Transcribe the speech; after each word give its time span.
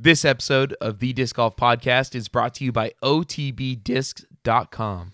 This 0.00 0.24
episode 0.24 0.76
of 0.80 1.00
the 1.00 1.12
Disc 1.12 1.34
Golf 1.34 1.56
Podcast 1.56 2.14
is 2.14 2.28
brought 2.28 2.54
to 2.54 2.64
you 2.64 2.70
by 2.70 2.92
OTBDiscs.com. 3.02 5.12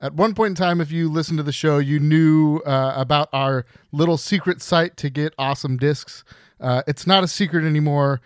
At 0.00 0.14
one 0.14 0.34
point 0.34 0.52
in 0.52 0.54
time, 0.54 0.80
if 0.80 0.90
you 0.90 1.10
listened 1.10 1.36
to 1.36 1.42
the 1.42 1.52
show, 1.52 1.76
you 1.76 2.00
knew 2.00 2.62
uh, 2.64 2.94
about 2.96 3.28
our 3.34 3.66
little 3.92 4.16
secret 4.16 4.62
site 4.62 4.96
to 4.96 5.10
get 5.10 5.34
awesome 5.36 5.76
discs. 5.76 6.24
Uh, 6.58 6.80
it's 6.86 7.06
not 7.06 7.22
a 7.22 7.28
secret 7.28 7.66
anymore. 7.66 8.22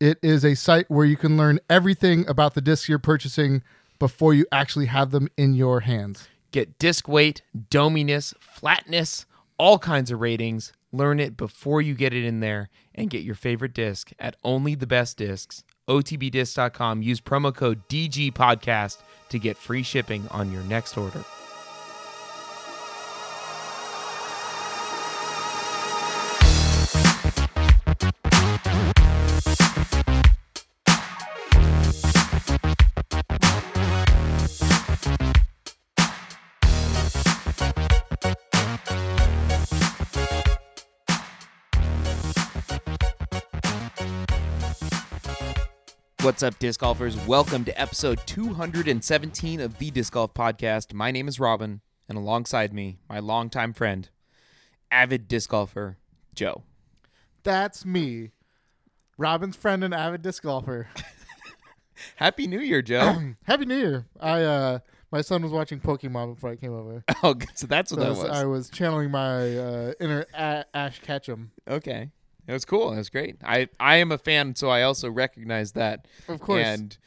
It 0.00 0.16
is 0.22 0.46
a 0.46 0.54
site 0.54 0.90
where 0.90 1.04
you 1.04 1.18
can 1.18 1.36
learn 1.36 1.60
everything 1.68 2.26
about 2.26 2.54
the 2.54 2.62
discs 2.62 2.88
you're 2.88 2.98
purchasing 2.98 3.62
before 3.98 4.32
you 4.32 4.46
actually 4.50 4.86
have 4.86 5.10
them 5.10 5.28
in 5.36 5.52
your 5.52 5.80
hands. 5.80 6.26
Get 6.52 6.78
disc 6.78 7.06
weight, 7.06 7.42
dominess, 7.68 8.32
flatness, 8.40 9.26
all 9.58 9.78
kinds 9.78 10.10
of 10.10 10.22
ratings. 10.22 10.72
Learn 10.92 11.20
it 11.20 11.36
before 11.36 11.80
you 11.80 11.94
get 11.94 12.12
it 12.12 12.24
in 12.24 12.40
there 12.40 12.68
and 12.94 13.10
get 13.10 13.22
your 13.22 13.34
favorite 13.34 13.74
disc 13.74 14.10
at 14.18 14.36
only 14.42 14.74
the 14.74 14.86
best 14.86 15.16
discs. 15.16 15.64
OTBDisc.com. 15.88 17.02
Use 17.02 17.20
promo 17.20 17.54
code 17.54 17.88
DG 17.88 18.32
Podcast 18.32 18.98
to 19.28 19.38
get 19.38 19.56
free 19.56 19.82
shipping 19.82 20.26
on 20.30 20.52
your 20.52 20.62
next 20.62 20.96
order. 20.96 21.24
What's 46.22 46.42
up, 46.42 46.58
disc 46.58 46.80
golfers? 46.80 47.16
Welcome 47.26 47.64
to 47.64 47.80
episode 47.80 48.20
217 48.26 49.60
of 49.60 49.78
the 49.78 49.90
Disc 49.90 50.12
Golf 50.12 50.34
Podcast. 50.34 50.92
My 50.92 51.10
name 51.10 51.28
is 51.28 51.40
Robin, 51.40 51.80
and 52.08 52.18
alongside 52.18 52.74
me, 52.74 52.98
my 53.08 53.18
longtime 53.20 53.72
friend, 53.72 54.08
avid 54.90 55.28
disc 55.28 55.48
golfer, 55.50 55.96
Joe. 56.34 56.62
That's 57.42 57.86
me, 57.86 58.32
Robin's 59.16 59.56
friend 59.56 59.82
and 59.82 59.94
avid 59.94 60.20
disc 60.20 60.42
golfer. 60.42 60.88
Happy 62.16 62.46
New 62.46 62.60
Year, 62.60 62.82
Joe. 62.82 63.16
Happy 63.44 63.64
New 63.64 63.78
Year! 63.78 64.06
I 64.20 64.42
uh, 64.42 64.78
my 65.10 65.22
son 65.22 65.42
was 65.42 65.52
watching 65.52 65.80
Pokemon 65.80 66.34
before 66.34 66.50
I 66.50 66.56
came 66.56 66.74
over. 66.74 67.02
oh, 67.22 67.34
so 67.54 67.66
that's 67.66 67.92
what 67.92 68.00
So 68.00 68.02
I 68.02 68.04
that 68.04 68.10
was, 68.10 68.18
was. 68.28 68.38
I 68.38 68.44
was 68.44 68.70
channeling 68.70 69.10
my 69.10 69.56
uh, 69.56 69.92
inner 70.00 70.26
a- 70.34 70.64
Ash 70.74 71.00
Ketchum. 71.00 71.52
Okay. 71.68 72.10
It 72.46 72.52
was 72.52 72.64
cool. 72.64 72.92
It 72.92 72.96
was 72.96 73.10
great. 73.10 73.36
I, 73.44 73.68
I 73.78 73.96
am 73.96 74.10
a 74.12 74.18
fan, 74.18 74.54
so 74.56 74.68
I 74.70 74.82
also 74.82 75.10
recognize 75.10 75.72
that. 75.72 76.06
Of 76.28 76.40
course. 76.40 76.64
And 76.66 76.98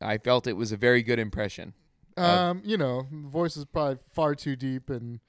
I 0.00 0.18
felt 0.18 0.46
it 0.46 0.54
was 0.56 0.72
a 0.72 0.76
very 0.76 1.02
good 1.02 1.18
impression. 1.18 1.74
Um, 2.16 2.62
you 2.64 2.78
know, 2.78 3.06
the 3.10 3.28
voice 3.28 3.56
is 3.56 3.66
probably 3.66 3.98
far 4.10 4.34
too 4.34 4.56
deep 4.56 4.88
and 4.88 5.20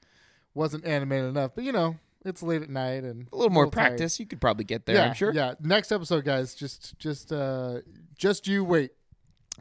wasn't 0.54 0.86
animated 0.86 1.30
enough. 1.30 1.52
But 1.54 1.66
you 1.66 1.74
know, 1.74 1.98
it's 2.24 2.42
late 2.42 2.62
at 2.62 2.70
night 2.70 3.04
and 3.04 3.28
A 3.34 3.36
little 3.36 3.52
more 3.52 3.66
tired. 3.66 3.74
practice, 3.74 4.20
you 4.20 4.26
could 4.26 4.40
probably 4.40 4.64
get 4.64 4.86
there, 4.86 4.96
yeah, 4.96 5.06
I'm 5.08 5.14
sure. 5.14 5.34
Yeah. 5.34 5.56
Next 5.62 5.92
episode, 5.92 6.24
guys. 6.24 6.56
Just, 6.56 6.98
just, 6.98 7.32
uh, 7.34 7.80
just 8.18 8.48
you 8.48 8.64
wait. 8.64 8.92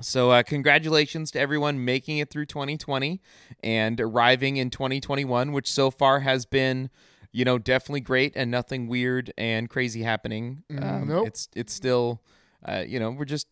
So, 0.02 0.30
uh, 0.30 0.42
congratulations 0.42 1.30
to 1.32 1.40
everyone 1.40 1.84
making 1.84 2.18
it 2.18 2.30
through 2.30 2.46
2020 2.46 3.20
and 3.64 4.00
arriving 4.00 4.58
in 4.58 4.68
2021, 4.70 5.52
which 5.52 5.70
so 5.72 5.90
far 5.90 6.20
has 6.20 6.44
been, 6.44 6.90
you 7.36 7.44
know, 7.44 7.58
definitely 7.58 8.00
great 8.00 8.32
and 8.34 8.50
nothing 8.50 8.88
weird 8.88 9.30
and 9.36 9.68
crazy 9.68 10.02
happening. 10.02 10.62
Um, 10.70 10.78
Mm, 10.78 11.06
nope. 11.08 11.26
It's 11.26 11.48
it's 11.54 11.72
still, 11.74 12.22
uh, 12.66 12.82
you 12.86 12.98
know, 12.98 13.10
we're 13.10 13.26
just 13.26 13.46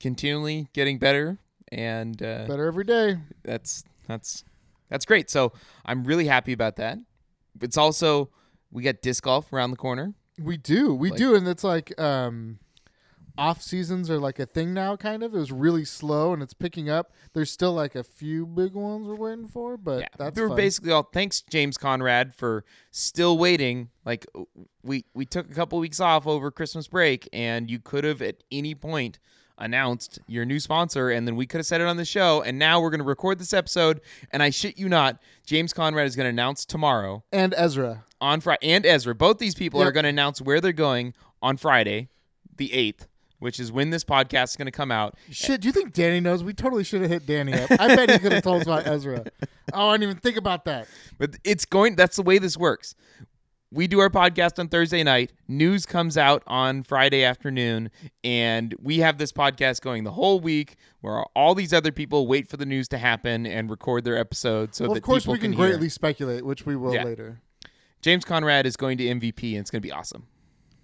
continually 0.00 0.68
getting 0.72 0.98
better, 0.98 1.38
and 1.70 2.20
uh, 2.22 2.46
Better 2.46 2.66
every 2.66 2.84
day. 2.84 3.18
that's 3.44 3.84
that's 4.08 4.42
that's 4.88 5.04
great. 5.04 5.28
So 5.30 5.52
I'm 5.84 6.04
really 6.04 6.26
happy 6.26 6.52
about 6.52 6.76
that. 6.76 6.98
It's 7.60 7.76
also 7.76 8.30
we 8.70 8.82
got 8.82 9.02
disc 9.02 9.24
golf 9.24 9.52
around 9.52 9.70
the 9.70 9.76
corner. 9.76 10.14
We 10.38 10.56
do, 10.56 10.94
we 10.94 11.10
Like- 11.10 11.18
do, 11.18 11.34
and 11.34 11.46
it's 11.48 11.64
like 11.64 11.98
um, 12.00 12.58
off 13.38 13.60
seasons 13.62 14.10
are 14.10 14.18
like 14.18 14.38
a 14.38 14.46
thing 14.46 14.72
now. 14.74 14.96
Kind 14.96 15.22
of. 15.22 15.34
It 15.34 15.38
was 15.38 15.52
really 15.52 15.84
slow, 15.84 16.32
and 16.32 16.42
it's 16.42 16.54
picking 16.54 16.88
up. 16.90 17.12
There's 17.32 17.50
still 17.50 17.72
like 17.72 17.94
a 17.94 18.02
few 18.02 18.46
big 18.46 18.72
ones 18.74 19.06
we're 19.06 19.14
waiting 19.14 19.48
for, 19.48 19.76
but 19.76 20.00
yeah, 20.00 20.06
that's 20.18 20.36
we 20.36 20.42
were 20.42 20.48
fun. 20.48 20.56
basically 20.56 20.92
all 20.92 21.02
thanks 21.12 21.42
James 21.50 21.76
Conrad 21.76 22.34
for 22.34 22.64
still 22.90 23.38
waiting. 23.38 23.90
Like 24.04 24.26
uh, 24.34 24.42
we 24.82 25.04
we 25.14 25.24
took 25.26 25.50
a 25.50 25.54
couple 25.54 25.78
weeks 25.78 26.00
off 26.00 26.26
over 26.26 26.50
Christmas 26.50 26.88
break, 26.88 27.28
and 27.32 27.70
you 27.70 27.78
could 27.78 28.04
have 28.04 28.22
at 28.22 28.42
any 28.50 28.74
point 28.74 29.18
announced 29.58 30.18
your 30.26 30.44
new 30.44 30.60
sponsor, 30.60 31.08
and 31.10 31.26
then 31.26 31.34
we 31.34 31.46
could 31.46 31.58
have 31.58 31.66
said 31.66 31.80
it 31.80 31.86
on 31.86 31.96
the 31.96 32.04
show. 32.04 32.42
And 32.42 32.58
now 32.58 32.80
we're 32.80 32.90
going 32.90 32.98
to 33.00 33.04
record 33.06 33.38
this 33.38 33.54
episode, 33.54 34.00
and 34.30 34.42
I 34.42 34.50
shit 34.50 34.78
you 34.78 34.88
not, 34.88 35.18
James 35.46 35.72
Conrad 35.72 36.06
is 36.06 36.14
going 36.14 36.26
to 36.26 36.30
announce 36.30 36.64
tomorrow 36.66 37.24
and 37.32 37.54
Ezra. 37.56 38.04
on 38.20 38.40
Friday, 38.40 38.68
and 38.68 38.84
Ezra. 38.84 39.14
Both 39.14 39.38
these 39.38 39.54
people 39.54 39.80
Yep. 39.80 39.88
are 39.88 39.92
going 39.92 40.04
to 40.04 40.10
announce 40.10 40.42
where 40.42 40.60
they're 40.60 40.72
going 40.72 41.14
on 41.40 41.56
Friday, 41.56 42.08
the 42.56 42.72
eighth. 42.74 43.08
Which 43.38 43.60
is 43.60 43.70
when 43.70 43.90
this 43.90 44.02
podcast 44.02 44.44
is 44.44 44.56
going 44.56 44.66
to 44.66 44.72
come 44.72 44.90
out. 44.90 45.14
Shit, 45.30 45.60
do 45.60 45.68
you 45.68 45.72
think 45.72 45.92
Danny 45.92 46.20
knows? 46.20 46.42
We 46.42 46.54
totally 46.54 46.84
should 46.84 47.02
have 47.02 47.10
hit 47.10 47.26
Danny 47.26 47.52
up. 47.52 47.70
I 47.72 47.94
bet 47.94 48.10
he 48.10 48.18
could 48.18 48.32
have 48.32 48.42
told 48.42 48.62
us 48.62 48.66
about 48.66 48.86
Ezra. 48.86 49.24
Oh, 49.74 49.88
I 49.88 49.94
didn't 49.94 50.04
even 50.10 50.16
think 50.20 50.36
about 50.36 50.64
that. 50.66 50.86
But 51.18 51.36
it's 51.42 51.64
going 51.64 51.96
that's 51.96 52.14
the 52.14 52.22
way 52.22 52.38
this 52.38 52.56
works. 52.56 52.94
We 53.72 53.88
do 53.88 53.98
our 53.98 54.08
podcast 54.08 54.60
on 54.60 54.68
Thursday 54.68 55.02
night, 55.02 55.32
news 55.48 55.86
comes 55.86 56.16
out 56.16 56.44
on 56.46 56.84
Friday 56.84 57.24
afternoon, 57.24 57.90
and 58.22 58.76
we 58.80 58.98
have 58.98 59.18
this 59.18 59.32
podcast 59.32 59.80
going 59.80 60.04
the 60.04 60.12
whole 60.12 60.38
week 60.38 60.76
where 61.00 61.24
all 61.34 61.56
these 61.56 61.72
other 61.72 61.90
people 61.90 62.28
wait 62.28 62.48
for 62.48 62.56
the 62.56 62.64
news 62.64 62.86
to 62.88 62.96
happen 62.98 63.44
and 63.44 63.68
record 63.68 64.04
their 64.04 64.16
episode. 64.16 64.72
so 64.72 64.84
well, 64.84 64.94
that 64.94 64.98
of 65.00 65.04
course, 65.04 65.26
we 65.26 65.36
can, 65.36 65.52
hear. 65.52 65.66
greatly 65.70 65.88
speculate, 65.88 66.46
which 66.46 66.64
we 66.64 66.76
will 66.76 66.94
Yeah. 66.94 67.02
later. 67.02 67.40
James 68.02 68.24
Conrad 68.24 68.66
is 68.66 68.76
going 68.76 68.98
to 68.98 69.04
MVP 69.04 69.50
and 69.54 69.62
it's 69.62 69.70
going 69.72 69.82
to 69.82 69.86
be 69.86 69.92
awesome. 69.92 70.28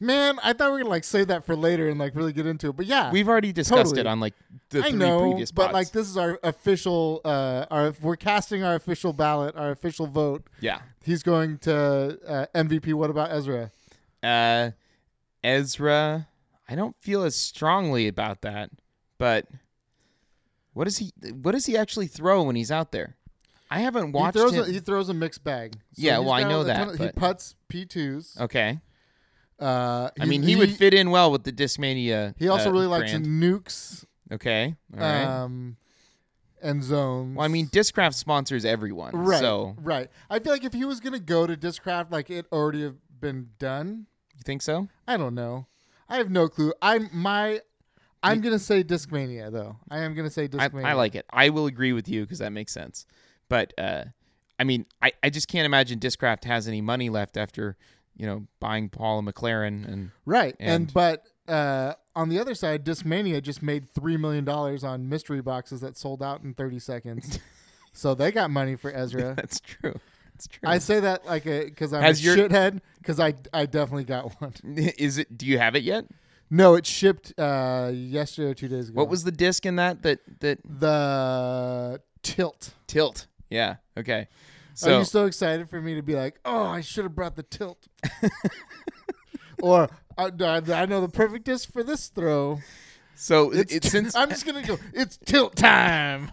Man, 0.02 0.38
I 0.42 0.52
thought 0.52 0.66
we 0.66 0.72
were 0.72 0.78
gonna 0.78 0.90
like 0.90 1.04
save 1.04 1.28
that 1.28 1.46
for 1.46 1.54
later 1.54 1.88
and 1.88 1.98
like 1.98 2.14
really 2.16 2.32
get 2.32 2.44
into 2.46 2.70
it, 2.70 2.76
but 2.76 2.86
yeah, 2.86 3.12
We've 3.12 3.28
already 3.28 3.52
discussed 3.52 3.90
Totally. 3.94 4.00
it 4.00 4.06
on 4.06 4.18
like 4.20 4.34
the 4.70 4.80
I 4.80 4.90
three 4.90 4.98
know, 4.98 5.20
previous 5.20 5.52
but 5.52 5.66
pods. 5.66 5.74
like 5.74 5.90
this 5.92 6.08
is 6.08 6.16
our 6.16 6.40
official. 6.42 7.20
Uh, 7.24 7.66
our 7.70 7.94
we're 8.02 8.16
casting 8.16 8.64
our 8.64 8.74
official 8.74 9.12
ballot, 9.12 9.54
our 9.56 9.70
official 9.70 10.06
vote. 10.08 10.44
yeah. 10.60 10.80
He's 11.04 11.22
going 11.22 11.58
to 11.58 12.18
uh, 12.26 12.46
MVP. 12.54 12.94
What 12.94 13.10
about 13.10 13.30
Ezra? 13.30 13.70
Uh 14.22 14.70
Ezra, 15.44 16.28
I 16.68 16.74
don't 16.74 16.96
feel 17.00 17.22
as 17.24 17.34
strongly 17.34 18.06
about 18.08 18.42
that, 18.42 18.70
but 19.18 19.46
what 20.72 20.84
does 20.84 20.98
he 20.98 21.12
what 21.42 21.52
does 21.52 21.66
he 21.66 21.76
actually 21.76 22.06
throw 22.06 22.42
when 22.44 22.56
he's 22.56 22.70
out 22.70 22.92
there? 22.92 23.16
I 23.70 23.80
haven't 23.80 24.12
watched 24.12 24.36
he 24.36 24.40
throws 24.40 24.54
him. 24.54 24.64
A, 24.64 24.66
he 24.66 24.80
throws 24.80 25.08
a 25.08 25.14
mixed 25.14 25.42
bag. 25.44 25.74
Yeah, 25.94 26.18
well, 26.18 26.32
I 26.32 26.42
know 26.42 26.64
that, 26.64 26.88
of- 26.88 26.98
he 26.98 27.08
puts 27.10 27.54
P 27.68 27.84
twos. 27.86 28.36
Okay. 28.40 28.80
Uh, 29.62 30.10
I 30.20 30.24
mean, 30.24 30.42
he, 30.42 30.56
would 30.56 30.74
fit 30.74 30.92
in 30.92 31.10
well 31.10 31.30
with 31.30 31.44
the 31.44 31.52
Discmania. 31.52 32.34
He 32.38 32.48
also 32.48 32.70
uh, 32.70 32.72
really 32.72 32.86
likes 32.86 33.12
brand. 33.12 33.26
nukes 33.26 34.04
Okay. 34.32 34.74
All 34.94 35.00
right. 35.00 35.24
um, 35.24 35.76
and 36.62 36.82
zones. 36.82 37.36
well, 37.36 37.44
I 37.44 37.48
mean, 37.48 37.66
Discraft 37.68 38.14
sponsors 38.14 38.64
everyone. 38.64 39.14
right, 39.14 39.40
So, 39.40 39.76
right. 39.78 40.08
I 40.30 40.38
feel 40.38 40.52
like 40.52 40.64
if 40.64 40.72
he 40.72 40.84
was 40.84 41.00
gonna 41.00 41.18
go 41.18 41.46
to 41.46 41.56
Discraft, 41.56 42.10
like 42.10 42.30
it 42.30 42.46
already 42.50 42.82
have 42.82 42.96
been 43.20 43.50
done. 43.58 44.06
you 44.34 44.42
think 44.44 44.62
so? 44.62 44.88
I 45.06 45.16
don't 45.16 45.34
know. 45.34 45.66
I 46.08 46.16
have 46.16 46.30
no 46.30 46.48
clue. 46.48 46.72
I'm 46.80 47.10
my. 47.12 47.60
I'm 48.22 48.40
gonna 48.40 48.58
say 48.58 48.84
Discmania 48.84 49.50
though. 49.50 49.76
I 49.90 50.00
am 50.00 50.14
gonna 50.14 50.30
say 50.30 50.44
I, 50.44 50.48
Discmania. 50.48 50.84
I 50.84 50.92
like 50.94 51.14
it. 51.14 51.26
I 51.30 51.50
will 51.50 51.66
agree 51.66 51.92
with 51.92 52.08
you 52.08 52.22
because 52.22 52.38
that 52.38 52.52
makes 52.52 52.72
sense. 52.72 53.06
But, 53.48 53.74
uh, 53.76 54.04
I 54.58 54.64
mean, 54.64 54.86
I, 55.02 55.12
I 55.22 55.28
just 55.28 55.48
can't 55.48 55.66
imagine 55.66 55.98
Discraft 55.98 56.44
has 56.44 56.68
any 56.68 56.80
money 56.80 57.10
left 57.10 57.36
after, 57.36 57.76
you 58.16 58.26
know, 58.26 58.46
buying 58.60 58.88
Paul 58.88 59.18
and 59.20 59.28
McLaren. 59.28 59.86
And 59.90 60.10
Right. 60.26 60.54
And, 60.60 60.70
And- 60.84 60.92
but 60.94 61.24
uh, 61.48 61.94
on 62.14 62.28
the 62.28 62.38
other 62.38 62.54
side, 62.54 62.84
Discmania 62.84 63.42
just 63.42 63.62
made 63.62 63.88
three 63.90 64.16
million 64.16 64.44
dollars 64.44 64.84
on 64.84 65.08
mystery 65.08 65.42
boxes 65.42 65.80
that 65.80 65.96
sold 65.96 66.22
out 66.22 66.42
in 66.42 66.54
thirty 66.54 66.78
seconds. 66.78 67.38
so 67.92 68.14
they 68.14 68.30
got 68.30 68.50
money 68.50 68.76
for 68.76 68.92
Ezra. 68.94 69.34
that's 69.36 69.60
true. 69.60 69.94
That's 70.34 70.46
true. 70.46 70.68
I 70.68 70.78
say 70.78 71.00
that 71.00 71.26
like 71.26 71.46
a 71.46 71.64
because 71.64 71.92
I'm 71.92 72.02
Has 72.02 72.20
a 72.20 72.22
your- 72.22 72.36
shithead 72.36 72.80
because 72.98 73.18
I 73.18 73.34
I 73.52 73.66
definitely 73.66 74.04
got 74.04 74.40
one. 74.40 74.52
Is 74.98 75.18
it? 75.18 75.36
Do 75.36 75.46
you 75.46 75.58
have 75.58 75.74
it 75.74 75.82
yet? 75.82 76.04
No, 76.50 76.74
it 76.74 76.84
shipped 76.84 77.32
uh, 77.38 77.90
yesterday 77.94 78.50
or 78.50 78.54
two 78.54 78.68
days 78.68 78.90
ago. 78.90 78.98
What 79.00 79.08
was 79.08 79.24
the 79.24 79.32
disc 79.32 79.64
in 79.64 79.76
that? 79.76 80.02
That 80.02 80.20
that 80.40 80.58
the 80.64 82.00
tilt? 82.22 82.70
tilt? 82.86 83.26
Yeah. 83.50 83.76
Okay. 83.96 84.28
Are 84.84 84.98
you 84.98 85.04
so 85.04 85.26
excited 85.26 85.68
for 85.68 85.80
me 85.80 85.94
to 85.94 86.02
be 86.02 86.14
like, 86.14 86.38
oh, 86.44 86.64
I 86.64 86.80
should 86.80 87.04
have 87.04 87.14
brought 87.14 87.36
the 87.36 87.42
tilt? 87.42 87.86
or 89.62 89.88
uh, 90.16 90.30
I, 90.40 90.62
I 90.72 90.86
know 90.86 91.00
the 91.00 91.08
perfect 91.08 91.44
disc 91.44 91.72
for 91.72 91.82
this 91.82 92.08
throw. 92.08 92.60
so 93.14 93.52
It's 93.52 93.74
it, 93.74 93.84
since 93.84 94.14
I'm 94.14 94.28
just 94.28 94.46
gonna 94.46 94.62
go. 94.62 94.78
It's 94.92 95.16
tilt 95.16 95.56
time. 95.56 96.32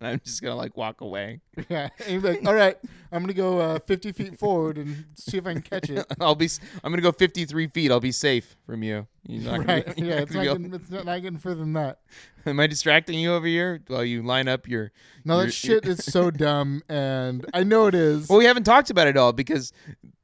And 0.00 0.08
I'm 0.12 0.20
just 0.24 0.42
gonna 0.42 0.54
like 0.56 0.76
walk 0.76 1.00
away. 1.00 1.40
Yeah, 1.68 1.88
and 2.06 2.22
like, 2.22 2.46
all 2.46 2.54
right, 2.54 2.76
I'm 3.10 3.22
gonna 3.22 3.32
go 3.34 3.58
uh, 3.58 3.78
50 3.80 4.12
feet 4.12 4.38
forward 4.38 4.78
and 4.78 5.04
see 5.16 5.38
if 5.38 5.46
I 5.46 5.54
can 5.54 5.62
catch 5.62 5.90
it. 5.90 6.06
I'll 6.20 6.34
be. 6.36 6.48
I'm 6.84 6.92
gonna 6.92 7.02
go 7.02 7.10
53 7.12 7.66
feet. 7.68 7.90
I'll 7.90 7.98
be 8.00 8.12
safe 8.12 8.56
from 8.64 8.82
you. 8.84 9.06
You're 9.26 9.42
not 9.42 9.66
gonna 9.66 9.72
Right? 9.84 9.98
you're 9.98 10.08
Yeah, 10.08 10.14
it's 10.20 10.32
gonna 10.32 10.44
not, 10.46 10.58
getting, 10.58 10.74
it's 10.74 10.90
not 10.90 11.04
getting 11.22 11.38
further 11.38 11.60
than 11.60 11.72
that. 11.74 11.98
Am 12.46 12.60
I 12.60 12.66
distracting 12.68 13.18
you 13.18 13.32
over 13.34 13.46
here 13.46 13.82
while 13.88 14.04
you 14.04 14.22
line 14.22 14.46
up 14.48 14.68
your? 14.68 14.92
No, 15.24 15.34
You're- 15.34 15.46
that 15.46 15.52
shit 15.52 15.84
is 15.86 16.04
so 16.04 16.30
dumb, 16.30 16.82
and 16.88 17.44
I 17.52 17.64
know 17.64 17.86
it 17.88 17.94
is. 17.94 18.28
Well, 18.28 18.38
we 18.38 18.44
haven't 18.44 18.64
talked 18.64 18.90
about 18.90 19.08
it 19.08 19.16
all 19.16 19.32
because, 19.32 19.72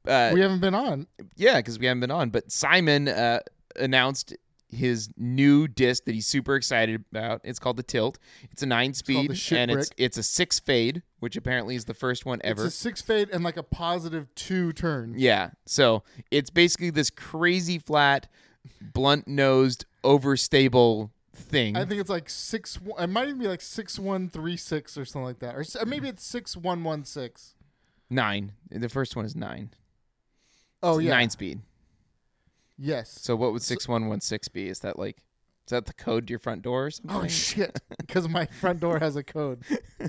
uh, 0.07 0.31
we 0.33 0.39
haven't 0.39 0.61
been 0.61 0.73
on. 0.73 1.05
yeah, 1.35 1.57
because 1.57 1.77
we 1.77 1.85
haven't 1.85 1.99
been 2.01 2.11
on. 2.11 2.29
But 2.29 2.51
Simon 2.51 3.07
uh, 3.09 3.41
announced 3.75 4.35
his 4.69 5.09
new 5.15 5.67
disc 5.67 6.05
that 6.05 6.13
he's 6.15 6.27
super 6.27 6.55
excited 6.55 7.03
about. 7.11 7.41
It's 7.43 7.59
called 7.59 7.77
the 7.77 7.83
Tilt. 7.83 8.17
It's 8.51 8.63
a 8.63 8.65
nine 8.65 8.93
speed, 8.93 9.37
shit 9.37 9.57
and 9.59 9.71
it's 9.71 9.89
brick. 9.89 9.95
it's 9.99 10.17
a 10.17 10.23
six 10.23 10.59
fade, 10.59 11.03
which 11.19 11.35
apparently 11.37 11.75
is 11.75 11.85
the 11.85 11.93
first 11.93 12.25
one 12.25 12.41
ever. 12.43 12.65
It's 12.65 12.75
a 12.75 12.77
six 12.77 13.01
fade 13.01 13.29
and 13.31 13.43
like 13.43 13.57
a 13.57 13.63
positive 13.63 14.33
two 14.35 14.73
turn. 14.73 15.13
Yeah. 15.17 15.51
So 15.65 16.03
it's 16.31 16.49
basically 16.49 16.89
this 16.89 17.09
crazy 17.09 17.79
flat, 17.79 18.27
blunt 18.81 19.27
nosed, 19.27 19.85
overstable 20.03 21.11
thing. 21.33 21.75
I 21.77 21.85
think 21.85 22.01
it's 22.01 22.09
like 22.09 22.29
six. 22.29 22.81
one- 22.81 23.01
It 23.03 23.07
might 23.07 23.27
even 23.27 23.39
be 23.39 23.47
like 23.47 23.61
six 23.61 23.99
one 23.99 24.29
three 24.29 24.57
six 24.57 24.97
or 24.97 25.05
something 25.05 25.25
like 25.25 25.39
that, 25.39 25.55
or 25.55 25.59
or 25.59 25.65
uh, 25.81 25.85
maybe 25.85 26.07
it's 26.09 26.25
six 26.25 26.57
one 26.57 26.83
one 26.83 27.03
six. 27.05 27.55
nine. 28.09 28.53
The 28.71 28.89
first 28.89 29.15
one 29.15 29.25
is 29.25 29.35
nine. 29.35 29.71
Oh 30.83 30.97
It's 30.97 31.05
yeah, 31.05 31.11
Nine 31.11 31.29
speed. 31.29 31.61
Yes. 32.77 33.17
So 33.21 33.35
what 33.35 33.51
would 33.53 33.61
six 33.61 33.87
one 33.87 34.07
one 34.07 34.21
six 34.21 34.47
be? 34.47 34.67
Is 34.69 34.79
that 34.79 34.97
like 34.99 35.17
is 35.65 35.71
that 35.71 35.85
the 35.85 35.93
code 35.93 36.27
to 36.27 36.31
your 36.31 36.39
front 36.39 36.61
door 36.61 36.85
or 36.87 36.91
something? 36.91 37.15
Oh 37.15 37.27
shit! 37.27 37.79
Because 37.97 38.29
my 38.29 38.45
front 38.45 38.79
door 38.79 38.99
has 38.99 39.15
a 39.15 39.23
code. 39.23 39.63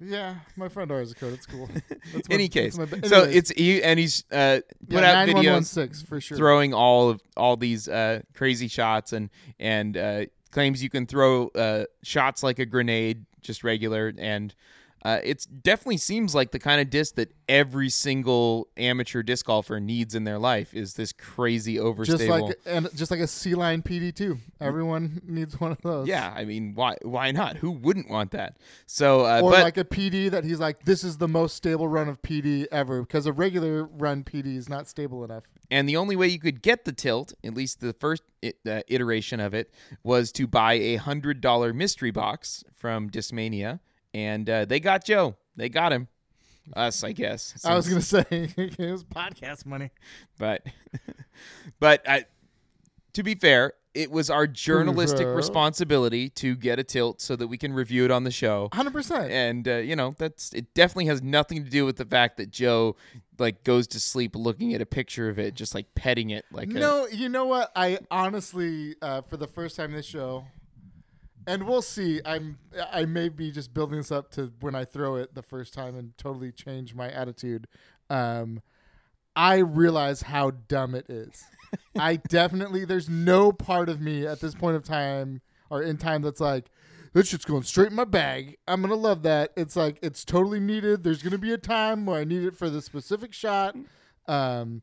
yeah, 0.00 0.36
my 0.56 0.68
front 0.68 0.88
door 0.88 1.00
has 1.00 1.12
a 1.12 1.14
code. 1.14 1.34
It's 1.34 1.44
cool. 1.46 1.68
That's 2.14 2.28
my- 2.28 2.34
Any 2.34 2.48
case. 2.48 2.78
my- 2.78 2.86
So 3.04 3.24
it's 3.24 3.50
he 3.50 3.82
and 3.82 3.98
he's 3.98 4.24
uh 4.32 4.60
put 4.88 5.02
yeah, 5.02 5.20
out 5.22 5.28
videos 5.28 5.34
9116 5.76 6.06
for 6.06 6.20
sure. 6.20 6.36
throwing 6.38 6.72
all 6.72 7.10
of 7.10 7.22
all 7.36 7.56
these 7.56 7.88
uh 7.88 8.20
crazy 8.34 8.68
shots 8.68 9.12
and 9.12 9.28
and 9.58 9.96
uh 9.96 10.24
claims 10.50 10.82
you 10.82 10.88
can 10.90 11.06
throw 11.06 11.48
uh 11.48 11.84
shots 12.02 12.42
like 12.42 12.58
a 12.58 12.66
grenade 12.66 13.26
just 13.42 13.62
regular 13.62 14.12
and 14.18 14.54
uh, 15.02 15.18
it 15.22 15.46
definitely 15.62 15.96
seems 15.96 16.34
like 16.34 16.50
the 16.50 16.58
kind 16.58 16.80
of 16.80 16.90
disc 16.90 17.14
that 17.14 17.32
every 17.48 17.88
single 17.88 18.68
amateur 18.76 19.22
disc 19.22 19.46
golfer 19.46 19.80
needs 19.80 20.14
in 20.14 20.24
their 20.24 20.38
life 20.38 20.74
is 20.74 20.94
this 20.94 21.12
crazy 21.12 21.76
overstable. 21.76 22.06
just 22.06 22.28
like 22.28 22.58
and 22.66 22.88
just 22.94 23.10
like 23.10 23.20
a 23.20 23.26
C 23.26 23.54
line 23.54 23.82
PD 23.82 24.14
two, 24.14 24.38
Everyone 24.60 25.22
needs 25.26 25.58
one 25.58 25.72
of 25.72 25.80
those. 25.82 26.06
yeah, 26.06 26.32
I 26.36 26.44
mean, 26.44 26.74
why 26.74 26.96
why 27.02 27.30
not? 27.30 27.56
Who 27.56 27.70
wouldn't 27.70 28.10
want 28.10 28.32
that? 28.32 28.58
So, 28.86 29.24
uh, 29.24 29.40
Or 29.42 29.50
but 29.52 29.62
like 29.62 29.78
a 29.78 29.84
PD 29.84 30.30
that 30.30 30.44
he's 30.44 30.60
like, 30.60 30.84
this 30.84 31.02
is 31.02 31.16
the 31.16 31.28
most 31.28 31.56
stable 31.56 31.88
run 31.88 32.08
of 32.08 32.20
PD 32.22 32.66
ever 32.70 33.00
because 33.00 33.26
a 33.26 33.32
regular 33.32 33.84
run 33.84 34.22
PD 34.22 34.56
is 34.56 34.68
not 34.68 34.86
stable 34.86 35.24
enough. 35.24 35.44
And 35.70 35.88
the 35.88 35.96
only 35.96 36.16
way 36.16 36.26
you 36.28 36.40
could 36.40 36.62
get 36.62 36.84
the 36.84 36.92
tilt, 36.92 37.32
at 37.44 37.54
least 37.54 37.80
the 37.80 37.92
first 37.92 38.22
uh, 38.44 38.80
iteration 38.88 39.40
of 39.40 39.54
it, 39.54 39.72
was 40.02 40.32
to 40.32 40.46
buy 40.46 40.74
a 40.74 40.96
hundred 40.96 41.40
dollar 41.40 41.72
mystery 41.72 42.10
box 42.10 42.64
from 42.74 43.08
Discmania, 43.08 43.80
and 44.14 44.48
uh, 44.48 44.64
they 44.64 44.80
got 44.80 45.04
Joe. 45.04 45.36
They 45.56 45.68
got 45.68 45.92
him. 45.92 46.08
Us, 46.76 47.02
I 47.02 47.12
guess. 47.12 47.60
I 47.64 47.74
was 47.74 47.88
gonna 47.88 48.00
say 48.00 48.24
it 48.30 48.78
was 48.78 49.04
podcast 49.04 49.66
money. 49.66 49.90
but 50.38 50.62
but 51.80 52.08
I, 52.08 52.26
to 53.14 53.22
be 53.22 53.34
fair, 53.34 53.72
it 53.92 54.10
was 54.10 54.30
our 54.30 54.46
journalistic 54.46 55.26
responsibility 55.26 56.28
to 56.28 56.54
get 56.54 56.78
a 56.78 56.84
tilt 56.84 57.20
so 57.20 57.34
that 57.34 57.48
we 57.48 57.58
can 57.58 57.72
review 57.72 58.04
it 58.04 58.12
on 58.12 58.22
the 58.22 58.30
show. 58.30 58.68
Hundred 58.72 58.92
percent. 58.92 59.32
and 59.32 59.66
uh, 59.66 59.76
you 59.76 59.96
know 59.96 60.14
that's 60.16 60.52
it 60.52 60.72
definitely 60.74 61.06
has 61.06 61.22
nothing 61.22 61.64
to 61.64 61.70
do 61.70 61.84
with 61.84 61.96
the 61.96 62.04
fact 62.04 62.36
that 62.36 62.50
joe 62.50 62.94
like 63.38 63.64
goes 63.64 63.88
to 63.88 63.98
sleep 63.98 64.36
looking 64.36 64.74
at 64.74 64.80
a 64.80 64.86
picture 64.86 65.28
of 65.28 65.38
it 65.40 65.54
just 65.54 65.74
like 65.74 65.92
petting 65.96 66.30
it 66.30 66.44
like 66.52 66.68
a, 66.68 66.72
No, 66.72 67.06
you 67.08 67.28
know 67.28 67.46
what? 67.46 67.72
I 67.74 67.98
honestly, 68.12 68.94
uh, 69.02 69.22
for 69.22 69.36
the 69.38 69.48
first 69.48 69.74
time 69.76 69.90
this 69.92 70.06
show, 70.06 70.44
and 71.46 71.66
we'll 71.66 71.82
see. 71.82 72.20
I'm 72.24 72.58
I 72.92 73.04
may 73.04 73.28
be 73.28 73.50
just 73.50 73.72
building 73.72 73.98
this 73.98 74.12
up 74.12 74.30
to 74.32 74.52
when 74.60 74.74
I 74.74 74.84
throw 74.84 75.16
it 75.16 75.34
the 75.34 75.42
first 75.42 75.74
time 75.74 75.96
and 75.96 76.16
totally 76.18 76.52
change 76.52 76.94
my 76.94 77.10
attitude. 77.10 77.66
Um, 78.08 78.62
I 79.36 79.58
realize 79.58 80.22
how 80.22 80.50
dumb 80.50 80.94
it 80.94 81.08
is. 81.08 81.44
I 81.98 82.16
definitely 82.16 82.84
there's 82.84 83.08
no 83.08 83.52
part 83.52 83.88
of 83.88 84.00
me 84.00 84.26
at 84.26 84.40
this 84.40 84.54
point 84.54 84.76
of 84.76 84.84
time 84.84 85.40
or 85.70 85.82
in 85.82 85.96
time 85.96 86.22
that's 86.22 86.40
like 86.40 86.66
this 87.12 87.28
shit's 87.28 87.44
going 87.44 87.62
straight 87.62 87.90
in 87.90 87.96
my 87.96 88.04
bag. 88.04 88.58
I'm 88.68 88.82
gonna 88.82 88.94
love 88.94 89.22
that. 89.22 89.52
It's 89.56 89.76
like 89.76 89.98
it's 90.02 90.24
totally 90.24 90.60
needed. 90.60 91.04
There's 91.04 91.22
gonna 91.22 91.38
be 91.38 91.52
a 91.52 91.58
time 91.58 92.06
where 92.06 92.20
I 92.20 92.24
need 92.24 92.44
it 92.44 92.56
for 92.56 92.70
the 92.70 92.82
specific 92.82 93.32
shot. 93.32 93.76
Um, 94.26 94.82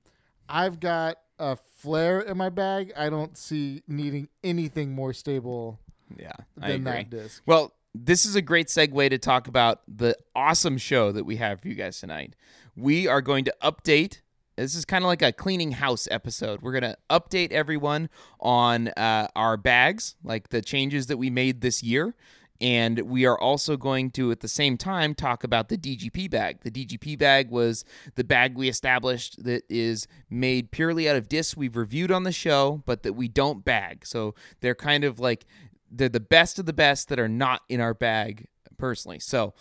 I've 0.49 0.79
got 0.79 1.17
a 1.39 1.55
flare 1.55 2.19
in 2.19 2.37
my 2.37 2.49
bag. 2.49 2.91
I 2.97 3.09
don't 3.09 3.37
see 3.37 3.83
needing 3.87 4.29
anything 4.43 4.93
more 4.93 5.13
stable 5.13 5.79
yeah 6.17 6.31
i 6.61 6.69
agree 6.71 6.91
that 6.91 7.09
disc. 7.09 7.41
well 7.45 7.73
this 7.93 8.25
is 8.25 8.35
a 8.35 8.41
great 8.41 8.67
segue 8.67 9.09
to 9.09 9.17
talk 9.17 9.47
about 9.47 9.81
the 9.87 10.15
awesome 10.35 10.77
show 10.77 11.11
that 11.11 11.25
we 11.25 11.37
have 11.37 11.59
for 11.61 11.67
you 11.67 11.75
guys 11.75 11.99
tonight 11.99 12.35
we 12.75 13.07
are 13.07 13.21
going 13.21 13.43
to 13.43 13.53
update 13.61 14.21
this 14.57 14.73
is 14.73 14.85
kind 14.85 15.03
of 15.03 15.07
like 15.07 15.21
a 15.21 15.31
cleaning 15.31 15.73
house 15.73 16.07
episode. 16.09 16.63
We're 16.63 16.71
going 16.71 16.91
to 16.91 16.97
update 17.11 17.51
everyone 17.51 18.09
on 18.39 18.87
uh, 18.89 19.27
our 19.35 19.55
bags, 19.55 20.15
like 20.23 20.49
the 20.49 20.63
changes 20.63 21.07
that 21.07 21.17
we 21.17 21.29
made 21.29 21.61
this 21.61 21.83
year. 21.83 22.15
And 22.59 23.01
we 23.01 23.27
are 23.27 23.39
also 23.39 23.77
going 23.77 24.09
to, 24.11 24.31
at 24.31 24.39
the 24.39 24.47
same 24.47 24.77
time, 24.77 25.13
talk 25.13 25.43
about 25.43 25.69
the 25.69 25.77
DGP 25.77 26.31
bag. 26.31 26.61
The 26.63 26.71
DGP 26.71 27.19
bag 27.19 27.51
was 27.51 27.85
the 28.15 28.23
bag 28.23 28.57
we 28.57 28.67
established 28.67 29.43
that 29.43 29.61
is 29.69 30.07
made 30.27 30.71
purely 30.71 31.07
out 31.07 31.15
of 31.15 31.29
discs 31.29 31.55
we've 31.55 31.75
reviewed 31.75 32.11
on 32.11 32.23
the 32.23 32.31
show, 32.31 32.81
but 32.87 33.03
that 33.03 33.13
we 33.13 33.27
don't 33.27 33.63
bag. 33.63 34.07
So 34.07 34.33
they're 34.61 34.73
kind 34.73 35.03
of 35.03 35.19
like 35.19 35.45
they're 35.91 36.09
the 36.09 36.19
best 36.19 36.59
of 36.59 36.65
the 36.65 36.73
best 36.73 37.09
that 37.09 37.19
are 37.19 37.29
not 37.29 37.61
in 37.69 37.79
our 37.81 37.93
bag 37.93 38.47
personally. 38.77 39.19
So, 39.19 39.53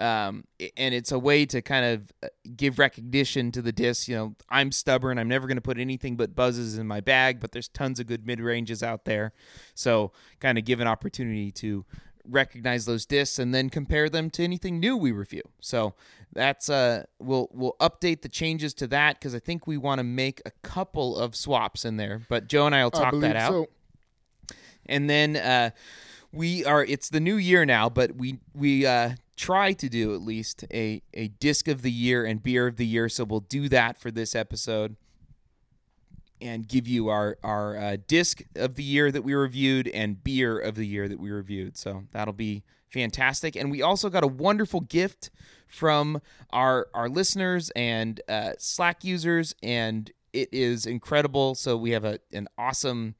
um, 0.00 0.44
and 0.76 0.94
it's 0.94 1.12
a 1.12 1.18
way 1.18 1.46
to 1.46 1.62
kind 1.62 1.84
of 1.84 2.12
uh, 2.24 2.28
give 2.56 2.78
recognition 2.78 3.52
to 3.52 3.62
the 3.62 3.70
disc. 3.70 4.08
You 4.08 4.16
know, 4.16 4.34
I'm 4.48 4.72
stubborn. 4.72 5.18
I'm 5.18 5.28
never 5.28 5.46
going 5.46 5.56
to 5.56 5.62
put 5.62 5.78
anything 5.78 6.16
but 6.16 6.34
buzzes 6.34 6.76
in 6.76 6.88
my 6.88 7.00
bag, 7.00 7.38
but 7.38 7.52
there's 7.52 7.68
tons 7.68 8.00
of 8.00 8.06
good 8.06 8.26
mid 8.26 8.40
ranges 8.40 8.82
out 8.82 9.04
there. 9.04 9.32
So, 9.74 10.12
kind 10.40 10.58
of 10.58 10.64
give 10.64 10.80
an 10.80 10.88
opportunity 10.88 11.52
to 11.52 11.84
recognize 12.28 12.84
those 12.84 13.06
discs 13.06 13.38
and 13.38 13.54
then 13.54 13.70
compare 13.70 14.08
them 14.08 14.30
to 14.30 14.44
anything 14.44 14.78
new 14.80 14.96
we 14.96 15.12
review. 15.12 15.42
So 15.60 15.94
that's 16.32 16.70
uh 16.70 17.04
we'll 17.18 17.48
we'll 17.52 17.76
update 17.80 18.22
the 18.22 18.28
changes 18.28 18.72
to 18.74 18.86
that 18.88 19.18
because 19.18 19.34
I 19.34 19.38
think 19.38 19.66
we 19.66 19.76
want 19.76 19.98
to 19.98 20.04
make 20.04 20.40
a 20.46 20.50
couple 20.62 21.16
of 21.16 21.34
swaps 21.36 21.84
in 21.84 21.96
there. 21.96 22.22
But 22.28 22.48
Joe 22.48 22.66
and 22.66 22.74
I 22.74 22.84
will 22.84 22.90
talk 22.90 23.14
that 23.20 23.36
out 23.36 23.52
So 23.52 23.68
and 24.92 25.10
then 25.10 25.36
uh, 25.36 25.70
we 26.32 26.64
are 26.64 26.84
it's 26.84 27.08
the 27.08 27.20
new 27.20 27.36
year 27.36 27.64
now 27.64 27.88
but 27.88 28.14
we 28.14 28.38
we 28.54 28.86
uh, 28.86 29.10
try 29.42 29.72
to 29.72 29.88
do 29.88 30.14
at 30.14 30.20
least 30.20 30.64
a, 30.72 31.02
a 31.14 31.26
disc 31.28 31.66
of 31.66 31.82
the 31.82 31.90
year 31.90 32.24
and 32.24 32.42
beer 32.42 32.68
of 32.68 32.76
the 32.76 32.86
year. 32.86 33.08
So 33.08 33.24
we'll 33.24 33.40
do 33.40 33.68
that 33.70 33.98
for 33.98 34.12
this 34.12 34.36
episode 34.36 34.94
and 36.40 36.66
give 36.66 36.86
you 36.86 37.08
our 37.08 37.38
our 37.42 37.76
uh, 37.76 37.96
disc 38.06 38.42
of 38.54 38.76
the 38.76 38.84
year 38.84 39.10
that 39.10 39.22
we 39.22 39.34
reviewed 39.34 39.88
and 39.88 40.22
beer 40.22 40.58
of 40.58 40.76
the 40.76 40.86
year 40.86 41.08
that 41.08 41.18
we 41.18 41.30
reviewed. 41.30 41.76
So 41.76 42.04
that'll 42.12 42.34
be 42.34 42.62
fantastic. 42.88 43.56
And 43.56 43.70
we 43.70 43.82
also 43.82 44.08
got 44.10 44.22
a 44.22 44.28
wonderful 44.28 44.80
gift 44.80 45.30
from 45.66 46.20
our 46.52 46.86
our 46.94 47.08
listeners 47.08 47.70
and 47.74 48.20
uh, 48.28 48.52
slack 48.58 49.02
users 49.02 49.54
and 49.60 50.10
it 50.32 50.48
is 50.52 50.86
incredible. 50.86 51.56
So 51.56 51.76
we 51.76 51.90
have 51.90 52.04
a 52.04 52.20
an 52.32 52.46
awesome 52.56 53.16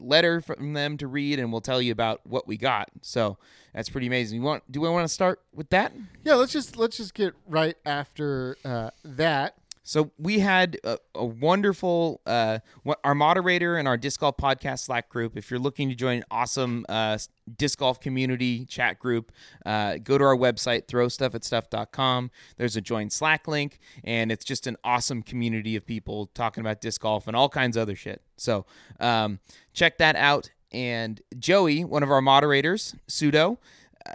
letter 0.00 0.40
from 0.40 0.72
them 0.72 0.96
to 0.98 1.06
read, 1.06 1.38
and 1.38 1.50
we'll 1.50 1.60
tell 1.60 1.82
you 1.82 1.92
about 1.92 2.20
what 2.26 2.46
we 2.46 2.56
got. 2.56 2.88
So 3.02 3.38
that's 3.74 3.88
pretty 3.88 4.06
amazing. 4.06 4.38
You 4.38 4.44
want? 4.44 4.70
Do 4.70 4.80
we 4.80 4.88
want 4.88 5.04
to 5.04 5.12
start 5.12 5.40
with 5.54 5.70
that? 5.70 5.92
yeah, 6.24 6.34
let's 6.34 6.52
just 6.52 6.76
let's 6.76 6.96
just 6.96 7.14
get 7.14 7.34
right 7.46 7.76
after 7.84 8.56
uh, 8.64 8.90
that. 9.04 9.56
So 9.88 10.10
we 10.18 10.40
had 10.40 10.78
a, 10.82 10.98
a 11.14 11.24
wonderful 11.24 12.20
uh, 12.26 12.58
our 13.04 13.14
moderator 13.14 13.78
in 13.78 13.86
our 13.86 13.96
disc 13.96 14.18
golf 14.18 14.36
podcast 14.36 14.80
Slack 14.80 15.08
group. 15.08 15.36
If 15.36 15.48
you're 15.48 15.60
looking 15.60 15.88
to 15.90 15.94
join 15.94 16.18
an 16.18 16.24
awesome 16.28 16.84
uh, 16.88 17.18
disc 17.56 17.78
golf 17.78 18.00
community 18.00 18.64
chat 18.64 18.98
group, 18.98 19.30
uh, 19.64 19.98
go 20.02 20.18
to 20.18 20.24
our 20.24 20.36
website 20.36 20.86
throwstuffatstuff.com. 20.86 22.32
There's 22.56 22.74
a 22.74 22.80
join 22.80 23.10
Slack 23.10 23.46
link, 23.46 23.78
and 24.02 24.32
it's 24.32 24.44
just 24.44 24.66
an 24.66 24.76
awesome 24.82 25.22
community 25.22 25.76
of 25.76 25.86
people 25.86 26.26
talking 26.34 26.62
about 26.62 26.80
disc 26.80 27.00
golf 27.00 27.28
and 27.28 27.36
all 27.36 27.48
kinds 27.48 27.76
of 27.76 27.82
other 27.82 27.94
shit. 27.94 28.22
So 28.36 28.66
um, 28.98 29.38
check 29.72 29.98
that 29.98 30.16
out. 30.16 30.50
And 30.72 31.22
Joey, 31.38 31.84
one 31.84 32.02
of 32.02 32.10
our 32.10 32.20
moderators, 32.20 32.96
pseudo. 33.06 33.60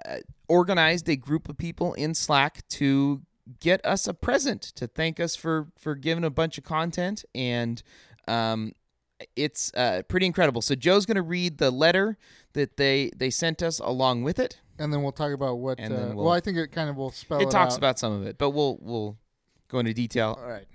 uh, 0.06 0.18
organized 0.50 1.08
a 1.08 1.16
group 1.16 1.48
of 1.48 1.58
people 1.58 1.94
in 1.94 2.14
Slack 2.14 2.68
to 2.68 3.22
get 3.60 3.84
us 3.86 4.08
a 4.08 4.14
present 4.14 4.62
to 4.62 4.88
thank 4.88 5.20
us 5.20 5.36
for 5.36 5.68
for 5.78 5.96
giving 5.96 6.24
a 6.24 6.30
bunch 6.30 6.58
of 6.58 6.64
content 6.64 7.26
and 7.34 7.84
um 8.28 8.74
it's 9.36 9.72
uh, 9.76 10.02
pretty 10.08 10.26
incredible 10.26 10.62
so 10.62 10.74
joe's 10.74 11.06
going 11.06 11.16
to 11.16 11.22
read 11.22 11.58
the 11.60 11.70
letter 11.72 12.18
that 12.54 12.78
they 12.78 13.12
they 13.16 13.30
sent 13.30 13.62
us 13.62 13.80
along 13.80 14.24
with 14.24 14.40
it 14.40 14.60
and 14.82 14.92
then 14.92 15.04
we'll 15.04 15.12
talk 15.12 15.32
about 15.32 15.60
what. 15.60 15.80
And 15.80 15.94
uh, 15.94 15.98
then 15.98 16.08
well, 16.16 16.26
we'll- 16.26 16.34
I 16.34 16.40
think 16.40 16.58
it 16.58 16.72
kind 16.72 16.90
of 16.90 16.98
will 16.98 17.12
spell. 17.12 17.40
it 17.40 17.52
talks 17.52 17.74
out. 17.74 17.78
about 17.78 18.00
some 18.00 18.14
of 18.14 18.26
it, 18.26 18.38
but 18.38 18.50
we'll 18.50 18.80
we'll 18.82 19.18
go 19.68 19.80
into 19.80 19.94
detail. 19.94 20.38
All 20.42 20.50
right. 20.50 20.66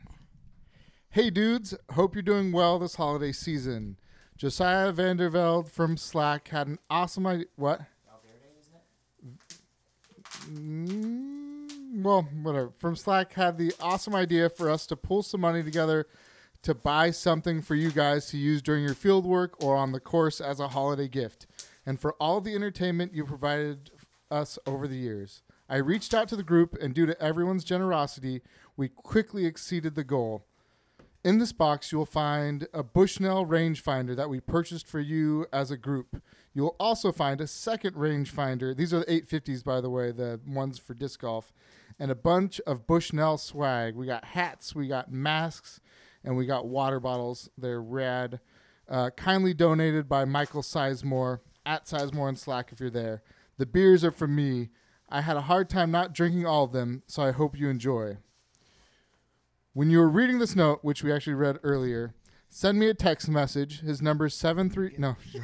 Hey 1.11 1.31
dudes, 1.31 1.75
hope 1.93 2.15
you're 2.15 2.23
doing 2.23 2.53
well 2.53 2.79
this 2.79 2.95
holiday 2.95 3.33
season. 3.33 3.97
Josiah 4.37 4.93
Vanderveld 4.93 5.71
from 5.71 5.97
Slack 5.97 6.49
had 6.49 6.67
an 6.69 6.79
awesome 6.89 7.27
idea. 7.27 7.47
What? 7.57 7.81
Mm, 10.49 11.36
well, 11.97 12.23
whatever. 12.43 12.73
From 12.79 12.97
Slack 12.97 13.33
had 13.33 13.59
the 13.59 13.73
awesome 13.81 14.15
idea 14.15 14.49
for 14.51 14.71
us 14.71 14.87
to 14.87 14.97
pull 14.97 15.23
some 15.23 15.41
money 15.41 15.63
together 15.63 16.07
to 16.63 16.75
buy 16.75 17.11
something 17.11 17.63
for 17.63 17.75
you 17.75 17.91
guys 17.91 18.27
to 18.27 18.37
use 18.37 18.61
during 18.61 18.83
your 18.83 18.95
field 18.95 19.25
work 19.25 19.63
or 19.63 19.77
on 19.77 19.93
the 19.93 20.01
course 20.01 20.41
as 20.41 20.59
a 20.59 20.69
holiday 20.69 21.09
gift, 21.09 21.47
and 21.85 22.01
for 22.01 22.15
all 22.15 22.41
the 22.41 22.55
entertainment 22.55 23.15
you 23.15 23.25
provided 23.25 23.91
us 24.31 24.59
over 24.67 24.89
the 24.89 24.97
years. 24.97 25.43
I 25.69 25.77
reached 25.77 26.13
out 26.13 26.29
to 26.29 26.37
the 26.37 26.43
group, 26.43 26.77
and 26.81 26.95
due 26.95 27.07
to 27.07 27.21
everyone's 27.23 27.65
generosity, 27.65 28.43
we 28.77 28.89
quickly 28.89 29.47
exceeded 29.47 29.95
the 29.95 30.05
goal. 30.05 30.45
In 31.25 31.39
this 31.39 31.53
box, 31.53 31.91
you 31.91 31.99
will 31.99 32.07
find 32.07 32.69
a 32.73 32.85
Bushnell 32.85 33.47
rangefinder 33.47 34.15
that 34.15 34.31
we 34.31 34.39
purchased 34.39 34.87
for 34.87 35.01
you 35.01 35.47
as 35.53 35.73
a 35.73 35.77
group. 35.77 36.23
You 36.55 36.63
will 36.63 36.77
also 36.79 37.11
find 37.11 37.41
a 37.41 37.49
second 37.49 37.97
rangefinder. 37.97 38.77
These 38.77 38.95
are 38.95 39.01
the 39.01 39.23
850s, 39.23 39.65
by 39.65 39.81
the 39.81 39.91
way, 39.91 40.13
the 40.13 40.41
ones 40.47 40.79
for 40.79 40.95
disc 40.95 41.21
golf, 41.21 41.53
and 41.99 42.11
a 42.11 42.15
bunch 42.15 42.61
of 42.67 42.87
Bushnell 42.87 43.39
swag. 43.39 43.95
We 43.95 44.07
got 44.07 44.25
hats, 44.25 44.75
we 44.75 44.89
got 44.89 45.11
masks, 45.11 45.81
and 46.25 46.37
we 46.37 46.47
got 46.47 46.67
water 46.67 47.01
bottles. 47.01 47.49
They're 47.57 47.83
rad. 47.83 48.41
Uh, 48.89 49.11
kindly 49.17 49.55
donated 49.55 50.09
by 50.09 50.25
Michael 50.25 50.63
Sizemore 50.63 51.41
at 51.65 51.87
Sizemore 51.87 52.29
and 52.29 52.39
Slack 52.39 52.71
if 52.73 52.81
you're 52.81 52.91
there. 52.91 53.23
The 53.59 53.67
beers 53.67 54.05
are 54.05 54.11
for 54.13 54.29
me. 54.29 54.69
I 55.09 55.21
had 55.23 55.37
a 55.37 55.43
hard 55.43 55.69
time 55.71 55.91
not 55.91 56.13
drinking 56.13 56.47
all 56.47 56.65
of 56.65 56.73
them, 56.73 57.03
so 57.07 57.23
I 57.23 57.31
hope 57.33 57.59
you 57.59 57.69
enjoy. 57.69 58.19
When 59.73 59.91
you 59.91 59.99
were 59.99 60.09
reading 60.09 60.39
this 60.39 60.57
note, 60.57 60.81
which 60.83 61.03
we 61.03 61.13
actually 61.13 61.35
read 61.35 61.59
earlier, 61.63 62.15
send 62.49 62.79
me 62.79 62.89
a 62.89 62.95
text 62.95 63.29
message. 63.29 63.81
His 63.81 64.01
number 64.01 64.27
is 64.27 64.35
seven 64.35 64.71
three 64.71 64.95
no, 64.99 65.17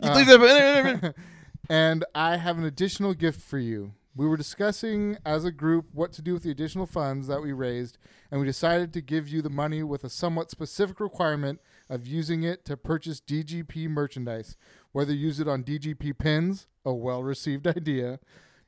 that- 0.00 1.14
and 1.70 2.04
I 2.14 2.36
have 2.38 2.58
an 2.58 2.64
additional 2.64 3.14
gift 3.14 3.40
for 3.40 3.58
you. 3.58 3.92
We 4.14 4.26
were 4.26 4.36
discussing 4.36 5.16
as 5.24 5.44
a 5.44 5.50
group 5.50 5.86
what 5.92 6.12
to 6.12 6.22
do 6.22 6.34
with 6.34 6.42
the 6.42 6.50
additional 6.50 6.86
funds 6.86 7.28
that 7.28 7.40
we 7.40 7.52
raised, 7.52 7.96
and 8.30 8.40
we 8.40 8.46
decided 8.46 8.92
to 8.92 9.00
give 9.00 9.26
you 9.28 9.40
the 9.40 9.48
money 9.48 9.82
with 9.82 10.04
a 10.04 10.10
somewhat 10.10 10.50
specific 10.50 11.00
requirement 11.00 11.60
of 11.88 12.06
using 12.06 12.42
it 12.42 12.66
to 12.66 12.76
purchase 12.76 13.22
DGP 13.22 13.88
merchandise. 13.88 14.56
Whether 14.92 15.14
you 15.14 15.28
use 15.28 15.40
it 15.40 15.48
on 15.48 15.64
DGP 15.64 16.18
pins, 16.18 16.66
a 16.84 16.92
well 16.92 17.22
received 17.22 17.66
idea, 17.76 18.20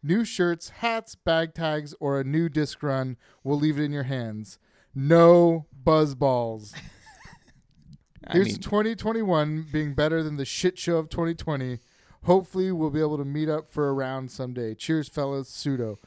new 0.03 0.25
shirts, 0.25 0.71
hats, 0.71 1.15
bag 1.15 1.53
tags, 1.53 1.95
or 2.01 2.19
a 2.19 2.25
new 2.25 2.49
disc 2.49 2.83
run, 2.83 3.19
we'll 3.43 3.59
leave 3.59 3.79
it 3.79 3.85
in 3.85 3.93
your 3.93 4.05
hands. 4.05 4.59
No 4.95 5.67
buzz 5.73 6.15
balls. 6.15 6.73
I 8.27 8.33
Here's 8.33 8.47
mean, 8.47 8.59
2021 8.61 9.67
being 9.71 9.93
better 9.93 10.23
than 10.23 10.39
the 10.39 10.47
shit 10.47 10.79
show 10.79 10.97
of 10.97 11.11
2020. 11.11 11.81
Hopefully, 12.25 12.73
we'll 12.73 12.91
be 12.91 13.01
able 13.01 13.19
to 13.19 13.25
meet 13.25 13.49
up 13.49 13.69
for 13.71 13.89
a 13.89 13.93
round 13.93 14.31
someday. 14.31 14.75
Cheers, 14.75 15.09
fellas. 15.09 15.49
Pseudo. 15.49 15.99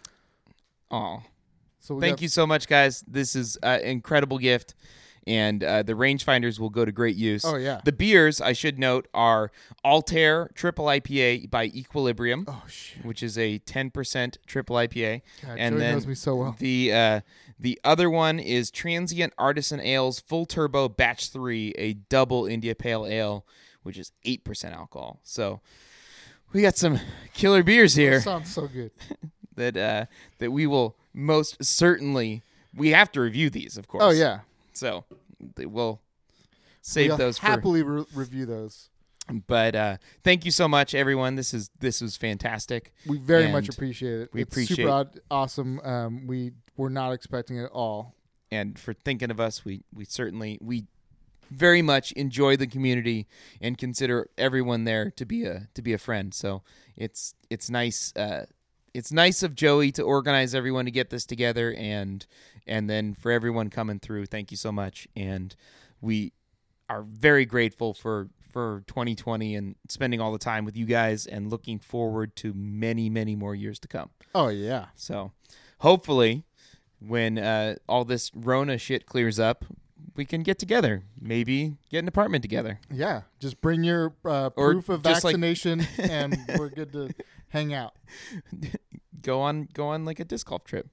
aw. 0.91 1.19
So 1.79 1.99
Thank 1.99 2.17
got- 2.17 2.21
you 2.23 2.27
so 2.27 2.45
much, 2.45 2.67
guys. 2.67 3.03
This 3.07 3.35
is 3.35 3.55
an 3.63 3.79
incredible 3.81 4.39
gift, 4.39 4.73
and 5.25 5.63
uh, 5.63 5.83
the 5.83 5.93
rangefinders 5.93 6.59
will 6.59 6.69
go 6.69 6.83
to 6.83 6.91
great 6.91 7.15
use. 7.15 7.45
Oh 7.45 7.55
yeah. 7.55 7.79
The 7.85 7.91
beers, 7.93 8.41
I 8.41 8.51
should 8.53 8.77
note, 8.77 9.07
are 9.13 9.51
Altair 9.85 10.49
Triple 10.53 10.85
IPA 10.85 11.49
by 11.49 11.65
Equilibrium, 11.65 12.45
Oh 12.47 12.63
which 13.03 13.23
is 13.23 13.37
a 13.37 13.59
10% 13.59 14.37
triple 14.47 14.75
IPA. 14.75 15.21
God, 15.45 15.55
and 15.57 15.73
Joey 15.75 15.79
then 15.79 15.93
knows 15.93 16.07
me 16.07 16.15
so 16.15 16.35
well. 16.35 16.55
The 16.59 16.91
uh, 16.93 17.21
the 17.59 17.79
other 17.83 18.09
one 18.09 18.37
is 18.39 18.69
Transient 18.69 19.33
Artisan 19.37 19.79
Ales 19.79 20.19
Full 20.19 20.45
Turbo 20.45 20.89
Batch 20.89 21.29
3, 21.29 21.73
a 21.77 21.93
double 21.93 22.45
India 22.47 22.75
Pale 22.75 23.05
Ale, 23.07 23.45
which 23.83 23.97
is 23.97 24.11
8% 24.25 24.73
alcohol. 24.73 25.19
So 25.23 25.61
we 26.53 26.61
got 26.61 26.77
some 26.77 26.99
killer 27.33 27.63
beers 27.63 27.93
here 27.95 28.21
Sounds 28.21 28.53
so 28.53 28.67
good. 28.67 28.91
that 29.55 29.77
uh, 29.77 30.05
that 30.39 30.51
we 30.51 30.67
will 30.67 30.95
most 31.13 31.63
certainly 31.63 32.43
we 32.75 32.89
have 32.89 33.11
to 33.13 33.21
review 33.21 33.49
these, 33.49 33.77
of 33.77 33.87
course. 33.87 34.03
Oh 34.03 34.09
yeah. 34.11 34.39
So 34.73 35.05
we'll 35.59 35.99
save 36.81 37.09
we'll 37.09 37.17
those 37.17 37.37
for 37.39 37.45
happily 37.47 37.83
re- 37.83 38.05
review 38.13 38.45
those. 38.45 38.89
but 39.47 39.75
uh, 39.75 39.97
thank 40.23 40.45
you 40.45 40.51
so 40.51 40.67
much, 40.67 40.93
everyone. 40.95 41.35
This 41.35 41.53
is 41.53 41.69
this 41.79 42.01
was 42.01 42.15
fantastic. 42.17 42.93
We 43.07 43.17
very 43.17 43.51
much 43.51 43.67
appreciate 43.69 44.21
it. 44.21 44.29
we 44.33 44.41
it's 44.43 44.51
appreciate- 44.53 44.77
super 44.77 44.89
odd, 44.89 45.19
awesome. 45.31 45.79
Um, 45.81 46.27
we 46.27 46.51
were 46.77 46.89
not 46.89 47.11
expecting 47.11 47.57
it 47.57 47.63
at 47.65 47.71
all. 47.71 48.13
and 48.51 48.77
for 48.79 48.93
thinking 48.93 49.31
of 49.31 49.39
us. 49.39 49.65
We 49.65 49.83
we 49.93 50.05
certainly 50.05 50.57
we 50.61 50.85
very 51.49 51.81
much 51.81 52.11
enjoy 52.13 52.57
the 52.57 52.67
community 52.67 53.27
and 53.61 53.77
consider 53.77 54.29
everyone 54.37 54.83
there 54.83 55.11
to 55.11 55.25
be 55.25 55.45
a 55.45 55.67
to 55.73 55.81
be 55.81 55.93
a 55.93 55.97
friend. 55.97 56.33
So 56.33 56.63
it's 56.95 57.33
it's 57.49 57.69
nice 57.69 58.13
uh, 58.15 58.45
it's 58.93 59.11
nice 59.11 59.43
of 59.43 59.55
Joey 59.55 59.91
to 59.93 60.03
organize 60.03 60.55
everyone 60.55 60.85
to 60.85 60.91
get 60.91 61.09
this 61.09 61.25
together 61.25 61.73
and 61.77 62.25
and 62.65 62.89
then 62.89 63.13
for 63.13 63.31
everyone 63.31 63.69
coming 63.69 63.99
through. 63.99 64.25
Thank 64.25 64.51
you 64.51 64.57
so 64.57 64.71
much, 64.71 65.07
and 65.15 65.55
we 66.01 66.33
are 66.89 67.03
very 67.03 67.45
grateful 67.45 67.93
for 67.93 68.29
for 68.51 68.83
2020 68.87 69.55
and 69.55 69.75
spending 69.87 70.19
all 70.19 70.31
the 70.31 70.39
time 70.39 70.65
with 70.65 70.75
you 70.75 70.85
guys 70.85 71.27
and 71.27 71.49
looking 71.49 71.77
forward 71.79 72.35
to 72.37 72.53
many 72.53 73.09
many 73.09 73.35
more 73.35 73.53
years 73.55 73.79
to 73.79 73.87
come. 73.87 74.09
Oh 74.33 74.47
yeah. 74.47 74.87
So 74.95 75.31
hopefully, 75.79 76.43
when 76.99 77.37
uh, 77.37 77.75
all 77.87 78.05
this 78.05 78.31
Rona 78.33 78.77
shit 78.77 79.05
clears 79.05 79.39
up, 79.39 79.65
we 80.15 80.25
can 80.25 80.43
get 80.43 80.59
together. 80.59 81.03
Maybe 81.21 81.75
get 81.89 81.99
an 81.99 82.07
apartment 82.07 82.41
together. 82.41 82.79
Yeah. 82.91 83.21
Just 83.39 83.61
bring 83.61 83.83
your 83.83 84.13
uh, 84.25 84.49
Or 84.55 84.73
proof 84.73 84.89
of 84.89 85.03
just 85.03 85.23
like- 85.23 85.33
vaccination, 85.35 85.85
and 85.97 86.37
we're 86.57 86.69
good 86.69 86.91
to 86.93 87.09
hang 87.49 87.73
out. 87.73 87.93
Go 89.21 89.41
on, 89.41 89.67
go 89.73 89.87
on 89.87 90.05
like 90.05 90.19
a 90.19 90.25
disc 90.25 90.47
golf 90.47 90.63
trip, 90.63 90.87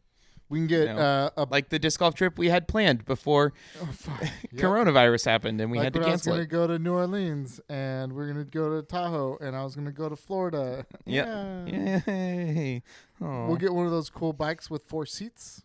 We 0.48 0.58
can 0.58 0.66
get 0.66 0.86
No. 0.86 0.96
uh, 0.96 1.30
a 1.36 1.46
like 1.50 1.68
the 1.68 1.78
disc 1.78 2.00
golf 2.00 2.14
trip 2.14 2.36
we 2.38 2.48
had 2.48 2.66
planned 2.66 3.04
before 3.04 3.52
oh. 3.80 3.88
Yep. 4.22 4.30
coronavirus 4.54 5.26
happened 5.26 5.60
and 5.60 5.70
we 5.70 5.78
like 5.78 5.84
had 5.84 5.92
to 5.94 6.00
cancel 6.00 6.32
I 6.32 6.38
was 6.38 6.46
gonna 6.46 6.66
go 6.66 6.66
to 6.72 6.78
New 6.78 6.94
Orleans 6.94 7.60
and 7.68 8.12
we're 8.12 8.26
gonna 8.26 8.44
go 8.44 8.74
to 8.80 8.82
Tahoe 8.86 9.36
and 9.40 9.54
I 9.54 9.62
was 9.62 9.76
gonna 9.76 9.92
go 9.92 10.08
to 10.08 10.16
Florida. 10.16 10.86
Yep. 11.04 11.26
Yeah. 11.26 12.00
Yay! 12.06 12.82
Aw. 13.22 13.46
We'll 13.46 13.56
get 13.56 13.72
one 13.74 13.84
of 13.86 13.92
those 13.92 14.10
cool 14.10 14.32
bikes 14.32 14.68
with 14.70 14.84
four 14.84 15.06
seats. 15.06 15.62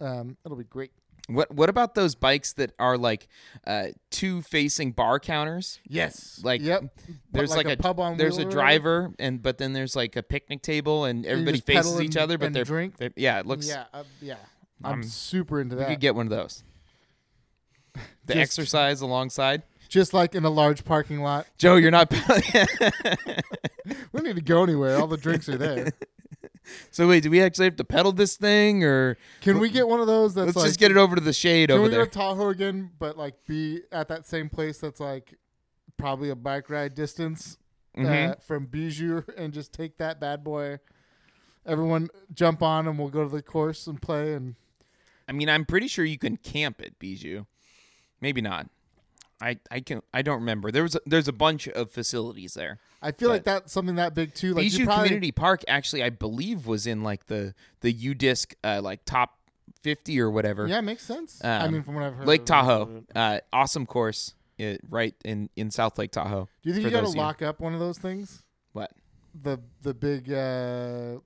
Um, 0.00 0.36
it'll 0.44 0.56
be 0.56 0.64
great. 0.64 0.90
What 1.28 1.54
What 1.54 1.68
about 1.68 1.94
those 1.94 2.14
bikes 2.14 2.54
that 2.54 2.72
are 2.78 2.96
like 2.96 3.28
uh, 3.66 3.88
two 4.10 4.40
facing 4.42 4.92
bar 4.92 5.20
counters? 5.20 5.78
Yes. 5.86 6.40
Like, 6.42 6.62
yep. 6.62 6.84
There's 7.32 7.50
like 7.54 7.66
like, 7.66 7.78
a 7.78 7.82
pub 7.82 8.00
on 8.00 8.16
there's 8.16 8.38
a 8.38 8.46
driver 8.46 9.12
and 9.18 9.42
but 9.42 9.58
then 9.58 9.74
there's 9.74 9.94
like 9.94 10.16
a 10.16 10.22
picnic 10.22 10.62
table 10.62 11.04
and 11.04 11.26
everybody 11.26 11.60
faces 11.60 12.00
each 12.00 12.16
other 12.16 12.38
but 12.38 12.46
and 12.46 12.54
they're, 12.56 12.64
drink? 12.64 12.96
they're- 12.96 13.12
yeah 13.14 13.38
it 13.38 13.46
looks 13.46 13.68
yeah, 13.68 13.84
uh, 13.92 14.04
yeah. 14.22 14.36
I'm 14.82 14.90
I'm- 14.90 15.02
super 15.02 15.60
into 15.60 15.76
that. 15.76 15.88
could 15.88 16.00
get 16.00 16.14
one 16.14 16.26
of 16.26 16.30
those. 16.30 16.64
The 18.26 18.34
Just- 18.34 18.42
exercise 18.58 19.00
alongside. 19.00 19.62
Just 19.88 20.12
like 20.12 20.34
in 20.34 20.44
a 20.44 20.50
large 20.50 20.84
parking 20.84 21.20
lot. 21.22 21.46
Joe, 21.56 21.76
you're 21.76 21.90
not. 21.90 22.12
We 23.88 23.94
don't 24.12 24.24
need 24.24 24.36
to 24.36 24.42
go 24.42 24.62
anywhere. 24.62 24.98
All 24.98 25.06
the 25.06 25.16
drinks 25.16 25.48
are 25.48 25.56
there. 25.56 25.92
so 26.90 27.08
wait, 27.08 27.22
do 27.22 27.30
we 27.30 27.40
actually 27.42 27.66
have 27.66 27.76
to 27.76 27.84
pedal 27.84 28.12
this 28.12 28.36
thing, 28.36 28.84
or 28.84 29.16
Can 29.40 29.58
we 29.58 29.70
get 29.70 29.88
one 29.88 30.00
of 30.00 30.06
those 30.06 30.34
that's 30.34 30.46
let's 30.46 30.56
like 30.56 30.66
just 30.66 30.78
get 30.80 30.90
it 30.90 30.96
over 30.96 31.14
to 31.14 31.20
the 31.20 31.32
shade 31.32 31.68
Can 31.70 31.78
over 31.78 31.84
we 31.84 31.90
there? 31.90 32.00
go 32.00 32.04
to 32.04 32.10
Tahoe 32.10 32.48
again, 32.50 32.90
but 32.98 33.16
like 33.18 33.34
be 33.46 33.80
at 33.92 34.08
that 34.08 34.26
same 34.26 34.48
place 34.48 34.78
that's 34.78 35.00
like 35.00 35.34
probably 35.96 36.30
a 36.30 36.36
bike 36.36 36.70
ride 36.70 36.94
distance 36.94 37.58
Mhm. 37.96 38.30
uh, 38.30 38.34
from 38.36 38.66
Bijou 38.66 39.22
and 39.36 39.52
just 39.52 39.72
take 39.72 39.98
that 39.98 40.20
bad 40.20 40.44
boy. 40.44 40.78
Everyone 41.66 42.08
jump 42.32 42.62
on 42.62 42.86
and 42.86 42.98
we'll 42.98 43.08
go 43.08 43.24
to 43.24 43.28
the 43.34 43.42
course 43.42 43.86
and 43.86 44.00
play 44.00 44.34
and 44.34 44.54
I 45.28 45.32
mean, 45.32 45.48
I'm 45.50 45.66
pretty 45.66 45.88
sure 45.88 46.04
you 46.06 46.16
can 46.16 46.36
camp 46.38 46.80
at 46.80 46.98
Bijou. 46.98 47.44
Maybe 48.20 48.40
not. 48.40 48.68
I 49.40 49.58
I 49.70 49.80
can 49.80 50.02
I 50.12 50.22
don't 50.22 50.40
remember. 50.40 50.70
There 50.72 50.82
was 50.82 50.94
a, 50.96 51.00
there's 51.06 51.28
a 51.28 51.32
bunch 51.32 51.68
of 51.68 51.90
facilities 51.90 52.54
there. 52.54 52.78
I 53.00 53.12
feel 53.12 53.28
like 53.28 53.44
that's 53.44 53.72
something 53.72 53.96
that 53.96 54.14
big 54.14 54.34
too. 54.34 54.54
Like 54.54 54.64
Bijou 54.64 54.84
probably, 54.84 55.04
Community 55.08 55.32
Park 55.32 55.62
actually 55.68 56.02
I 56.02 56.10
believe 56.10 56.66
was 56.66 56.86
in 56.86 57.02
like 57.02 57.26
the 57.26 57.54
the 57.80 57.92
UDisc 57.94 58.54
uh, 58.64 58.80
like 58.82 59.04
top 59.04 59.38
50 59.82 60.20
or 60.20 60.30
whatever. 60.30 60.66
yeah, 60.66 60.80
makes 60.80 61.04
sense. 61.04 61.40
I 61.44 61.58
Um, 61.66 61.72
mean, 61.72 61.82
from 61.84 61.94
what 61.94 62.02
I've 62.04 62.14
heard, 62.14 62.26
Lake. 62.26 62.44
Tahoe, 62.44 63.04
uh, 63.14 63.38
awesome 63.52 63.86
course, 63.86 64.34
uh, 64.60 64.74
right 64.90 65.14
in 65.24 65.48
in 65.54 65.70
South 65.70 65.98
Lake 65.98 66.10
Tahoe. 66.10 66.48
Do 66.62 66.68
you 66.70 66.74
think 66.74 66.86
you 66.86 66.90
got 66.90 66.98
to 67.00 67.02
those 67.04 67.10
of 67.12 67.16
you- 67.16 67.22
lock 67.22 67.42
up 67.42 67.60
one 67.60 67.74
of 67.74 67.80
those 67.80 67.98
things? 67.98 68.42
What? 68.72 68.90
The 69.40 69.60
the 69.82 69.94
big 69.94 70.32
uh, 70.32 71.18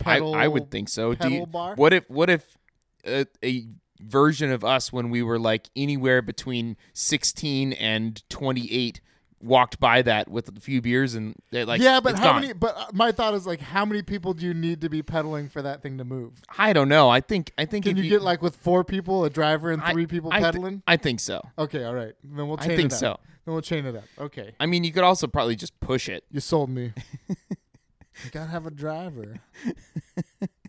I, 0.00 0.04
pedal. 0.04 0.34
I 0.34 0.46
would 0.46 0.70
think 0.70 0.90
so. 0.90 1.12
Do 1.12 1.16
pedal 1.16 1.32
you, 1.38 1.46
bar. 1.46 1.74
what 1.76 1.94
if 1.94 2.10
what 2.10 2.28
if 2.28 2.58
a, 3.06 3.24
a 3.42 3.64
version 4.06 4.50
of 4.50 4.64
us 4.64 4.92
when 4.92 5.10
we 5.10 5.22
were 5.22 5.38
like 5.38 5.68
anywhere 5.74 6.22
between 6.22 6.76
16 6.92 7.72
and 7.74 8.22
28 8.28 9.00
walked 9.40 9.78
by 9.78 10.00
that 10.00 10.28
with 10.28 10.48
a 10.56 10.60
few 10.60 10.80
beers 10.80 11.14
and 11.14 11.34
they 11.50 11.64
like 11.64 11.80
yeah, 11.80 12.00
but 12.00 12.16
how 12.16 12.32
gone. 12.32 12.40
many? 12.40 12.52
But 12.54 12.76
uh, 12.76 12.86
my 12.94 13.12
thought 13.12 13.34
is 13.34 13.46
like, 13.46 13.60
how 13.60 13.84
many 13.84 14.02
people 14.02 14.32
do 14.32 14.46
you 14.46 14.54
need 14.54 14.80
to 14.80 14.88
be 14.88 15.02
pedaling 15.02 15.48
for 15.48 15.60
that 15.62 15.82
thing 15.82 15.98
to 15.98 16.04
move? 16.04 16.32
I 16.58 16.72
don't 16.72 16.88
know. 16.88 17.10
I 17.10 17.20
think 17.20 17.52
I 17.58 17.66
think 17.66 17.84
Can 17.84 17.98
if 17.98 18.04
you, 18.04 18.10
get 18.10 18.22
like 18.22 18.40
with 18.42 18.56
four 18.56 18.84
people, 18.84 19.24
a 19.24 19.30
driver 19.30 19.70
and 19.70 19.82
I- 19.82 19.92
three 19.92 20.06
people 20.06 20.32
I 20.32 20.40
pedaling? 20.40 20.82
I 20.86 20.96
think 20.96 21.20
so. 21.20 21.42
okay, 21.58 21.84
all 21.84 21.94
right. 21.94 22.14
Then 22.24 22.48
we'll 22.48 22.58
I 22.58 22.68
think 22.68 22.80
it 22.80 22.92
up. 22.94 22.98
so. 22.98 23.20
Then 23.44 23.52
we'll 23.52 23.62
chain 23.62 23.84
it 23.84 23.94
up. 23.94 24.04
Okay, 24.18 24.54
I 24.58 24.66
mean, 24.66 24.84
you 24.84 24.92
could 24.92 25.04
also 25.04 25.26
probably 25.26 25.56
just 25.56 25.78
push 25.80 26.08
it. 26.08 26.24
you 26.30 26.40
sold 26.40 26.70
me. 26.70 26.92
you 27.28 28.30
gotta 28.32 28.50
have 28.50 28.66
a 28.66 28.70
driver. 28.70 29.40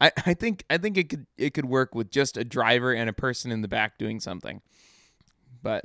I, 0.00 0.12
I 0.26 0.34
think 0.34 0.64
I 0.70 0.78
think 0.78 0.96
it 0.96 1.08
could 1.08 1.26
it 1.36 1.54
could 1.54 1.64
work 1.66 1.94
with 1.94 2.10
just 2.10 2.36
a 2.36 2.44
driver 2.44 2.92
and 2.92 3.08
a 3.08 3.12
person 3.12 3.50
in 3.52 3.62
the 3.62 3.68
back 3.68 3.98
doing 3.98 4.20
something. 4.20 4.60
But 5.62 5.84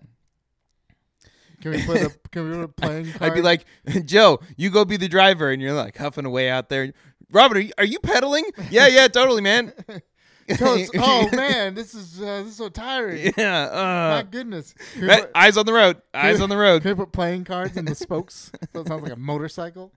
Can 1.61 1.71
we 1.71 1.83
put 1.85 2.01
a 2.01 2.09
can 2.31 2.49
we 2.49 2.57
put 2.57 2.75
playing 2.75 3.11
card? 3.13 3.21
I'd 3.31 3.35
be 3.35 3.41
like, 3.41 3.65
Joe, 4.05 4.39
you 4.57 4.69
go 4.69 4.85
be 4.85 4.97
the 4.97 5.07
driver, 5.09 5.49
and 5.51 5.61
you're 5.61 5.73
like 5.73 5.97
huffing 5.97 6.25
away 6.25 6.49
out 6.49 6.69
there. 6.69 6.93
Robert, 7.31 7.57
are 7.57 7.61
you, 7.61 7.71
are 7.79 7.85
you 7.85 7.99
pedaling? 7.99 8.43
yeah, 8.69 8.87
yeah, 8.87 9.07
totally, 9.07 9.41
man. 9.41 9.73
Totes- 10.57 10.91
oh 10.97 11.29
man, 11.33 11.73
this 11.73 11.95
is 11.95 12.21
uh, 12.21 12.43
this 12.43 12.47
is 12.49 12.55
so 12.57 12.67
tiring. 12.69 13.31
yeah. 13.37 13.69
My 13.71 14.19
Uh, 14.19 14.21
goodness. 14.23 14.75
Right, 14.99 15.21
put, 15.21 15.31
eyes 15.33 15.55
on 15.57 15.65
the 15.65 15.71
road. 15.73 16.01
Eyes 16.13 16.41
on 16.41 16.49
the 16.49 16.57
road. 16.57 16.81
can 16.81 16.91
we 16.91 16.95
put 16.95 17.13
playing 17.13 17.45
cards 17.45 17.77
in 17.77 17.85
the 17.85 17.95
spokes? 17.95 18.51
so 18.73 18.81
it 18.81 18.87
sounds 18.87 19.03
like 19.03 19.13
a 19.13 19.15
motorcycle. 19.15 19.93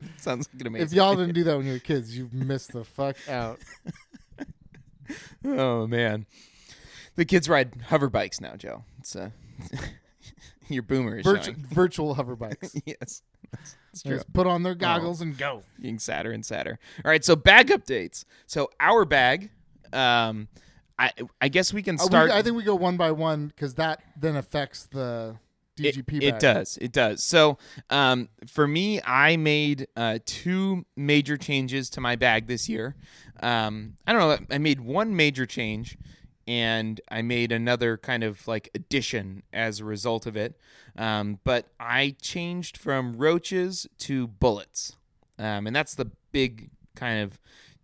Sounds 0.16 0.48
like 0.52 0.60
an 0.60 0.66
amazing. 0.68 0.86
If 0.86 0.92
y'all 0.92 1.14
didn't 1.16 1.34
do 1.34 1.44
that 1.44 1.56
when 1.56 1.66
you 1.66 1.72
were 1.74 1.78
kids, 1.78 2.16
you've 2.16 2.32
missed 2.32 2.72
the 2.72 2.84
fuck 2.84 3.16
out. 3.28 3.58
Oh 5.44 5.86
man, 5.86 6.26
the 7.16 7.24
kids 7.24 7.48
ride 7.48 7.82
hover 7.88 8.08
bikes 8.08 8.40
now, 8.40 8.54
Joe. 8.56 8.84
It's 9.00 9.16
uh, 9.16 9.30
your 10.68 10.82
boomer 10.82 11.18
is 11.18 11.24
Virtu- 11.24 11.42
showing. 11.54 11.66
virtual 11.70 12.14
hover 12.14 12.36
bikes. 12.36 12.74
yes, 12.86 13.22
that's, 13.50 13.76
that's 13.90 14.02
true. 14.02 14.16
Just 14.16 14.32
put 14.32 14.46
on 14.46 14.62
their 14.62 14.74
goggles 14.76 15.20
and 15.20 15.36
go. 15.36 15.64
Getting 15.80 15.98
sadder 15.98 16.30
and 16.30 16.44
sadder. 16.46 16.78
All 17.04 17.10
right, 17.10 17.24
so 17.24 17.34
bag 17.34 17.68
updates. 17.68 18.24
So 18.46 18.70
our 18.78 19.04
bag, 19.04 19.50
um, 19.92 20.46
I 20.98 21.12
I 21.40 21.48
guess 21.48 21.72
we 21.72 21.82
can 21.82 21.96
Uh, 21.98 22.04
we- 22.04 22.06
start. 22.06 22.30
I 22.30 22.42
think 22.42 22.54
we 22.56 22.62
go 22.62 22.76
one 22.76 22.96
by 22.96 23.10
one 23.10 23.48
because 23.48 23.74
that 23.76 24.02
then 24.16 24.36
affects 24.36 24.84
the 24.92 25.36
DGP. 25.82 26.22
it 26.22 26.32
bag. 26.32 26.40
does. 26.40 26.78
It 26.80 26.92
does. 26.92 27.22
So, 27.22 27.58
um, 27.88 28.28
for 28.46 28.66
me, 28.66 29.00
I 29.02 29.36
made 29.36 29.86
uh, 29.96 30.18
two 30.24 30.84
major 30.96 31.36
changes 31.36 31.90
to 31.90 32.00
my 32.00 32.16
bag 32.16 32.46
this 32.46 32.68
year. 32.68 32.96
Um, 33.42 33.94
I 34.06 34.12
don't 34.12 34.20
know. 34.20 34.46
I 34.54 34.58
made 34.58 34.80
one 34.80 35.16
major 35.16 35.46
change, 35.46 35.96
and 36.46 37.00
I 37.08 37.22
made 37.22 37.52
another 37.52 37.96
kind 37.96 38.24
of 38.24 38.46
like 38.46 38.70
addition 38.74 39.42
as 39.52 39.80
a 39.80 39.84
result 39.84 40.26
of 40.26 40.36
it. 40.36 40.58
Um, 40.96 41.38
but 41.44 41.66
I 41.78 42.16
changed 42.20 42.76
from 42.76 43.14
roaches 43.14 43.86
to 43.98 44.26
bullets, 44.26 44.96
um, 45.38 45.66
and 45.66 45.74
that's 45.74 45.94
the 45.94 46.10
big 46.32 46.70
kind 46.94 47.22
of 47.22 47.38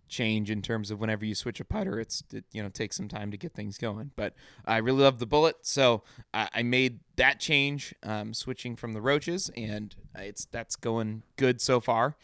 change 0.08 0.50
in 0.50 0.62
terms 0.62 0.90
of 0.90 1.00
whenever 1.00 1.24
you 1.24 1.34
switch 1.34 1.60
a 1.60 1.64
putter 1.64 1.98
it's 1.98 2.22
it 2.32 2.44
you 2.52 2.62
know 2.62 2.68
takes 2.68 2.96
some 2.96 3.08
time 3.08 3.30
to 3.30 3.36
get 3.36 3.52
things 3.52 3.78
going. 3.78 4.10
But 4.16 4.34
i 4.64 4.78
really 4.78 5.02
love 5.02 5.18
the 5.18 5.26
bullet 5.26 5.56
so 5.62 6.02
i, 6.32 6.48
I 6.54 6.62
made 6.62 7.00
that 7.16 7.40
change 7.40 7.94
um, 8.02 8.34
switching 8.34 8.76
from 8.76 8.92
the 8.92 9.00
roaches 9.00 9.50
and 9.56 9.94
it's 10.14 10.46
that's 10.46 10.76
going 10.76 11.22
good 11.36 11.60
so 11.60 11.80
far. 11.80 12.16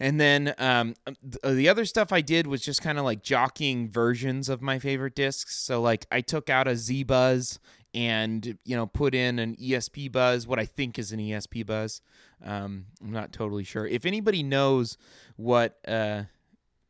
And 0.00 0.20
then 0.20 0.52
um, 0.58 0.94
th- 1.06 1.56
the 1.56 1.68
other 1.68 1.84
stuff 1.84 2.12
i 2.12 2.20
did 2.20 2.46
was 2.46 2.60
just 2.60 2.82
kind 2.82 2.98
of 2.98 3.04
like 3.04 3.22
jockeying 3.22 3.88
versions 3.88 4.48
of 4.48 4.62
my 4.62 4.78
favorite 4.78 5.14
discs. 5.14 5.56
So 5.56 5.80
like 5.80 6.06
i 6.10 6.20
took 6.20 6.50
out 6.50 6.68
a 6.68 6.76
z 6.76 7.02
buzz 7.02 7.58
and 7.94 8.58
you 8.64 8.74
know 8.76 8.86
put 8.86 9.14
in 9.14 9.38
an 9.38 9.54
esp 9.56 10.10
buzz 10.10 10.46
what 10.46 10.58
i 10.58 10.64
think 10.64 10.98
is 10.98 11.12
an 11.12 11.20
esp 11.20 11.64
buzz. 11.66 12.00
Um, 12.44 12.86
i'm 13.02 13.12
not 13.12 13.32
totally 13.32 13.64
sure. 13.64 13.86
If 13.86 14.04
anybody 14.04 14.42
knows 14.42 14.98
what 15.36 15.78
uh, 15.86 16.24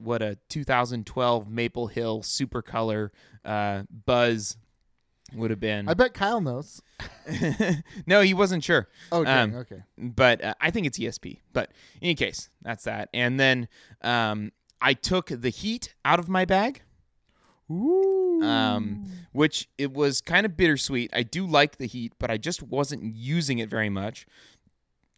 what 0.02 0.23
a 0.23 0.37
2012 0.49 1.49
Maple 1.49 1.87
Hill 1.87 2.23
Super 2.23 2.62
Color 2.62 3.12
uh, 3.44 3.82
Buzz 4.04 4.56
would 5.35 5.50
have 5.50 5.61
been. 5.61 5.88
I 5.88 5.94
bet 5.94 6.14
Kyle 6.14 6.40
knows. 6.40 6.82
no, 8.06 8.21
he 8.21 8.35
wasn't 8.35 8.62
sure. 8.64 8.88
Oh, 9.11 9.25
dang, 9.25 9.54
Um, 9.54 9.61
okay. 9.61 9.82
But 9.97 10.44
uh, 10.44 10.54
I 10.61 10.71
think 10.71 10.87
it's 10.87 10.99
ESP. 10.99 11.38
But 11.52 11.71
in 12.00 12.06
any 12.06 12.15
case, 12.15 12.50
that's 12.62 12.84
that. 12.84 13.08
And 13.15 13.41
then 13.41 13.69
um, 14.02 14.52
I 14.80 14.95
took 14.95 15.28
the 15.28 15.49
heat 15.49 15.95
out 16.04 16.19
of 16.19 16.28
my 16.28 16.45
bag, 16.45 16.82
Ooh. 17.71 18.43
um, 18.43 19.06
which 19.32 19.69
it 19.78 19.93
was 19.93 20.21
kind 20.21 20.45
of 20.45 20.56
bittersweet. 20.56 21.10
I 21.15 21.23
do 21.23 21.47
like 21.47 21.78
the 21.78 21.86
heat, 21.86 22.12
but 22.19 22.30
I 22.30 22.36
just 22.36 22.62
wasn't 22.62 23.02
using 23.15 23.58
it 23.58 23.71
very 23.71 23.88
much. 23.88 24.26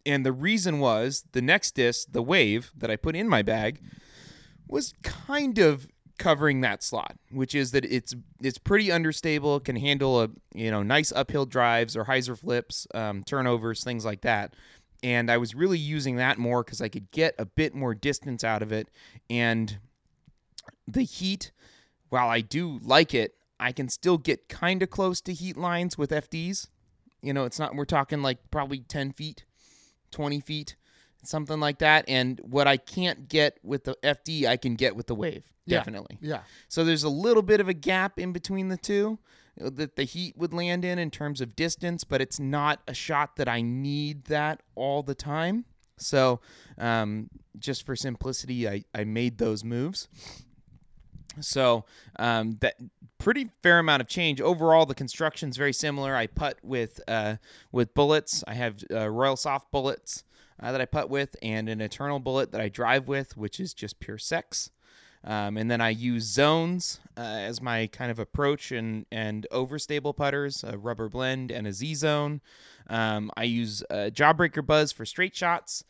And 0.05 0.25
the 0.25 0.31
reason 0.31 0.79
was 0.79 1.25
the 1.31 1.41
next 1.41 1.71
disc, 1.71 2.07
the 2.11 2.21
wave 2.21 2.71
that 2.77 2.91
I 2.91 2.95
put 2.95 3.15
in 3.15 3.27
my 3.27 3.41
bag, 3.41 3.81
was 4.67 4.93
kind 5.03 5.57
of 5.57 5.87
covering 6.17 6.61
that 6.61 6.83
slot, 6.83 7.17
which 7.31 7.55
is 7.55 7.71
that 7.71 7.85
it's 7.85 8.15
it's 8.41 8.57
pretty 8.57 8.91
understable, 8.91 9.59
can 9.59 9.75
handle 9.75 10.21
a 10.21 10.29
you 10.53 10.71
know 10.71 10.83
nice 10.83 11.11
uphill 11.11 11.45
drives 11.45 11.95
or 11.95 12.05
hyzer 12.05 12.37
flips, 12.37 12.87
um, 12.93 13.23
turnovers, 13.23 13.83
things 13.83 14.05
like 14.05 14.21
that. 14.21 14.53
And 15.03 15.29
I 15.29 15.37
was 15.37 15.53
really 15.53 15.77
using 15.77 16.15
that 16.15 16.37
more 16.37 16.63
because 16.63 16.81
I 16.81 16.89
could 16.89 17.11
get 17.11 17.35
a 17.37 17.45
bit 17.45 17.75
more 17.75 17.93
distance 17.93 18.43
out 18.43 18.61
of 18.61 18.71
it, 18.71 18.89
and 19.29 19.77
the 20.87 21.03
heat. 21.03 21.51
While 22.09 22.29
I 22.29 22.41
do 22.41 22.79
like 22.83 23.13
it, 23.13 23.33
I 23.59 23.71
can 23.71 23.89
still 23.89 24.17
get 24.17 24.47
kind 24.47 24.83
of 24.83 24.89
close 24.89 25.19
to 25.21 25.33
heat 25.33 25.57
lines 25.57 25.97
with 25.97 26.11
FDs. 26.11 26.67
You 27.21 27.33
know, 27.33 27.45
it's 27.45 27.59
not 27.59 27.75
we're 27.75 27.85
talking 27.85 28.21
like 28.21 28.37
probably 28.51 28.79
ten 28.79 29.11
feet, 29.11 29.43
twenty 30.11 30.39
feet 30.39 30.75
something 31.27 31.59
like 31.59 31.79
that. 31.79 32.05
And 32.07 32.39
what 32.43 32.67
I 32.67 32.77
can't 32.77 33.27
get 33.27 33.59
with 33.63 33.83
the 33.83 33.95
FD, 34.03 34.47
I 34.47 34.57
can 34.57 34.75
get 34.75 34.95
with 34.95 35.07
the 35.07 35.15
Wave. 35.15 35.43
Yeah. 35.65 35.79
Definitely. 35.79 36.17
Yeah. 36.21 36.41
So 36.67 36.83
there's 36.83 37.03
a 37.03 37.09
little 37.09 37.41
bit 37.41 37.59
of 37.59 37.67
a 37.67 37.73
gap 37.73 38.19
in 38.19 38.31
between 38.33 38.69
the 38.69 38.77
two 38.77 39.17
uh, 39.59 39.71
that 39.73 39.95
the 39.95 40.03
heat 40.03 40.37
would 40.37 40.53
land 40.53 40.85
in 40.85 40.99
in 40.99 41.09
terms 41.09 41.41
of 41.41 41.55
distance, 41.55 42.03
but 42.03 42.21
it's 42.21 42.39
not 42.39 42.81
a 42.87 42.93
shot 42.93 43.35
that 43.37 43.49
I 43.49 43.61
need 43.61 44.25
that 44.25 44.61
all 44.75 45.01
the 45.01 45.15
time. 45.15 45.65
So 45.97 46.41
um, 46.77 47.29
just 47.57 47.85
for 47.85 47.95
simplicity, 47.95 48.67
I, 48.67 48.83
I 48.93 49.05
made 49.05 49.37
those 49.37 49.63
moves. 49.63 50.07
So 51.39 51.85
um, 52.17 52.57
that 52.61 52.75
pretty 53.17 53.49
fair 53.63 53.79
amount 53.79 54.01
of 54.01 54.07
change 54.07 54.39
overall. 54.39 54.85
The 54.85 54.95
construction's 54.95 55.57
very 55.57 55.73
similar. 55.73 56.15
I 56.15 56.27
putt 56.27 56.57
with 56.63 57.01
uh, 57.07 57.35
with 57.71 57.93
bullets. 57.93 58.43
I 58.47 58.53
have 58.53 58.83
uh, 58.91 59.09
Royal 59.09 59.35
Soft 59.35 59.71
bullets 59.71 60.23
uh, 60.59 60.71
that 60.71 60.81
I 60.81 60.85
putt 60.85 61.09
with, 61.09 61.35
and 61.41 61.69
an 61.69 61.81
Eternal 61.81 62.19
bullet 62.19 62.51
that 62.51 62.61
I 62.61 62.69
drive 62.69 63.07
with, 63.07 63.35
which 63.37 63.59
is 63.59 63.73
just 63.73 63.99
pure 63.99 64.17
sex. 64.17 64.71
Um, 65.25 65.57
and 65.57 65.69
then 65.71 65.81
I 65.81 65.89
use 65.89 66.23
zones 66.23 66.99
uh, 67.17 67.21
as 67.21 67.59
my 67.59 67.87
kind 67.87 68.11
of 68.11 68.19
approach 68.19 68.71
and 68.71 69.07
and 69.11 69.47
overstable 69.51 70.15
putters, 70.15 70.63
a 70.63 70.77
rubber 70.77 71.09
blend 71.09 71.51
and 71.51 71.65
a 71.65 71.73
Z 71.73 71.95
zone. 71.95 72.41
Um, 72.87 73.31
I 73.35 73.43
use 73.43 73.83
uh, 73.89 74.11
Jawbreaker 74.13 74.63
Buzz 74.63 74.91
for 74.91 75.03
straight 75.03 75.35
shots, 75.35 75.83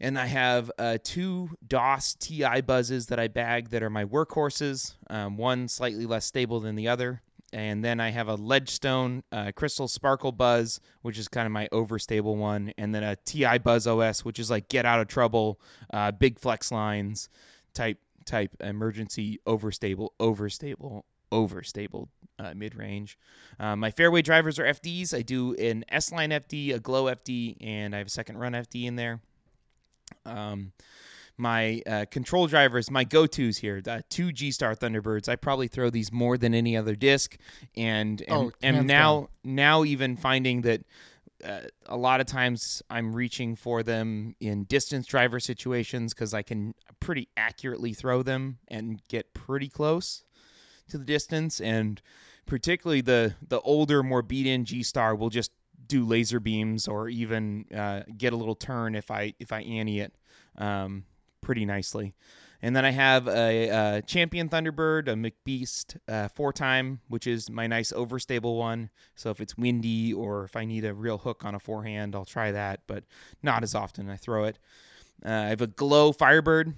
and 0.00 0.18
I 0.18 0.26
have 0.26 0.72
uh, 0.78 0.98
two 1.04 1.50
DOS 1.68 2.14
TI 2.14 2.60
buzzes 2.60 3.06
that 3.06 3.20
I 3.20 3.28
bag 3.28 3.70
that 3.70 3.84
are 3.84 3.90
my 3.90 4.04
workhorses. 4.04 4.94
Um, 5.08 5.36
one 5.36 5.68
slightly 5.68 6.04
less 6.04 6.26
stable 6.26 6.58
than 6.58 6.74
the 6.74 6.88
other, 6.88 7.22
and 7.52 7.84
then 7.84 8.00
I 8.00 8.10
have 8.10 8.28
a 8.28 8.34
Ledgestone 8.34 9.22
uh, 9.30 9.52
Crystal 9.54 9.88
Sparkle 9.88 10.32
Buzz, 10.32 10.80
which 11.02 11.18
is 11.18 11.28
kind 11.28 11.46
of 11.46 11.52
my 11.52 11.68
overstable 11.72 12.36
one, 12.36 12.72
and 12.76 12.94
then 12.94 13.02
a 13.02 13.16
TI 13.16 13.58
Buzz 13.58 13.86
OS, 13.86 14.24
which 14.24 14.38
is 14.38 14.50
like 14.50 14.68
get 14.68 14.84
out 14.84 15.00
of 15.00 15.08
trouble, 15.08 15.60
uh, 15.92 16.10
big 16.12 16.38
flex 16.38 16.72
lines 16.72 17.28
type 17.74 17.98
type 18.24 18.50
emergency 18.60 19.38
overstable 19.46 20.10
overstable 20.18 21.02
overstable 21.32 22.08
uh, 22.38 22.52
mid 22.54 22.74
range. 22.74 23.18
Um, 23.58 23.80
my 23.80 23.90
fairway 23.90 24.22
drivers 24.22 24.58
are 24.58 24.64
FDs. 24.64 25.16
I 25.16 25.22
do 25.22 25.54
an 25.54 25.84
S 25.88 26.12
line 26.12 26.30
FD, 26.30 26.74
a 26.74 26.80
glow 26.80 27.04
FD, 27.04 27.56
and 27.60 27.94
I 27.94 27.98
have 27.98 28.08
a 28.08 28.10
second 28.10 28.38
run 28.38 28.52
FD 28.52 28.84
in 28.84 28.96
there. 28.96 29.20
Um, 30.24 30.72
my 31.38 31.82
uh, 31.86 32.04
control 32.10 32.46
drivers, 32.46 32.90
my 32.90 33.04
go-tos 33.04 33.58
here, 33.58 33.80
the 33.80 34.02
two 34.08 34.32
G 34.32 34.50
Star 34.50 34.74
Thunderbirds. 34.74 35.28
I 35.28 35.36
probably 35.36 35.68
throw 35.68 35.90
these 35.90 36.12
more 36.12 36.38
than 36.38 36.54
any 36.54 36.76
other 36.76 36.94
disc, 36.94 37.36
and 37.76 38.22
am, 38.28 38.36
Oh, 38.36 38.52
am 38.62 38.86
now 38.86 39.20
down. 39.20 39.28
now 39.44 39.84
even 39.84 40.16
finding 40.16 40.62
that 40.62 40.82
uh, 41.44 41.60
a 41.84 41.96
lot 41.96 42.20
of 42.20 42.26
times 42.26 42.82
I'm 42.88 43.14
reaching 43.14 43.56
for 43.56 43.82
them 43.82 44.34
in 44.40 44.64
distance 44.64 45.06
driver 45.06 45.38
situations 45.38 46.14
because 46.14 46.32
I 46.32 46.42
can 46.42 46.74
pretty 47.00 47.28
accurately 47.36 47.92
throw 47.92 48.22
them 48.22 48.58
and 48.68 49.02
get 49.08 49.34
pretty 49.34 49.68
close 49.68 50.24
to 50.88 50.96
the 50.96 51.04
distance. 51.04 51.60
And 51.60 52.00
particularly 52.46 53.02
the 53.02 53.34
the 53.46 53.60
older, 53.60 54.02
more 54.02 54.22
beat 54.22 54.46
in 54.46 54.64
G 54.64 54.82
Star 54.82 55.14
will 55.14 55.28
just 55.30 55.52
do 55.86 56.04
laser 56.06 56.40
beams 56.40 56.88
or 56.88 57.08
even 57.08 57.66
uh, 57.72 58.00
get 58.16 58.32
a 58.32 58.36
little 58.36 58.56
turn 58.56 58.94
if 58.94 59.10
I 59.10 59.34
if 59.38 59.52
I 59.52 59.60
ante 59.60 60.00
it 60.00 60.14
um, 60.58 61.04
pretty 61.46 61.64
nicely. 61.64 62.12
And 62.60 62.74
then 62.74 62.84
I 62.84 62.90
have 62.90 63.28
a, 63.28 63.68
a 63.68 64.02
Champion 64.02 64.48
Thunderbird, 64.48 65.06
a 65.06 65.14
McBeast 65.14 65.96
uh, 66.08 66.26
four 66.26 66.52
time, 66.52 66.98
which 67.06 67.28
is 67.28 67.48
my 67.48 67.68
nice 67.68 67.92
overstable 67.92 68.58
one. 68.58 68.90
So 69.14 69.30
if 69.30 69.40
it's 69.40 69.56
windy 69.56 70.12
or 70.12 70.42
if 70.42 70.56
I 70.56 70.64
need 70.64 70.84
a 70.84 70.92
real 70.92 71.18
hook 71.18 71.44
on 71.44 71.54
a 71.54 71.60
forehand, 71.60 72.16
I'll 72.16 72.24
try 72.24 72.50
that, 72.50 72.80
but 72.88 73.04
not 73.44 73.62
as 73.62 73.76
often. 73.76 74.10
I 74.10 74.16
throw 74.16 74.44
it. 74.44 74.58
Uh, 75.24 75.30
I 75.30 75.48
have 75.50 75.60
a 75.60 75.68
Glow 75.68 76.10
Firebird, 76.10 76.74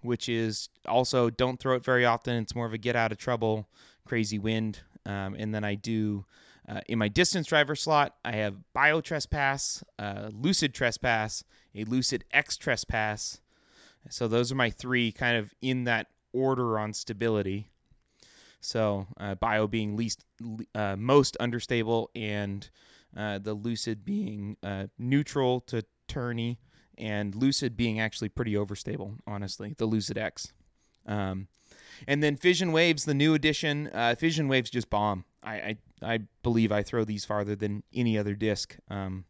which 0.00 0.30
is 0.30 0.70
also 0.86 1.28
don't 1.28 1.60
throw 1.60 1.76
it 1.76 1.84
very 1.84 2.06
often. 2.06 2.36
It's 2.42 2.54
more 2.54 2.66
of 2.66 2.72
a 2.72 2.78
get 2.78 2.96
out 2.96 3.12
of 3.12 3.18
trouble, 3.18 3.68
crazy 4.06 4.38
wind. 4.38 4.80
Um, 5.04 5.34
and 5.38 5.54
then 5.54 5.64
I 5.64 5.74
do 5.74 6.24
uh, 6.66 6.80
in 6.88 6.98
my 6.98 7.08
distance 7.08 7.46
driver 7.46 7.76
slot, 7.76 8.14
I 8.24 8.32
have 8.32 8.56
Bio 8.72 9.02
Trespass, 9.02 9.84
uh, 9.98 10.30
Lucid 10.32 10.72
Trespass, 10.72 11.44
a 11.74 11.84
Lucid 11.84 12.24
X 12.30 12.56
Trespass. 12.56 13.42
So 14.10 14.28
those 14.28 14.50
are 14.52 14.56
my 14.56 14.70
three 14.70 15.12
kind 15.12 15.36
of 15.36 15.52
in 15.60 15.84
that 15.84 16.08
order 16.32 16.78
on 16.78 16.92
stability. 16.92 17.70
So 18.60 19.06
uh, 19.18 19.34
Bio 19.36 19.66
being 19.66 19.96
least, 19.96 20.24
uh, 20.74 20.96
most 20.96 21.36
understable, 21.36 22.10
and 22.14 22.68
uh, 23.16 23.38
the 23.38 23.54
Lucid 23.54 24.04
being 24.04 24.56
uh, 24.62 24.86
neutral 24.98 25.60
to 25.62 25.84
turny, 26.08 26.56
and 26.96 27.34
Lucid 27.34 27.76
being 27.76 28.00
actually 28.00 28.28
pretty 28.28 28.54
overstable, 28.54 29.18
honestly. 29.26 29.74
The 29.78 29.86
Lucid 29.86 30.18
X. 30.18 30.52
Um, 31.06 31.48
and 32.06 32.22
then 32.22 32.36
Fission 32.36 32.72
Waves, 32.72 33.04
the 33.04 33.14
new 33.14 33.34
edition. 33.34 33.90
Uh, 33.92 34.14
Fission 34.16 34.48
Waves 34.48 34.70
just 34.70 34.90
bomb. 34.90 35.24
I, 35.42 35.54
I, 35.54 35.76
I 36.02 36.18
believe 36.42 36.72
I 36.72 36.82
throw 36.82 37.04
these 37.04 37.24
farther 37.24 37.54
than 37.54 37.82
any 37.94 38.18
other 38.18 38.34
disc 38.34 38.76
um, 38.88 39.24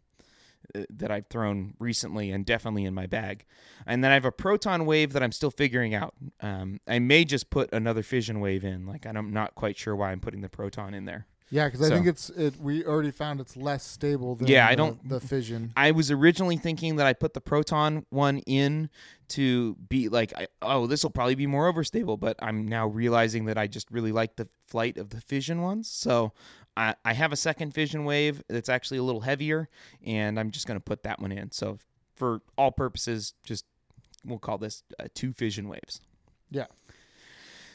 that 0.91 1.11
I've 1.11 1.27
thrown 1.29 1.75
recently, 1.79 2.31
and 2.31 2.45
definitely 2.45 2.85
in 2.85 2.95
my 2.95 3.07
bag. 3.07 3.45
And 3.87 4.03
then 4.03 4.11
I 4.11 4.15
have 4.15 4.25
a 4.25 4.33
Proton 4.33 4.87
Wave 4.87 5.13
that 5.13 5.23
I'm 5.23 5.33
still 5.33 5.51
figuring 5.51 5.95
out. 5.95 6.15
Um, 6.41 6.81
I 6.87 6.99
may 6.99 7.25
just 7.25 7.51
put 7.51 7.73
another 7.73 8.03
Fission 8.03 8.41
Wave 8.41 8.65
in. 8.65 8.87
Like 8.87 9.07
I'm 9.07 9.33
not 9.33 9.55
quite 9.55 9.77
sure 9.79 9.95
why 9.97 10.13
I'm 10.13 10.21
putting 10.21 10.41
the 10.41 10.49
Proton 10.49 10.95
in 10.95 11.05
there. 11.05 11.27
Yeah, 11.51 11.67
because 11.67 11.81
I 11.81 11.95
think 11.95 12.07
it's 12.07 12.29
it. 12.29 12.61
We 12.61 12.85
already 12.85 13.11
found 13.11 13.41
it's 13.41 13.57
less 13.57 13.83
stable 13.83 14.35
than 14.35 14.49
Yeah, 14.49 14.69
I 14.69 14.75
don't- 14.75 15.09
the 15.09 15.19
fission. 15.19 15.73
I 15.77 15.93
was 15.93 16.11
originally 16.11 16.59
thinking 16.59 16.97
that 16.97 17.07
I 17.07 17.15
put 17.15 17.33
the 17.33 17.41
proton 17.41 18.05
one 18.11 18.41
in 18.41 18.91
to 19.29 19.75
be 19.89 20.11
like, 20.11 20.35
I, 20.37 20.49
oh, 20.61 20.87
this 20.87 21.03
will 21.03 21.11
probably 21.11 21.37
be 21.37 21.47
more 21.47 21.73
overstable, 21.73 22.21
but 22.21 22.37
I'm 22.41 22.69
now 22.69 22.87
realizing 22.87 23.47
that 23.47 23.57
I 23.57 23.67
just 23.67 23.91
really 23.91 24.13
like 24.13 24.37
the 24.37 24.49
flight 24.67 24.99
of 24.99 25.09
the 25.09 25.23
fission 25.23 25.63
ones. 25.63 25.89
So 25.91 26.33
I, 26.79 26.95
I 27.05 27.13
have 27.13 27.33
a 27.33 27.37
second 27.37 27.75
fission 27.75 28.05
wave 28.05 28.43
that's 28.49 28.69
actually 28.69 28.99
a 28.99 29.03
little 29.03 29.21
heavier, 29.21 29.69
and 30.05 30.39
I'm 30.39 30.53
just 30.53 30.69
going 30.69 30.79
to 30.79 30.85
put 30.85 31.03
that 31.03 31.21
one 31.21 31.33
in. 31.33 31.51
So 31.51 31.79
for 32.15 32.41
all 32.57 32.71
purposes, 32.71 33.35
just 33.45 33.65
we'll 34.25 34.39
call 34.39 34.59
this 34.59 34.85
uh, 35.01 35.09
two 35.13 35.33
fission 35.33 35.69
waves. 35.69 36.01
Yeah. 36.51 36.67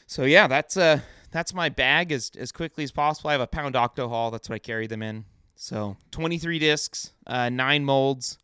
So 0.06 0.24
yeah, 0.24 0.46
that's 0.46 0.76
uh 0.76 1.00
that's 1.30 1.52
my 1.52 1.68
bag 1.68 2.12
as 2.12 2.30
as 2.38 2.50
quickly 2.50 2.84
as 2.84 2.92
possible. 2.92 3.28
I 3.28 3.32
have 3.32 3.42
a 3.42 3.46
pound 3.46 3.76
octo 3.76 4.08
haul. 4.08 4.30
That's 4.30 4.48
what 4.48 4.56
I 4.56 4.58
carry 4.58 4.86
them 4.86 5.02
in. 5.02 5.26
So 5.54 5.96
23 6.10 6.58
discs, 6.58 7.12
uh, 7.26 7.48
nine 7.48 7.84
molds. 7.84 8.38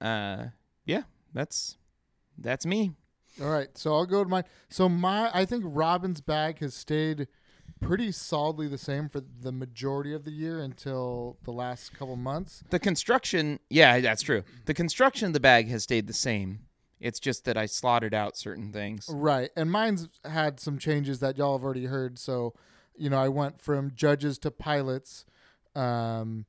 Uh, 0.00 0.46
yeah, 0.84 1.02
that's 1.34 1.76
that's 2.38 2.64
me. 2.66 2.92
All 3.40 3.50
right, 3.50 3.68
so 3.76 3.94
I'll 3.94 4.06
go 4.06 4.24
to 4.24 4.28
mine. 4.28 4.44
So 4.68 4.88
my, 4.88 5.30
I 5.32 5.44
think 5.44 5.62
Robin's 5.64 6.20
bag 6.20 6.58
has 6.58 6.74
stayed 6.74 7.28
pretty 7.80 8.12
solidly 8.12 8.68
the 8.68 8.78
same 8.78 9.08
for 9.08 9.20
the 9.40 9.52
majority 9.52 10.12
of 10.14 10.24
the 10.24 10.30
year 10.30 10.60
until 10.60 11.36
the 11.44 11.52
last 11.52 11.92
couple 11.94 12.16
months. 12.16 12.62
The 12.70 12.78
construction, 12.78 13.60
yeah, 13.70 14.00
that's 14.00 14.22
true. 14.22 14.42
The 14.66 14.74
construction 14.74 15.26
of 15.28 15.32
the 15.32 15.40
bag 15.40 15.68
has 15.68 15.82
stayed 15.82 16.06
the 16.06 16.12
same. 16.12 16.60
It's 17.00 17.20
just 17.20 17.44
that 17.44 17.56
I 17.56 17.66
slotted 17.66 18.12
out 18.12 18.36
certain 18.36 18.72
things. 18.72 19.08
Right, 19.08 19.50
and 19.56 19.70
mine's 19.70 20.08
had 20.24 20.58
some 20.58 20.78
changes 20.78 21.20
that 21.20 21.38
y'all 21.38 21.56
have 21.56 21.64
already 21.64 21.86
heard. 21.86 22.18
So, 22.18 22.54
you 22.96 23.08
know, 23.08 23.18
I 23.18 23.28
went 23.28 23.60
from 23.60 23.92
judges 23.94 24.38
to 24.38 24.50
pilots. 24.50 25.24
Um, 25.76 26.46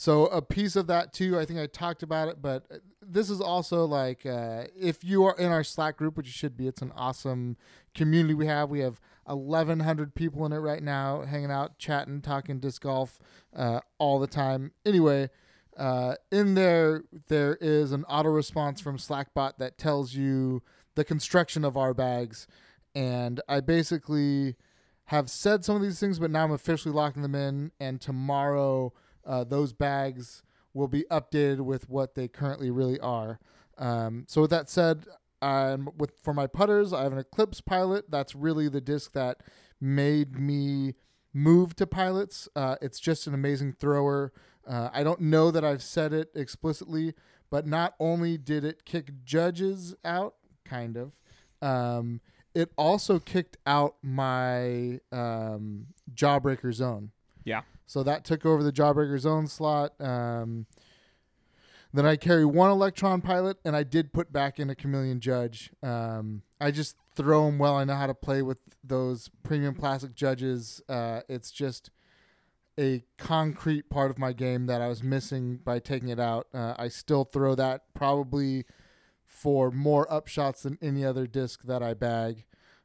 so 0.00 0.26
a 0.26 0.40
piece 0.40 0.76
of 0.76 0.86
that 0.86 1.12
too. 1.12 1.36
I 1.36 1.44
think 1.44 1.58
I 1.58 1.66
talked 1.66 2.04
about 2.04 2.28
it, 2.28 2.40
but 2.40 2.64
this 3.02 3.28
is 3.28 3.40
also 3.40 3.84
like 3.84 4.24
uh, 4.24 4.66
if 4.78 5.02
you 5.02 5.24
are 5.24 5.36
in 5.36 5.50
our 5.50 5.64
Slack 5.64 5.96
group, 5.96 6.16
which 6.16 6.26
you 6.26 6.32
should 6.32 6.56
be. 6.56 6.68
It's 6.68 6.82
an 6.82 6.92
awesome 6.94 7.56
community 7.96 8.32
we 8.32 8.46
have. 8.46 8.70
We 8.70 8.78
have 8.78 9.00
1,100 9.24 10.14
people 10.14 10.46
in 10.46 10.52
it 10.52 10.58
right 10.58 10.84
now, 10.84 11.22
hanging 11.22 11.50
out, 11.50 11.80
chatting, 11.80 12.20
talking 12.20 12.60
disc 12.60 12.82
golf 12.82 13.18
uh, 13.56 13.80
all 13.98 14.20
the 14.20 14.28
time. 14.28 14.70
Anyway. 14.86 15.30
Uh, 15.76 16.16
in 16.32 16.54
there, 16.54 17.04
there 17.28 17.56
is 17.60 17.92
an 17.92 18.02
auto 18.08 18.28
response 18.28 18.80
from 18.80 18.98
Slackbot 18.98 19.58
that 19.58 19.78
tells 19.78 20.12
you 20.12 20.60
the 20.96 21.04
construction 21.04 21.64
of 21.64 21.76
our 21.76 21.94
bags. 21.94 22.48
And 22.96 23.40
I 23.48 23.60
basically 23.60 24.56
have 25.04 25.30
said 25.30 25.64
some 25.64 25.76
of 25.76 25.82
these 25.82 26.00
things, 26.00 26.18
but 26.18 26.32
now 26.32 26.42
I'm 26.42 26.50
officially 26.50 26.92
locking 26.92 27.22
them 27.22 27.36
in. 27.36 27.70
And 27.78 28.00
tomorrow, 28.00 28.92
uh, 29.28 29.44
those 29.44 29.72
bags 29.72 30.42
will 30.74 30.88
be 30.88 31.04
updated 31.10 31.60
with 31.60 31.88
what 31.88 32.14
they 32.14 32.26
currently 32.26 32.70
really 32.70 32.98
are. 33.00 33.38
Um, 33.76 34.24
so 34.26 34.40
with 34.40 34.50
that 34.50 34.68
said, 34.68 35.06
I'm 35.40 35.90
with 35.96 36.18
for 36.18 36.34
my 36.34 36.48
putters, 36.48 36.92
I 36.92 37.04
have 37.04 37.12
an 37.12 37.18
Eclipse 37.18 37.60
Pilot. 37.60 38.10
That's 38.10 38.34
really 38.34 38.68
the 38.68 38.80
disc 38.80 39.12
that 39.12 39.42
made 39.80 40.38
me 40.38 40.94
move 41.32 41.76
to 41.76 41.86
pilots. 41.86 42.48
Uh, 42.56 42.76
it's 42.82 42.98
just 42.98 43.26
an 43.26 43.34
amazing 43.34 43.72
thrower. 43.72 44.32
Uh, 44.66 44.90
I 44.92 45.04
don't 45.04 45.20
know 45.20 45.50
that 45.50 45.64
I've 45.64 45.82
said 45.82 46.12
it 46.12 46.30
explicitly, 46.34 47.14
but 47.50 47.66
not 47.66 47.94
only 48.00 48.36
did 48.36 48.64
it 48.64 48.84
kick 48.84 49.24
judges 49.24 49.94
out, 50.04 50.34
kind 50.64 50.96
of, 50.96 51.12
um, 51.62 52.20
it 52.54 52.70
also 52.76 53.18
kicked 53.18 53.56
out 53.66 53.96
my 54.02 55.00
um, 55.12 55.86
Jawbreaker 56.12 56.72
zone. 56.72 57.12
Yeah. 57.44 57.62
So 57.88 58.02
that 58.02 58.22
took 58.22 58.44
over 58.44 58.62
the 58.62 58.70
Jawbreaker 58.70 59.18
zone 59.18 59.46
slot. 59.46 59.98
Um, 59.98 60.66
then 61.92 62.04
I 62.04 62.16
carry 62.16 62.44
one 62.44 62.70
Electron 62.70 63.22
pilot, 63.22 63.56
and 63.64 63.74
I 63.74 63.82
did 63.82 64.12
put 64.12 64.30
back 64.30 64.60
in 64.60 64.68
a 64.68 64.74
Chameleon 64.74 65.20
Judge. 65.20 65.70
Um, 65.82 66.42
I 66.60 66.70
just 66.70 66.96
throw 67.16 67.46
them 67.46 67.58
well. 67.58 67.76
I 67.76 67.84
know 67.84 67.94
how 67.94 68.06
to 68.06 68.14
play 68.14 68.42
with 68.42 68.58
those 68.84 69.30
premium 69.42 69.74
plastic 69.74 70.14
judges. 70.14 70.82
Uh, 70.86 71.22
it's 71.30 71.50
just 71.50 71.90
a 72.78 73.04
concrete 73.16 73.88
part 73.88 74.10
of 74.10 74.18
my 74.18 74.34
game 74.34 74.66
that 74.66 74.82
I 74.82 74.88
was 74.88 75.02
missing 75.02 75.56
by 75.64 75.78
taking 75.78 76.10
it 76.10 76.20
out. 76.20 76.46
Uh, 76.52 76.74
I 76.78 76.88
still 76.88 77.24
throw 77.24 77.54
that 77.54 77.94
probably 77.94 78.66
for 79.24 79.70
more 79.70 80.06
upshots 80.08 80.60
than 80.60 80.76
any 80.82 81.06
other 81.06 81.26
disc 81.26 81.62
that 81.64 81.82
I 81.82 81.94
bag. 81.94 82.44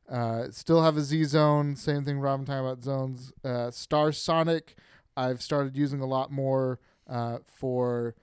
Uh, 0.10 0.46
still 0.52 0.82
have 0.82 0.96
a 0.96 1.02
Z 1.02 1.26
zone. 1.26 1.76
Same 1.76 2.06
thing, 2.06 2.20
Robin 2.20 2.46
talking 2.46 2.66
about 2.66 2.84
zones. 2.84 3.34
Uh, 3.44 3.70
Star 3.72 4.12
Sonic, 4.12 4.76
I've 5.16 5.42
started 5.42 5.78
using 5.78 6.02
a 6.02 6.06
lot 6.06 6.32
more 6.32 6.80
uh, 7.08 7.40
for 7.46 8.16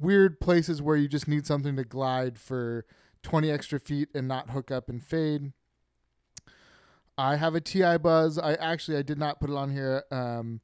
weird 0.00 0.40
places 0.40 0.82
where 0.82 0.96
you 0.96 1.08
just 1.08 1.28
need 1.28 1.46
something 1.46 1.76
to 1.76 1.84
glide 1.84 2.38
for 2.38 2.84
20 3.22 3.50
extra 3.50 3.80
feet 3.80 4.08
and 4.14 4.28
not 4.28 4.50
hook 4.50 4.70
up 4.70 4.88
and 4.88 5.02
fade. 5.02 5.52
I 7.16 7.36
have 7.36 7.54
a 7.54 7.60
TI 7.60 7.96
Buzz. 7.98 8.38
I 8.38 8.54
actually 8.54 8.98
I 8.98 9.02
did 9.02 9.18
not 9.18 9.40
put 9.40 9.50
it 9.50 9.56
on 9.56 9.70
here. 9.70 10.04
Um, 10.10 10.60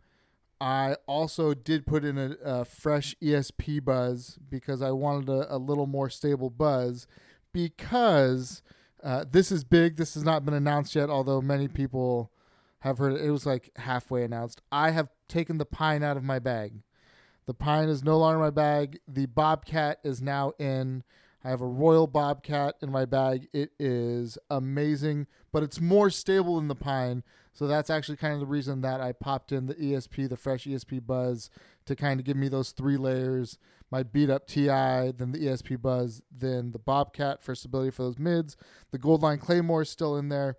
I 0.60 0.96
also 1.06 1.54
did 1.54 1.86
put 1.86 2.04
in 2.04 2.18
a, 2.18 2.36
a 2.44 2.64
fresh 2.64 3.14
ESP 3.22 3.82
buzz 3.82 4.38
because 4.50 4.82
I 4.82 4.90
wanted 4.90 5.30
a, 5.30 5.56
a 5.56 5.58
little 5.58 5.86
more 5.86 6.10
stable 6.10 6.50
buzz 6.50 7.06
because 7.52 8.62
uh, 9.02 9.24
this 9.30 9.50
is 9.50 9.64
big. 9.64 9.96
This 9.96 10.14
has 10.14 10.24
not 10.24 10.44
been 10.44 10.52
announced 10.52 10.94
yet, 10.94 11.08
although 11.08 11.40
many 11.40 11.66
people 11.66 12.30
have 12.80 12.98
heard 12.98 13.14
it. 13.14 13.24
It 13.24 13.30
was 13.30 13.46
like 13.46 13.70
halfway 13.76 14.22
announced. 14.22 14.60
I 14.70 14.90
have 14.90 15.08
taken 15.30 15.58
the 15.58 15.64
pine 15.64 16.02
out 16.02 16.16
of 16.16 16.24
my 16.24 16.38
bag. 16.38 16.82
The 17.46 17.54
pine 17.54 17.88
is 17.88 18.04
no 18.04 18.18
longer 18.18 18.36
in 18.36 18.44
my 18.44 18.50
bag. 18.50 19.00
The 19.08 19.26
bobcat 19.26 19.98
is 20.04 20.20
now 20.20 20.52
in. 20.58 21.02
I 21.42 21.48
have 21.48 21.62
a 21.62 21.66
royal 21.66 22.06
bobcat 22.06 22.76
in 22.82 22.92
my 22.92 23.06
bag. 23.06 23.48
It 23.52 23.70
is 23.78 24.36
amazing, 24.50 25.26
but 25.52 25.62
it's 25.62 25.80
more 25.80 26.10
stable 26.10 26.56
than 26.56 26.68
the 26.68 26.74
pine. 26.74 27.22
So 27.54 27.66
that's 27.66 27.90
actually 27.90 28.16
kind 28.16 28.34
of 28.34 28.40
the 28.40 28.46
reason 28.46 28.82
that 28.82 29.00
I 29.00 29.12
popped 29.12 29.50
in 29.50 29.66
the 29.66 29.74
ESP, 29.74 30.28
the 30.28 30.36
fresh 30.36 30.66
ESP 30.66 31.06
Buzz, 31.06 31.50
to 31.86 31.96
kind 31.96 32.20
of 32.20 32.26
give 32.26 32.36
me 32.36 32.48
those 32.48 32.72
three 32.72 32.96
layers. 32.96 33.58
My 33.90 34.02
beat 34.02 34.30
up 34.30 34.46
TI, 34.46 34.66
then 34.66 35.32
the 35.32 35.46
ESP 35.46 35.80
Buzz, 35.80 36.22
then 36.30 36.70
the 36.70 36.78
Bobcat 36.78 37.42
for 37.42 37.54
stability 37.54 37.90
for 37.90 38.04
those 38.04 38.18
mids. 38.18 38.56
The 38.92 38.98
Goldline 38.98 39.40
Claymore 39.40 39.82
is 39.82 39.90
still 39.90 40.16
in 40.16 40.28
there. 40.28 40.56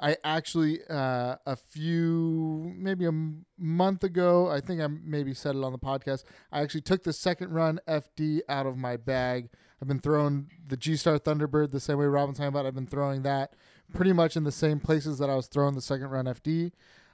I 0.00 0.16
actually, 0.22 0.80
uh, 0.88 1.36
a 1.44 1.56
few, 1.56 2.72
maybe 2.76 3.04
a 3.04 3.08
m- 3.08 3.46
month 3.58 4.04
ago, 4.04 4.48
I 4.48 4.60
think 4.60 4.80
I 4.80 4.86
maybe 4.86 5.34
said 5.34 5.56
it 5.56 5.64
on 5.64 5.72
the 5.72 5.78
podcast. 5.78 6.24
I 6.52 6.60
actually 6.60 6.82
took 6.82 7.02
the 7.02 7.12
second 7.12 7.50
run 7.52 7.80
FD 7.88 8.40
out 8.48 8.66
of 8.66 8.76
my 8.76 8.96
bag. 8.96 9.48
I've 9.82 9.88
been 9.88 9.98
throwing 10.00 10.50
the 10.66 10.76
G 10.76 10.96
Star 10.96 11.18
Thunderbird 11.18 11.70
the 11.72 11.80
same 11.80 11.98
way 11.98 12.06
Robin's 12.06 12.38
talking 12.38 12.48
about. 12.48 12.66
I've 12.66 12.74
been 12.74 12.86
throwing 12.86 13.22
that 13.22 13.54
pretty 13.92 14.12
much 14.12 14.36
in 14.36 14.44
the 14.44 14.52
same 14.52 14.80
places 14.80 15.18
that 15.18 15.30
I 15.30 15.36
was 15.36 15.46
throwing 15.46 15.74
the 15.74 15.80
second 15.80 16.10
run 16.10 16.26
FD. 16.26 16.72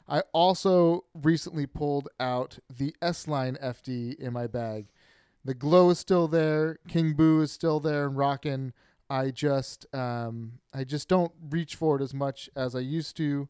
I 0.09 0.21
also 0.33 1.05
recently 1.15 1.67
pulled 1.67 2.09
out 2.21 2.59
the 2.75 2.95
S 3.01 3.27
Line 3.27 3.57
FD 3.63 4.19
in 4.19 4.33
my 4.33 4.47
bag. 4.47 4.87
The 5.45 5.55
glow 5.55 5.91
is 5.91 5.99
still 5.99 6.29
there. 6.29 6.79
King 6.89 7.13
Boo 7.15 7.41
is 7.43 7.53
still 7.53 7.81
there 7.81 8.07
and 8.07 8.17
rocking. 8.17 8.73
I 9.15 9.31
just 9.31 9.87
um, 9.95 10.55
I 10.73 10.83
just 10.83 11.09
don't 11.09 11.31
reach 11.49 11.77
for 11.77 11.97
it 11.97 12.03
as 12.03 12.13
much 12.13 12.51
as 12.57 12.75
I 12.75 12.81
used 12.81 13.17
to. 13.19 13.49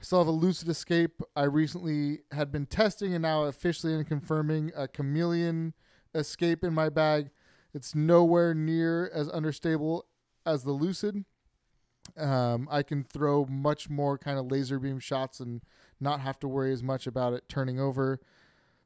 I 0.00 0.02
still 0.02 0.18
have 0.18 0.26
a 0.26 0.32
Lucid 0.32 0.68
Escape. 0.68 1.22
I 1.36 1.44
recently 1.44 2.22
had 2.32 2.50
been 2.50 2.66
testing 2.66 3.14
and 3.14 3.22
now 3.22 3.44
officially 3.44 3.94
and 3.94 4.04
confirming 4.04 4.72
a 4.74 4.88
Chameleon 4.88 5.74
Escape 6.12 6.64
in 6.64 6.74
my 6.74 6.88
bag. 6.88 7.30
It's 7.72 7.94
nowhere 7.94 8.52
near 8.52 9.08
as 9.14 9.28
understable 9.28 10.06
as 10.44 10.64
the 10.64 10.72
Lucid. 10.72 11.24
Um, 12.16 12.66
I 12.68 12.82
can 12.82 13.04
throw 13.04 13.44
much 13.44 13.88
more 13.88 14.18
kind 14.18 14.40
of 14.40 14.50
laser 14.50 14.80
beam 14.80 14.98
shots 14.98 15.38
and 15.38 15.62
not 16.00 16.18
have 16.18 16.40
to 16.40 16.48
worry 16.48 16.72
as 16.72 16.82
much 16.82 17.06
about 17.06 17.32
it 17.32 17.48
turning 17.48 17.78
over. 17.78 18.18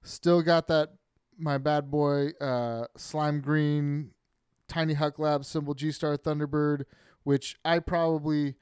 Still 0.02 0.42
got 0.42 0.66
that 0.66 0.90
my 1.38 1.56
bad 1.56 1.90
boy 1.90 2.28
uh, 2.42 2.88
slime 2.94 3.40
green 3.40 4.10
tiny 4.68 4.94
huck 4.94 5.18
lab 5.18 5.44
symbol 5.44 5.74
G 5.74 5.92
Star 5.92 6.16
Thunderbird, 6.16 6.85
which 7.22 7.57
I 7.64 7.79
probably 7.79 8.55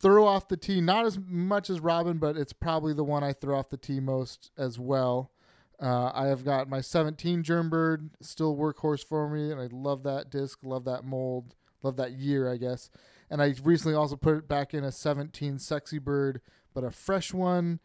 throw 0.00 0.26
off 0.26 0.48
the 0.48 0.56
tee 0.56 0.80
not 0.80 1.06
as 1.06 1.18
much 1.18 1.70
as 1.70 1.80
Robin, 1.80 2.18
but 2.18 2.36
it's 2.36 2.52
probably 2.52 2.92
the 2.92 3.04
one 3.04 3.22
I 3.22 3.32
throw 3.32 3.58
off 3.58 3.70
the 3.70 3.76
tee 3.76 4.00
most 4.00 4.50
as 4.58 4.78
well. 4.78 5.30
Uh, 5.80 6.12
I 6.14 6.26
have 6.26 6.44
got 6.44 6.68
my 6.68 6.80
17 6.80 7.42
Germbird, 7.42 8.10
still 8.20 8.56
workhorse 8.56 9.04
for 9.04 9.28
me, 9.28 9.50
and 9.50 9.60
I 9.60 9.68
love 9.72 10.02
that 10.04 10.30
disc, 10.30 10.60
love 10.62 10.84
that 10.84 11.04
mold, 11.04 11.54
love 11.82 11.96
that 11.96 12.12
year, 12.12 12.50
I 12.50 12.56
guess. 12.56 12.90
And 13.30 13.42
I 13.42 13.54
recently 13.64 13.96
also 13.96 14.16
put 14.16 14.36
it 14.36 14.48
back 14.48 14.74
in 14.74 14.84
a 14.84 14.92
17 14.92 15.58
Sexy 15.58 15.98
Bird, 15.98 16.40
but 16.74 16.84
a 16.84 16.90
fresh 16.90 17.32
one. 17.32 17.80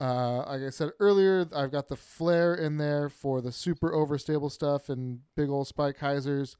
Uh, 0.00 0.38
like 0.38 0.62
I 0.62 0.70
said 0.70 0.92
earlier, 0.98 1.46
I've 1.54 1.70
got 1.70 1.88
the 1.88 1.96
flare 1.96 2.54
in 2.54 2.78
there 2.78 3.08
for 3.08 3.40
the 3.40 3.52
super 3.52 3.90
overstable 3.90 4.50
stuff 4.50 4.88
and 4.88 5.20
big 5.36 5.50
old 5.50 5.68
spike 5.68 5.98
hyzers. 5.98 6.56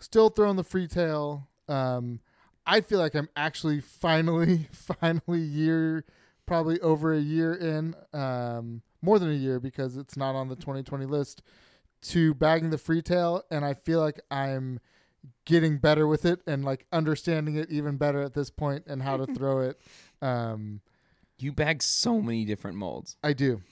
Still 0.00 0.30
throwing 0.30 0.56
the 0.56 0.64
free 0.64 0.86
tail. 0.86 1.48
Um, 1.68 2.20
I 2.66 2.80
feel 2.80 2.98
like 2.98 3.14
I'm 3.14 3.28
actually 3.36 3.80
finally, 4.00 4.68
finally 4.72 5.40
year, 5.40 6.04
probably 6.46 6.80
over 6.80 7.12
a 7.12 7.20
year 7.20 7.54
in, 7.54 7.94
um, 8.14 8.82
more 9.02 9.18
than 9.18 9.30
a 9.30 9.34
year 9.34 9.60
because 9.60 9.96
it's 9.96 10.16
not 10.16 10.34
on 10.34 10.48
the 10.48 10.56
2020 10.56 11.04
list 11.04 11.42
to 12.00 12.32
bagging 12.34 12.70
the 12.70 12.78
free 12.78 13.02
tail, 13.02 13.42
and 13.50 13.64
I 13.64 13.74
feel 13.74 14.00
like 14.00 14.20
I'm 14.30 14.80
getting 15.44 15.78
better 15.78 16.06
with 16.06 16.24
it 16.24 16.40
and 16.46 16.64
like 16.64 16.86
understanding 16.92 17.56
it 17.56 17.70
even 17.70 17.96
better 17.96 18.22
at 18.22 18.34
this 18.34 18.50
point 18.50 18.84
and 18.86 19.02
how 19.02 19.16
to 19.16 19.26
throw 19.34 19.60
it. 19.60 19.80
Um, 20.22 20.80
You 21.38 21.52
bag 21.52 21.82
so 21.82 22.20
many 22.20 22.44
different 22.44 22.76
molds. 22.76 23.16
I 23.22 23.32
do. 23.32 23.62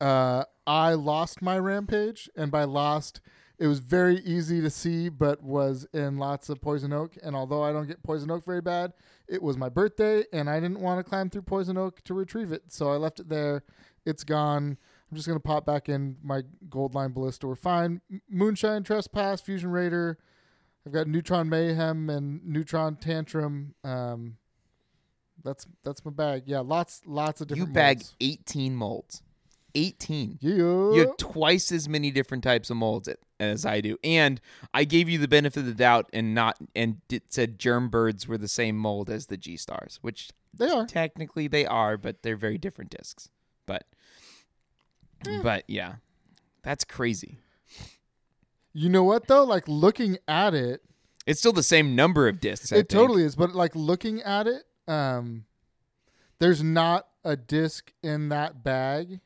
Uh, 0.00 0.44
I 0.66 0.94
lost 0.94 1.40
my 1.40 1.58
rampage, 1.58 2.28
and 2.36 2.50
by 2.50 2.64
lost, 2.64 3.20
it 3.58 3.66
was 3.66 3.78
very 3.78 4.18
easy 4.18 4.60
to 4.60 4.70
see, 4.70 5.08
but 5.08 5.42
was 5.42 5.86
in 5.92 6.18
lots 6.18 6.48
of 6.48 6.60
poison 6.60 6.92
oak. 6.92 7.16
And 7.22 7.34
although 7.34 7.62
I 7.62 7.72
don't 7.72 7.88
get 7.88 8.02
poison 8.02 8.30
oak 8.30 8.44
very 8.44 8.60
bad, 8.60 8.92
it 9.26 9.42
was 9.42 9.56
my 9.56 9.68
birthday, 9.68 10.24
and 10.32 10.48
I 10.48 10.60
didn't 10.60 10.80
want 10.80 11.04
to 11.04 11.08
climb 11.08 11.30
through 11.30 11.42
poison 11.42 11.76
oak 11.76 12.02
to 12.04 12.14
retrieve 12.14 12.52
it, 12.52 12.64
so 12.68 12.90
I 12.90 12.96
left 12.96 13.18
it 13.18 13.28
there. 13.28 13.64
It's 14.04 14.24
gone. 14.24 14.76
I'm 15.10 15.16
just 15.16 15.26
gonna 15.26 15.40
pop 15.40 15.64
back 15.64 15.88
in 15.88 16.18
my 16.22 16.42
gold 16.68 16.94
line 16.94 17.12
ballista. 17.12 17.46
We're 17.46 17.54
fine. 17.56 18.00
Moonshine 18.28 18.84
Trespass, 18.84 19.40
Fusion 19.40 19.70
Raider. 19.70 20.18
I've 20.86 20.92
got 20.92 21.08
Neutron 21.08 21.48
Mayhem 21.48 22.08
and 22.08 22.44
Neutron 22.46 22.96
Tantrum. 22.96 23.74
Um, 23.84 24.36
that's 25.48 25.66
that's 25.82 26.04
my 26.04 26.10
bag. 26.10 26.42
Yeah, 26.46 26.60
lots 26.60 27.02
lots 27.06 27.40
of 27.40 27.48
different. 27.48 27.68
You 27.68 27.74
bag 27.74 27.96
molds. 27.98 28.14
18 28.20 28.76
molds. 28.76 29.22
18. 29.74 30.38
Yeah. 30.40 30.54
You 30.54 30.94
have 31.06 31.16
twice 31.18 31.70
as 31.72 31.88
many 31.88 32.10
different 32.10 32.42
types 32.42 32.70
of 32.70 32.76
molds 32.76 33.08
as 33.38 33.64
I 33.66 33.80
do, 33.80 33.96
and 34.02 34.40
I 34.74 34.84
gave 34.84 35.08
you 35.08 35.18
the 35.18 35.28
benefit 35.28 35.60
of 35.60 35.66
the 35.66 35.74
doubt 35.74 36.08
and 36.12 36.34
not 36.34 36.56
and 36.74 37.00
it 37.10 37.24
said 37.32 37.58
germ 37.58 37.88
birds 37.88 38.26
were 38.26 38.38
the 38.38 38.48
same 38.48 38.76
mold 38.76 39.08
as 39.10 39.26
the 39.26 39.36
G 39.36 39.56
stars, 39.56 39.98
which 40.02 40.30
They 40.56 40.68
are. 40.68 40.86
technically 40.86 41.48
they 41.48 41.64
are, 41.66 41.96
but 41.96 42.22
they're 42.22 42.36
very 42.36 42.58
different 42.58 42.90
discs. 42.90 43.28
But 43.66 43.84
but 45.42 45.64
yeah, 45.68 45.96
that's 46.62 46.84
crazy. 46.84 47.38
You 48.72 48.88
know 48.88 49.04
what 49.04 49.26
though? 49.28 49.44
Like 49.44 49.64
looking 49.68 50.18
at 50.26 50.54
it, 50.54 50.82
It's 51.26 51.40
still 51.40 51.52
the 51.52 51.62
same 51.62 51.94
number 51.94 52.26
of 52.28 52.40
discs. 52.40 52.72
I 52.72 52.76
it 52.76 52.78
think. 52.78 52.88
totally 52.90 53.22
is. 53.24 53.36
But 53.36 53.54
like 53.54 53.74
looking 53.76 54.22
at 54.22 54.46
it, 54.46 54.62
um, 54.88 55.44
there's 56.38 56.62
not 56.62 57.08
a 57.24 57.36
disc 57.36 57.92
in 58.02 58.28
that 58.30 58.62
bag 58.64 59.20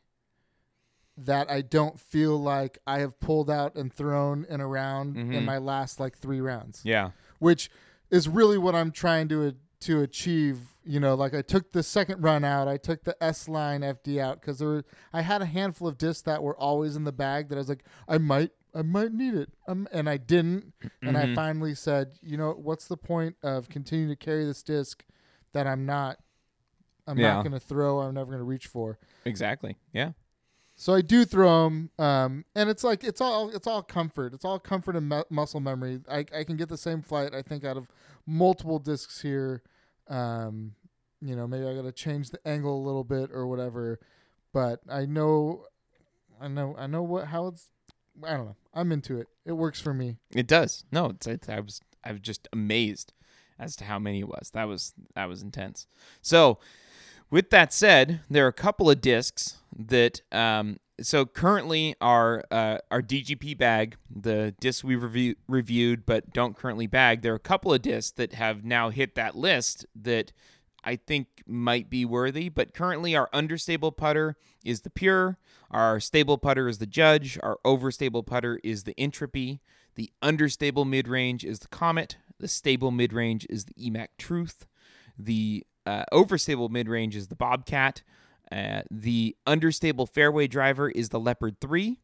that 1.16 1.50
I 1.50 1.60
don't 1.60 2.00
feel 2.00 2.40
like 2.40 2.78
I 2.86 3.00
have 3.00 3.20
pulled 3.20 3.50
out 3.50 3.74
and 3.76 3.92
thrown 3.92 4.46
and 4.48 4.62
around 4.62 5.16
in 5.16 5.28
Mhm. 5.30 5.44
my 5.44 5.58
last 5.58 6.00
like 6.00 6.16
three 6.16 6.40
rounds. 6.40 6.82
Yeah. 6.84 7.10
which 7.38 7.70
is 8.08 8.28
really 8.28 8.56
what 8.56 8.74
I'm 8.74 8.92
trying 8.92 9.26
to 9.28 9.54
to 9.80 10.00
achieve. 10.00 10.60
You 10.84 11.00
know, 11.00 11.14
like 11.16 11.34
I 11.34 11.42
took 11.42 11.72
the 11.72 11.82
second 11.82 12.22
run 12.22 12.44
out, 12.44 12.68
I 12.68 12.76
took 12.76 13.02
the 13.02 13.20
S 13.22 13.48
line 13.48 13.80
FD 13.82 14.20
out 14.20 14.40
because 14.40 14.60
there 14.60 14.68
were 14.68 14.84
I 15.12 15.22
had 15.22 15.42
a 15.42 15.46
handful 15.46 15.88
of 15.88 15.98
discs 15.98 16.22
that 16.22 16.40
were 16.42 16.56
always 16.56 16.94
in 16.94 17.02
the 17.02 17.10
bag 17.12 17.48
that 17.48 17.56
I 17.56 17.58
was 17.58 17.68
like 17.68 17.84
I 18.08 18.18
might 18.18 18.52
I 18.74 18.82
might 18.82 19.12
need 19.12 19.34
it, 19.34 19.50
um, 19.68 19.86
and 19.92 20.08
I 20.08 20.16
didn't, 20.18 20.72
and 21.02 21.18
I 21.18 21.26
Mhm. 21.26 21.34
finally 21.34 21.74
said, 21.74 22.12
you 22.22 22.36
know, 22.38 22.52
what's 22.52 22.86
the 22.88 22.96
point 22.96 23.36
of 23.42 23.68
continuing 23.68 24.08
to 24.08 24.16
carry 24.16 24.44
this 24.46 24.62
disc 24.62 25.04
that 25.52 25.66
I'm 25.66 25.86
not 25.86 26.18
I'm 27.06 27.18
Yeah. 27.18 27.34
not 27.34 27.42
going 27.42 27.52
to 27.52 27.60
throw, 27.60 28.00
I'm 28.00 28.14
never 28.14 28.26
going 28.26 28.38
to 28.38 28.44
reach 28.44 28.68
for. 28.68 28.96
Exactly. 29.24 29.76
Yeah. 29.92 30.12
So 30.76 30.94
I 30.94 31.00
do 31.02 31.24
throw 31.24 31.64
them, 31.64 31.90
um, 31.98 32.44
and 32.54 32.70
it's 32.70 32.82
like 32.84 33.02
it's 33.04 33.20
all 33.20 33.50
it's 33.50 33.66
all 33.66 33.82
comfort. 33.82 34.32
It's 34.34 34.44
all 34.44 34.58
comfort 34.58 34.96
and 34.96 35.08
mu- 35.08 35.24
muscle 35.28 35.60
memory. 35.60 36.00
I, 36.08 36.24
I 36.34 36.44
can 36.44 36.56
get 36.56 36.68
the 36.68 36.78
same 36.78 37.02
flight 37.02 37.34
I 37.34 37.42
think 37.42 37.64
out 37.64 37.76
of 37.76 37.86
multiple 38.26 38.78
discs 38.78 39.20
here. 39.20 39.62
Um, 40.08 40.74
you 41.20 41.36
know, 41.36 41.46
maybe 41.46 41.66
I 41.66 41.74
got 41.74 41.82
to 41.82 41.92
change 41.92 42.30
the 42.30 42.38
angle 42.48 42.76
a 42.76 42.84
little 42.84 43.04
bit 43.04 43.30
or 43.32 43.46
whatever, 43.46 44.00
but 44.52 44.80
I 44.88 45.04
know, 45.06 45.66
I 46.40 46.48
know, 46.48 46.74
I 46.78 46.86
know 46.86 47.02
what 47.02 47.26
how 47.26 47.48
it's. 47.48 47.68
I 48.24 48.30
don't 48.30 48.46
know. 48.46 48.56
I'm 48.74 48.92
into 48.92 49.18
it. 49.18 49.28
It 49.44 49.52
works 49.52 49.80
for 49.80 49.92
me. 49.94 50.16
It 50.34 50.46
does. 50.46 50.84
No, 50.90 51.06
it's, 51.10 51.26
it's 51.26 51.48
I 51.48 51.60
was 51.60 51.80
I 52.02 52.12
was 52.12 52.20
just 52.22 52.48
amazed 52.52 53.12
as 53.58 53.76
to 53.76 53.84
how 53.84 53.98
many 53.98 54.20
it 54.20 54.28
was. 54.28 54.50
That 54.52 54.64
was 54.64 54.94
that 55.14 55.28
was 55.28 55.42
intense. 55.42 55.86
So, 56.20 56.58
with 57.30 57.50
that 57.50 57.72
said, 57.72 58.20
there 58.28 58.44
are 58.44 58.48
a 58.48 58.52
couple 58.52 58.90
of 58.90 59.00
discs 59.00 59.58
that 59.76 60.20
um 60.32 60.78
so 61.00 61.26
currently 61.26 61.94
our 62.00 62.44
uh, 62.50 62.78
our 62.90 63.02
DGP 63.02 63.56
bag, 63.58 63.96
the 64.10 64.54
discs 64.60 64.84
we 64.84 64.94
review, 64.96 65.36
reviewed 65.48 66.06
but 66.06 66.32
don't 66.32 66.56
currently 66.56 66.86
bag, 66.86 67.22
there 67.22 67.32
are 67.32 67.36
a 67.36 67.40
couple 67.40 67.72
of 67.72 67.82
discs 67.82 68.12
that 68.12 68.34
have 68.34 68.64
now 68.64 68.90
hit 68.90 69.14
that 69.14 69.36
list 69.36 69.86
that 69.96 70.32
I 70.84 70.96
think 70.96 71.42
might 71.46 71.88
be 71.88 72.04
worthy. 72.04 72.48
But 72.48 72.74
currently, 72.74 73.16
our 73.16 73.28
understable 73.32 73.92
putter 73.92 74.36
is 74.64 74.82
the 74.82 74.90
Pure, 74.90 75.38
our 75.70 76.00
stable 76.00 76.38
putter 76.38 76.68
is 76.68 76.78
the 76.78 76.86
Judge, 76.86 77.38
our 77.42 77.58
overstable 77.64 78.24
putter 78.24 78.60
is 78.62 78.84
the 78.84 78.98
Entropy, 78.98 79.60
the 79.94 80.10
understable 80.22 80.84
mid 80.84 81.08
range 81.08 81.44
is 81.44 81.60
the 81.60 81.68
Comet, 81.68 82.16
the 82.42 82.48
stable 82.48 82.90
mid 82.90 83.14
range 83.14 83.46
is 83.48 83.64
the 83.64 83.74
EMAC 83.74 84.08
Truth, 84.18 84.66
the 85.18 85.64
uh, 85.86 86.04
overstable 86.12 86.68
mid 86.68 86.88
range 86.88 87.16
is 87.16 87.28
the 87.28 87.34
Bobcat, 87.36 88.02
uh, 88.50 88.82
the 88.90 89.34
understable 89.46 90.06
fairway 90.06 90.46
driver 90.46 90.90
is 90.90 91.08
the 91.08 91.18
Leopard 91.20 91.58
3, 91.60 91.98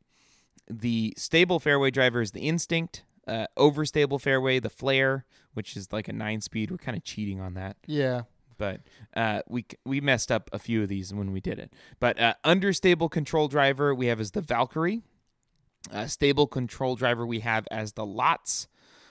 the 0.70 1.12
stable 1.18 1.58
fairway 1.60 1.90
driver 1.90 2.22
is 2.22 2.30
the 2.32 2.40
Instinct. 2.40 3.04
Uh, 3.26 3.46
overstable 3.58 4.18
fairway, 4.18 4.58
the 4.58 4.70
Flare, 4.70 5.26
which 5.52 5.76
is 5.76 5.92
like 5.92 6.08
a 6.08 6.12
nine 6.14 6.40
speed. 6.40 6.70
We're 6.70 6.78
kind 6.78 6.96
of 6.96 7.04
cheating 7.04 7.42
on 7.42 7.52
that 7.54 7.76
Yeah. 7.86 8.22
but 8.56 8.80
uh, 9.14 9.42
we 9.48 9.66
we 9.84 10.00
messed 10.00 10.32
up 10.32 10.48
a 10.50 10.58
few 10.58 10.82
of 10.82 10.88
these 10.88 11.12
when 11.12 11.30
we 11.32 11.40
did 11.40 11.58
it. 11.58 11.70
But 12.00 12.18
uh, 12.18 12.34
understable 12.42 13.10
control 13.10 13.48
driver 13.48 13.94
we 13.94 14.06
have 14.06 14.18
as 14.18 14.30
the 14.30 14.40
Valkyrie. 14.40 15.02
Uh, 15.92 16.06
stable 16.06 16.46
control 16.46 16.96
driver 16.96 17.26
we 17.26 17.40
have 17.40 17.68
as 17.70 17.92
the 17.92 18.06
Lots. 18.06 18.66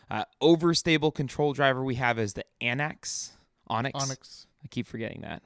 Uh, 0.09 0.23
overstable 0.41 1.13
control 1.13 1.53
driver 1.53 1.83
we 1.83 1.95
have 1.95 2.17
is 2.17 2.33
the 2.33 2.45
Anax. 2.61 3.31
Onyx. 3.67 4.01
Onyx. 4.01 4.47
I 4.63 4.67
keep 4.67 4.87
forgetting 4.87 5.21
that. 5.21 5.43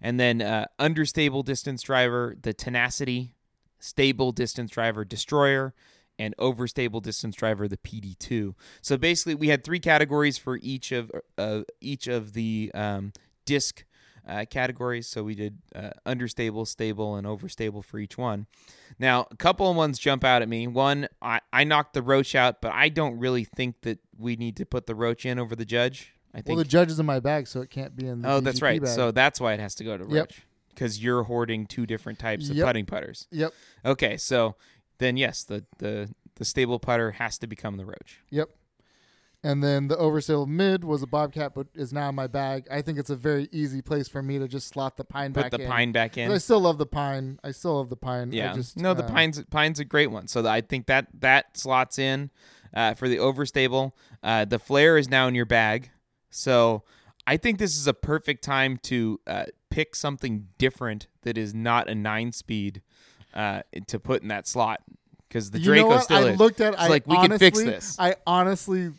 And 0.00 0.18
then 0.18 0.40
uh, 0.40 0.66
understable 0.78 1.42
distance 1.42 1.82
driver, 1.82 2.36
the 2.40 2.52
Tenacity. 2.52 3.34
Stable 3.78 4.32
distance 4.32 4.70
driver, 4.70 5.04
Destroyer. 5.04 5.74
And 6.18 6.36
overstable 6.36 7.02
distance 7.02 7.34
driver, 7.34 7.66
the 7.66 7.78
PD2. 7.78 8.54
So 8.82 8.98
basically, 8.98 9.34
we 9.34 9.48
had 9.48 9.64
three 9.64 9.80
categories 9.80 10.36
for 10.36 10.58
each 10.62 10.92
of 10.92 11.10
uh, 11.38 11.62
each 11.80 12.08
of 12.08 12.34
the 12.34 12.70
um, 12.74 13.14
disc 13.46 13.84
uh, 14.28 14.44
categories. 14.48 15.06
So 15.06 15.22
we 15.24 15.34
did 15.34 15.58
uh, 15.74 15.90
understable, 16.06 16.64
stable, 16.66 17.16
and 17.16 17.26
overstable 17.26 17.84
for 17.84 17.98
each 17.98 18.16
one. 18.18 18.46
Now, 18.98 19.26
a 19.30 19.36
couple 19.36 19.70
of 19.70 19.76
ones 19.76 19.98
jump 19.98 20.24
out 20.24 20.42
at 20.42 20.48
me. 20.48 20.66
One, 20.66 21.08
I, 21.22 21.40
I 21.52 21.64
knocked 21.64 21.94
the 21.94 22.02
Roach 22.02 22.34
out, 22.34 22.60
but 22.60 22.72
I 22.72 22.88
don't 22.88 23.18
really 23.18 23.44
think 23.44 23.80
that 23.82 23.98
we 24.18 24.36
need 24.36 24.56
to 24.56 24.66
put 24.66 24.86
the 24.86 24.94
Roach 24.94 25.24
in 25.26 25.38
over 25.38 25.54
the 25.56 25.64
Judge. 25.64 26.12
I 26.32 26.38
think 26.38 26.48
Well, 26.48 26.56
the 26.58 26.64
judge 26.64 26.90
is 26.90 27.00
in 27.00 27.06
my 27.06 27.18
bag, 27.18 27.48
so 27.48 27.60
it 27.60 27.70
can't 27.70 27.96
be 27.96 28.06
in. 28.06 28.22
the 28.22 28.30
Oh, 28.30 28.40
that's 28.40 28.58
DGP 28.60 28.62
right. 28.62 28.80
bag. 28.82 28.90
So 28.94 29.10
that's 29.10 29.40
why 29.40 29.52
it 29.54 29.60
has 29.60 29.74
to 29.76 29.84
go 29.84 29.96
to 29.96 30.04
Yep. 30.04 30.10
Roach. 30.12 30.42
Because 30.68 31.02
you're 31.02 31.24
hoarding 31.24 31.66
two 31.66 31.86
different 31.86 32.18
types 32.20 32.48
of 32.48 32.56
Yep. 32.56 32.66
putting 32.66 32.86
putters. 32.86 33.26
Yep. 33.32 33.52
Okay, 33.84 34.16
so 34.16 34.54
then 34.98 35.16
yes, 35.16 35.42
the, 35.42 35.64
the 35.78 36.14
the 36.36 36.44
stable 36.44 36.78
putter 36.78 37.10
has 37.12 37.36
to 37.38 37.46
become 37.46 37.76
the 37.76 37.84
Roach. 37.84 38.20
Yep. 38.30 38.48
And 39.42 39.64
then 39.64 39.88
the 39.88 39.96
overstable 39.96 40.46
mid 40.46 40.84
was 40.84 41.02
a 41.02 41.06
bobcat, 41.06 41.54
but 41.54 41.68
is 41.74 41.94
now 41.94 42.10
in 42.10 42.14
my 42.14 42.26
bag. 42.26 42.66
I 42.70 42.82
think 42.82 42.98
it's 42.98 43.08
a 43.08 43.16
very 43.16 43.48
easy 43.52 43.80
place 43.80 44.06
for 44.06 44.22
me 44.22 44.38
to 44.38 44.46
just 44.46 44.68
slot 44.68 44.98
the 44.98 45.04
pine 45.04 45.32
back 45.32 45.44
in. 45.46 45.50
Put 45.50 45.50
back 45.52 45.58
the 45.58 45.64
in. 45.64 45.70
pine 45.70 45.92
back 45.92 46.18
in. 46.18 46.30
I 46.30 46.36
still 46.36 46.60
love 46.60 46.76
the 46.76 46.84
pine. 46.84 47.40
I 47.42 47.52
still 47.52 47.76
love 47.78 47.88
the 47.88 47.96
pine. 47.96 48.32
I 48.32 48.36
Yeah. 48.36 48.52
just, 48.52 48.76
no, 48.76 48.92
the 48.92 49.04
uh, 49.04 49.08
pine's 49.08 49.42
pine's 49.44 49.80
a 49.80 49.84
great 49.86 50.10
one. 50.10 50.28
So 50.28 50.46
I 50.46 50.60
think 50.60 50.86
that 50.86 51.06
that 51.20 51.56
slots 51.56 51.98
in 51.98 52.30
uh, 52.74 52.92
for 52.94 53.08
the 53.08 53.16
overstable. 53.16 53.92
Uh, 54.22 54.44
the 54.44 54.58
flare 54.58 54.98
is 54.98 55.08
now 55.08 55.26
in 55.26 55.34
your 55.34 55.46
bag. 55.46 55.90
So 56.28 56.84
I 57.26 57.38
think 57.38 57.58
this 57.58 57.78
is 57.78 57.86
a 57.86 57.94
perfect 57.94 58.44
time 58.44 58.76
to 58.84 59.20
uh, 59.26 59.44
pick 59.70 59.94
something 59.94 60.48
different 60.58 61.06
that 61.22 61.38
is 61.38 61.54
not 61.54 61.88
a 61.88 61.94
nine 61.94 62.32
speed 62.32 62.82
uh, 63.32 63.62
to 63.86 63.98
put 63.98 64.20
in 64.20 64.28
that 64.28 64.46
slot 64.46 64.82
because 65.28 65.50
the 65.50 65.60
you 65.60 65.66
know 65.66 65.72
Draco 65.74 65.88
what? 65.88 66.04
still 66.04 66.26
I 66.26 66.30
is. 66.30 66.38
looked 66.38 66.60
at. 66.60 66.74
It's 66.74 66.82
I 66.82 66.88
like 66.88 67.06
we 67.06 67.16
honestly, 67.16 67.50
could 67.50 67.58
fix 67.58 67.62
this. 67.62 67.96
I 67.98 68.16
honestly 68.26 68.90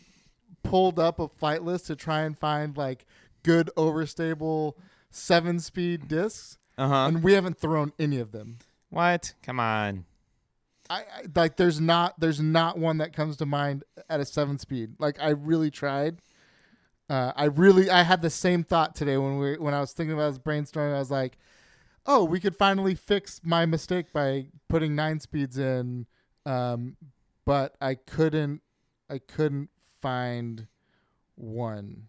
pulled 0.62 0.98
up 0.98 1.18
a 1.20 1.28
flight 1.28 1.62
list 1.62 1.86
to 1.88 1.96
try 1.96 2.20
and 2.22 2.38
find 2.38 2.76
like 2.76 3.06
good 3.42 3.70
overstable 3.76 4.74
seven 5.10 5.58
speed 5.60 6.08
discs, 6.08 6.58
Uh 6.78 6.88
huh. 6.88 6.94
and 7.08 7.22
we 7.22 7.32
haven't 7.34 7.58
thrown 7.58 7.92
any 7.98 8.18
of 8.18 8.32
them. 8.32 8.58
What? 8.90 9.34
Come 9.42 9.58
on. 9.60 10.04
I, 10.90 11.00
I 11.00 11.22
like 11.34 11.56
there's 11.56 11.80
not 11.80 12.18
there's 12.20 12.40
not 12.40 12.78
one 12.78 12.98
that 12.98 13.12
comes 13.14 13.36
to 13.38 13.46
mind 13.46 13.84
at 14.10 14.20
a 14.20 14.24
seven 14.24 14.58
speed. 14.58 14.96
Like 14.98 15.16
I 15.20 15.30
really 15.30 15.70
tried. 15.70 16.18
Uh, 17.08 17.32
I 17.36 17.44
really 17.44 17.90
I 17.90 18.02
had 18.02 18.22
the 18.22 18.30
same 18.30 18.64
thought 18.64 18.94
today 18.94 19.16
when 19.16 19.38
we 19.38 19.56
when 19.58 19.74
I 19.74 19.80
was 19.80 19.92
thinking 19.92 20.14
about 20.14 20.30
this 20.30 20.38
brainstorming. 20.38 20.94
I 20.94 20.98
was 20.98 21.10
like, 21.10 21.38
oh, 22.06 22.24
we 22.24 22.40
could 22.40 22.56
finally 22.56 22.94
fix 22.94 23.40
my 23.42 23.64
mistake 23.66 24.12
by 24.12 24.46
putting 24.68 24.94
nine 24.94 25.20
speeds 25.20 25.58
in. 25.58 26.06
Um, 26.46 26.96
but 27.44 27.74
I 27.80 27.94
couldn't 27.94 28.60
I 29.10 29.18
couldn't 29.18 29.70
find 30.02 30.66
one. 31.36 32.08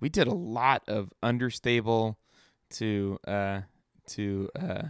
We 0.00 0.08
did 0.08 0.26
a 0.26 0.34
lot 0.34 0.82
of 0.86 1.12
understable 1.22 2.18
to 2.70 3.18
uh 3.26 3.60
to 4.08 4.48
uh 4.58 4.82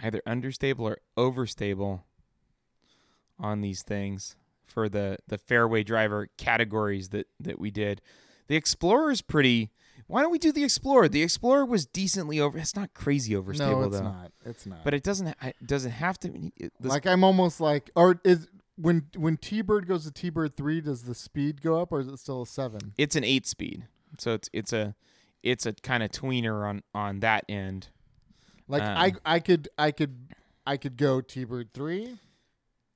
either 0.00 0.22
understable 0.26 0.86
or 0.86 0.98
overstable 1.16 2.02
on 3.38 3.60
these 3.60 3.82
things 3.82 4.36
for 4.64 4.88
the 4.88 5.18
the 5.26 5.38
fairway 5.38 5.82
driver 5.82 6.28
categories 6.36 7.08
that 7.10 7.26
that 7.40 7.58
we 7.58 7.70
did. 7.70 8.00
The 8.48 8.56
Explorer 8.56 9.10
is 9.10 9.22
pretty 9.22 9.70
why 10.06 10.22
don't 10.22 10.30
we 10.30 10.38
do 10.38 10.52
the 10.52 10.62
Explorer? 10.62 11.08
The 11.08 11.22
Explorer 11.22 11.64
was 11.64 11.84
decently 11.86 12.38
over. 12.38 12.58
It's 12.58 12.76
not 12.76 12.94
crazy 12.94 13.34
overstable 13.34 13.58
no, 13.58 13.82
it's 13.84 13.96
though, 13.96 14.04
not. 14.04 14.32
It's 14.44 14.66
not. 14.66 14.84
but 14.84 14.94
it 14.94 15.02
doesn't. 15.02 15.34
It 15.42 15.56
doesn't 15.66 15.90
have 15.90 16.18
to. 16.20 16.28
It, 16.56 16.72
this- 16.78 16.90
like 16.90 17.06
I'm 17.06 17.24
almost 17.24 17.60
like, 17.60 17.90
or 17.96 18.20
is 18.24 18.46
when 18.76 19.06
when 19.16 19.36
Teebird 19.36 19.86
goes 19.88 20.10
to 20.10 20.10
Teebird 20.10 20.56
three, 20.56 20.80
does 20.80 21.02
the 21.04 21.14
speed 21.14 21.62
go 21.62 21.80
up 21.80 21.92
or 21.92 22.00
is 22.00 22.08
it 22.08 22.18
still 22.18 22.42
a 22.42 22.46
seven? 22.46 22.92
it's 22.98 23.16
an 23.16 23.24
eight 23.24 23.46
speed, 23.46 23.86
so 24.18 24.34
it's 24.34 24.50
it's 24.52 24.72
a 24.72 24.94
it's 25.42 25.64
a 25.66 25.72
kind 25.72 26.02
of 26.02 26.10
tweener 26.10 26.68
on 26.68 26.82
on 26.94 27.20
that 27.20 27.44
end. 27.48 27.88
Like 28.68 28.82
Um, 28.82 28.88
I 28.96 29.12
I 29.24 29.38
could 29.40 29.68
I 29.78 29.90
could 29.92 30.34
I 30.66 30.76
could 30.76 30.96
go 30.96 31.20
Teebird 31.22 31.68
three. 31.72 32.18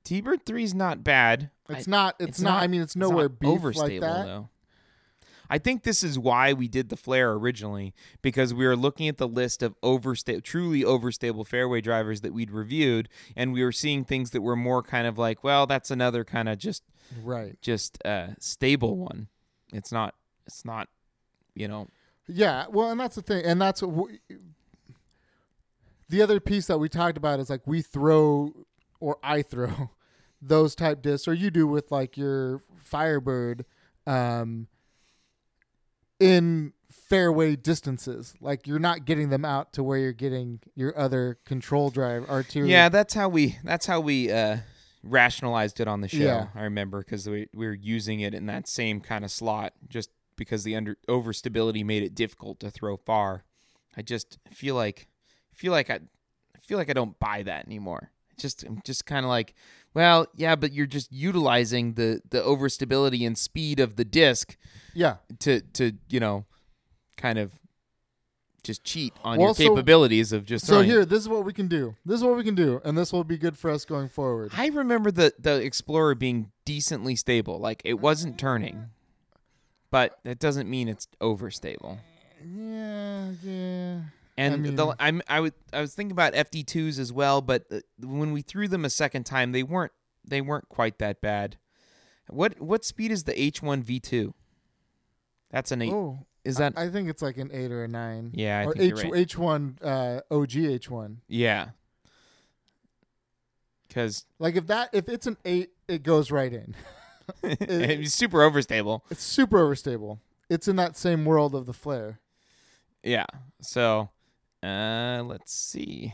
Teebird 0.04 0.44
three 0.44 0.64
is 0.64 0.74
not 0.74 1.02
bad. 1.04 1.50
It's 1.68 1.86
I- 1.86 1.90
not 1.90 2.16
it's, 2.18 2.40
not, 2.40 2.62
I 2.62 2.66
mean 2.66 2.82
it's 2.82 2.96
nowhere 2.96 3.28
not 3.28 3.38
beef 3.38 3.60
overstable 3.60 3.76
like 3.76 4.00
that. 4.00 4.24
though. 4.26 4.48
I 5.50 5.58
think 5.58 5.82
this 5.82 6.02
is 6.04 6.18
why 6.18 6.52
we 6.52 6.68
did 6.68 6.88
the 6.88 6.96
flare 6.96 7.32
originally 7.32 7.92
because 8.22 8.54
we 8.54 8.64
were 8.64 8.76
looking 8.76 9.08
at 9.08 9.18
the 9.18 9.26
list 9.28 9.62
of 9.62 9.74
oversta- 9.82 10.42
truly 10.44 10.82
overstable 10.84 11.46
fairway 11.46 11.80
drivers 11.80 12.20
that 12.20 12.32
we'd 12.32 12.50
reviewed, 12.52 13.08
and 13.36 13.52
we 13.52 13.64
were 13.64 13.72
seeing 13.72 14.04
things 14.04 14.30
that 14.30 14.42
were 14.42 14.56
more 14.56 14.82
kind 14.82 15.06
of 15.06 15.18
like, 15.18 15.42
well, 15.44 15.66
that's 15.66 15.90
another 15.90 16.24
kind 16.24 16.48
of 16.48 16.56
just 16.58 16.84
Right. 17.22 17.60
just 17.60 17.98
uh, 18.06 18.28
stable 18.38 18.96
one. 18.96 19.26
It's 19.72 19.90
not. 19.90 20.14
It's 20.46 20.64
not. 20.64 20.88
You 21.54 21.66
know. 21.68 21.88
Yeah. 22.28 22.66
Well, 22.70 22.90
and 22.90 23.00
that's 23.00 23.16
the 23.16 23.22
thing, 23.22 23.44
and 23.44 23.60
that's 23.60 23.82
what 23.82 24.08
we, 24.08 24.20
the 26.08 26.22
other 26.22 26.40
piece 26.40 26.66
that 26.66 26.78
we 26.78 26.88
talked 26.88 27.16
about 27.16 27.40
is 27.40 27.50
like 27.50 27.66
we 27.66 27.82
throw 27.82 28.52
or 29.00 29.18
I 29.22 29.42
throw 29.42 29.90
those 30.42 30.74
type 30.74 31.02
discs, 31.02 31.26
or 31.28 31.34
you 31.34 31.50
do 31.50 31.66
with 31.66 31.90
like 31.90 32.16
your 32.16 32.62
Firebird, 32.78 33.64
um, 34.06 34.66
in 36.20 36.72
fairway 36.90 37.56
distances. 37.56 38.34
Like 38.40 38.68
you're 38.68 38.78
not 38.78 39.04
getting 39.04 39.30
them 39.30 39.44
out 39.44 39.72
to 39.72 39.82
where 39.82 39.98
you're 39.98 40.12
getting 40.12 40.60
your 40.76 40.96
other 40.96 41.38
control 41.44 41.90
drive 41.90 42.28
arterial. 42.30 42.70
Yeah, 42.70 42.88
that's 42.88 43.14
how 43.14 43.28
we. 43.28 43.58
That's 43.64 43.86
how 43.86 44.00
we 44.00 44.30
uh, 44.30 44.58
rationalized 45.02 45.80
it 45.80 45.88
on 45.88 46.00
the 46.00 46.08
show. 46.08 46.18
Yeah. 46.18 46.46
I 46.54 46.62
remember 46.62 47.00
because 47.00 47.28
we, 47.28 47.48
we 47.52 47.66
were 47.66 47.74
using 47.74 48.20
it 48.20 48.34
in 48.34 48.46
that 48.46 48.68
same 48.68 49.00
kind 49.00 49.24
of 49.24 49.30
slot, 49.32 49.72
just 49.88 50.10
because 50.36 50.62
the 50.62 50.76
under 50.76 50.96
overstability 51.08 51.84
made 51.84 52.02
it 52.02 52.14
difficult 52.14 52.60
to 52.60 52.70
throw 52.70 52.96
far. 52.96 53.44
I 53.96 54.02
just 54.02 54.38
feel 54.52 54.76
like 54.76 55.08
feel 55.52 55.72
like 55.72 55.90
I, 55.90 55.94
I 55.94 56.58
feel 56.60 56.78
like 56.78 56.90
I 56.90 56.94
don't 56.94 57.18
buy 57.18 57.42
that 57.42 57.66
anymore. 57.66 58.12
Just 58.40 58.64
I'm 58.64 58.80
just 58.84 59.06
kind 59.06 59.24
of 59.24 59.30
like, 59.30 59.54
well, 59.94 60.26
yeah, 60.34 60.56
but 60.56 60.72
you're 60.72 60.86
just 60.86 61.12
utilizing 61.12 61.94
the 61.94 62.20
the 62.30 62.40
overstability 62.40 63.26
and 63.26 63.36
speed 63.36 63.78
of 63.80 63.96
the 63.96 64.04
disc 64.04 64.56
Yeah. 64.94 65.16
to 65.40 65.60
to 65.74 65.92
you 66.08 66.20
know, 66.20 66.46
kind 67.16 67.38
of 67.38 67.52
just 68.62 68.84
cheat 68.84 69.12
on 69.24 69.38
Well, 69.38 69.48
your 69.48 69.54
so- 69.54 69.68
capabilities 69.68 70.32
of 70.32 70.44
just 70.44 70.66
So 70.66 70.80
it. 70.80 70.86
here, 70.86 71.04
this 71.06 71.20
is 71.20 71.28
what 71.28 71.44
we 71.44 71.52
can 71.52 71.66
do. 71.66 71.96
This 72.04 72.16
is 72.18 72.24
what 72.24 72.36
we 72.36 72.44
can 72.44 72.54
do, 72.54 72.80
and 72.84 72.96
this 72.96 73.10
will 73.12 73.24
be 73.24 73.38
good 73.38 73.56
for 73.56 73.70
us 73.70 73.84
going 73.86 74.08
forward. 74.08 74.52
I 74.56 74.66
remember 74.68 75.10
the 75.10 75.32
the 75.38 75.56
Explorer 75.62 76.14
being 76.14 76.50
decently 76.64 77.16
stable. 77.16 77.58
Like 77.58 77.80
it 77.84 78.00
wasn't 78.00 78.38
turning, 78.38 78.90
but 79.90 80.18
that 80.24 80.38
doesn't 80.38 80.68
mean 80.68 80.88
it's 80.88 81.08
overstable. 81.20 81.98
Yeah, 82.44 83.32
yeah. 83.42 84.00
And 84.40 84.54
I 84.54 84.56
mean- 84.56 84.76
the, 84.76 84.96
I'm 84.98 85.22
I 85.28 85.40
would 85.40 85.54
I 85.72 85.80
was 85.80 85.94
thinking 85.94 86.12
about 86.12 86.32
FD2s 86.32 86.98
as 86.98 87.12
well, 87.12 87.42
but 87.42 87.64
when 87.98 88.32
we 88.32 88.40
threw 88.40 88.68
them 88.68 88.84
a 88.84 88.90
second 88.90 89.24
time, 89.24 89.52
they 89.52 89.62
weren't 89.62 89.92
they 90.24 90.40
weren't 90.40 90.68
quite 90.68 90.98
that 90.98 91.20
bad. 91.20 91.58
What 92.28 92.60
what 92.60 92.84
speed 92.84 93.10
is 93.10 93.24
the 93.24 93.32
H1 93.32 93.84
V2? 93.84 94.32
That's 95.50 95.72
an 95.72 95.82
eight. 95.82 95.92
Oh, 95.92 96.26
is 96.44 96.56
that 96.56 96.72
I 96.76 96.88
think 96.88 97.10
it's 97.10 97.20
like 97.20 97.36
an 97.36 97.50
eight 97.52 97.70
or 97.70 97.84
a 97.84 97.88
nine. 97.88 98.30
yeah? 98.34 98.60
I 98.60 98.64
or 98.64 98.72
think 98.72 98.98
H 98.98 99.04
right. 99.04 99.14
H 99.14 99.36
one 99.38 99.78
uh, 99.82 100.20
OG 100.30 100.56
H 100.56 100.90
one. 100.90 101.20
Yeah. 101.28 101.70
Because 103.88 104.24
Like 104.38 104.56
if 104.56 104.68
that 104.68 104.88
if 104.92 105.08
it's 105.08 105.26
an 105.26 105.36
eight, 105.44 105.70
it 105.88 106.02
goes 106.02 106.30
right 106.30 106.52
in. 106.52 106.74
it's 107.42 108.14
super 108.14 108.38
overstable. 108.38 109.02
It's 109.10 109.22
super 109.22 109.58
overstable. 109.58 110.18
It's 110.48 110.66
in 110.66 110.76
that 110.76 110.96
same 110.96 111.24
world 111.24 111.54
of 111.54 111.66
the 111.66 111.72
flare. 111.72 112.20
Yeah. 113.02 113.26
So, 113.60 114.10
uh, 114.62 115.22
let's 115.24 115.52
see. 115.52 116.12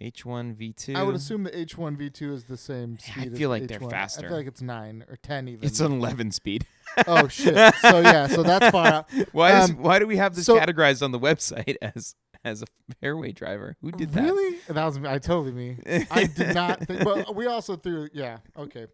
H1 0.00 0.56
V2. 0.56 0.96
I 0.96 1.02
would 1.04 1.14
assume 1.14 1.44
the 1.44 1.56
H 1.56 1.78
one 1.78 1.96
V 1.96 2.10
two 2.10 2.32
is 2.32 2.44
the 2.46 2.56
same 2.56 2.98
I 3.00 3.12
speed. 3.12 3.32
as 3.32 3.38
feel 3.38 3.48
like 3.48 3.68
they're 3.68 3.78
H1. 3.78 4.18
I 4.18 4.22
feel 4.22 4.36
like 4.36 4.46
it's 4.48 4.60
nine 4.60 5.04
or 5.08 5.16
ten 5.16 5.46
even. 5.46 5.64
it's 5.64 5.78
an 5.78 5.92
11 5.92 6.32
speed. 6.32 6.66
oh 7.06 7.28
shit! 7.28 7.54
So 7.76 8.00
yeah, 8.00 8.26
so 8.26 8.42
that's 8.42 8.70
far 8.70 8.86
out. 8.88 9.10
Why 9.32 9.52
Um, 9.52 9.76
why 9.78 9.98
do 10.00 10.06
we 10.08 10.16
have 10.16 10.34
this 10.34 10.46
so- 10.46 10.58
categorized 10.58 11.02
on 11.02 11.12
the 11.12 11.18
website 11.20 11.76
as 11.82 12.16
as 12.44 12.62
a 12.62 12.66
fairway 13.00 13.30
driver? 13.32 13.76
Who 13.82 13.92
did 13.92 14.10
that? 14.12 14.24
Really? 14.24 14.58
That 14.68 14.84
was. 14.84 14.98
I 14.98 15.18
totally 15.18 15.52
me. 15.52 15.76
I 16.10 16.24
did 16.26 16.54
not 16.56 16.80
think. 16.86 17.04
Well, 17.04 17.32
we 17.34 17.46
also 17.46 17.76
threw. 17.76 18.08
Yeah. 18.12 18.38
Okay. 18.56 18.86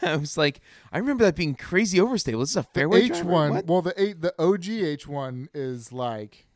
I 0.00 0.14
was 0.16 0.38
like, 0.38 0.60
I 0.92 0.98
remember 0.98 1.24
that 1.24 1.34
being 1.36 1.54
crazy 1.56 1.98
overstable. 1.98 2.40
This 2.40 2.50
is 2.50 2.56
a 2.56 2.62
fairway 2.62 3.02
H 3.02 3.08
driver. 3.08 3.28
one. 3.28 3.62
Well, 3.66 3.82
the 3.82 4.00
eight, 4.00 4.20
the 4.22 4.32
OG 4.40 4.68
H 4.68 5.06
one 5.08 5.48
is 5.54 5.92
like 5.92 6.46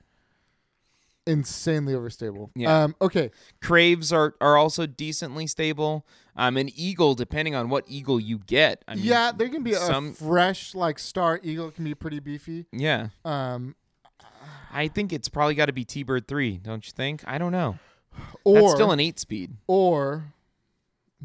insanely 1.27 1.93
overstable. 1.95 2.51
Yeah. 2.55 2.85
Um. 2.85 2.97
Okay. 3.01 3.31
Craves 3.63 4.13
are 4.13 4.35
are 4.41 4.57
also 4.57 4.87
decently 4.87 5.47
stable. 5.47 6.07
Um, 6.37 6.57
an 6.57 6.69
eagle, 6.75 7.15
depending 7.15 7.55
on 7.55 7.69
what 7.69 7.85
eagle 7.87 8.19
you 8.19 8.39
get. 8.39 8.83
I 8.89 8.97
mean, 8.97 9.05
yeah, 9.05 9.31
there 9.31 9.49
can 9.49 9.63
be 9.63 9.73
a 9.73 9.77
some- 9.79 10.15
fresh 10.15 10.75
like 10.75 10.99
Star 10.99 11.39
Eagle 11.43 11.71
can 11.71 11.85
be 11.85 11.95
pretty 11.95 12.21
beefy. 12.21 12.67
yeah. 12.73 13.09
Um. 13.25 13.77
I 14.73 14.89
think 14.89 15.13
it's 15.13 15.29
probably 15.29 15.55
got 15.55 15.67
to 15.67 15.73
be 15.73 15.85
Teebird 15.85 16.27
three. 16.27 16.59
Don't 16.59 16.85
you 16.85 16.93
think? 16.97 17.23
I 17.27 17.39
don't 17.39 17.53
know. 17.53 17.79
Or 18.43 18.61
That's 18.63 18.73
still 18.75 18.91
an 18.91 18.99
eight 18.99 19.21
speed. 19.21 19.53
or 19.69 20.33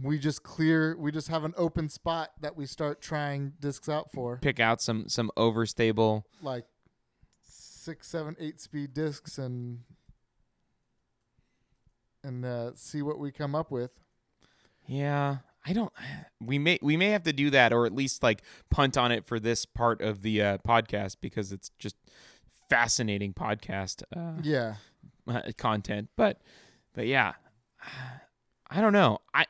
we 0.04 0.20
just 0.20 0.44
clear. 0.44 0.96
We 0.98 1.12
just 1.12 1.28
have 1.30 1.44
an 1.44 1.54
open 1.58 1.90
spot 1.90 2.32
that 2.42 2.56
we 2.56 2.68
start 2.68 3.02
trying 3.02 3.54
discs 3.60 3.90
out 3.90 4.12
for, 4.12 4.38
Pick 4.38 4.60
out 4.60 4.82
some 4.82 5.10
some 5.10 5.32
overstable. 5.36 6.24
like 6.44 6.66
six, 7.44 8.08
seven, 8.08 8.36
eight 8.40 8.62
speed 8.62 8.94
discs, 8.94 9.38
and 9.40 9.80
and 12.24 12.46
uh, 12.46 12.72
see 12.76 13.02
what 13.02 13.20
we 13.20 13.32
come 13.32 13.56
up 13.56 13.72
with. 13.72 13.92
Yeah, 14.88 15.38
I 15.66 15.74
don't. 15.74 15.92
We 16.44 16.58
may 16.60 16.80
we 16.82 16.98
may 16.98 17.10
have 17.10 17.24
to 17.24 17.34
do 17.34 17.50
that, 17.52 17.74
or 17.74 17.86
at 17.86 17.94
least 17.94 18.24
like 18.24 18.42
punt 18.72 18.98
on 18.98 19.12
it 19.12 19.26
for 19.26 19.40
this 19.40 19.66
part 19.66 20.02
of 20.02 20.22
the 20.22 20.42
uh, 20.42 20.58
podcast 20.60 21.18
because 21.22 21.52
it's 21.52 21.70
just 21.80 21.96
fascinating 22.70 23.34
podcast 23.34 24.04
uh, 24.16 24.40
Yeah. 24.44 24.76
content. 25.58 26.10
But 26.16 26.42
but 26.94 27.08
yeah, 27.08 27.34
I 28.70 28.82
don't 28.82 28.94
know. 28.94 29.20
I 29.34 29.46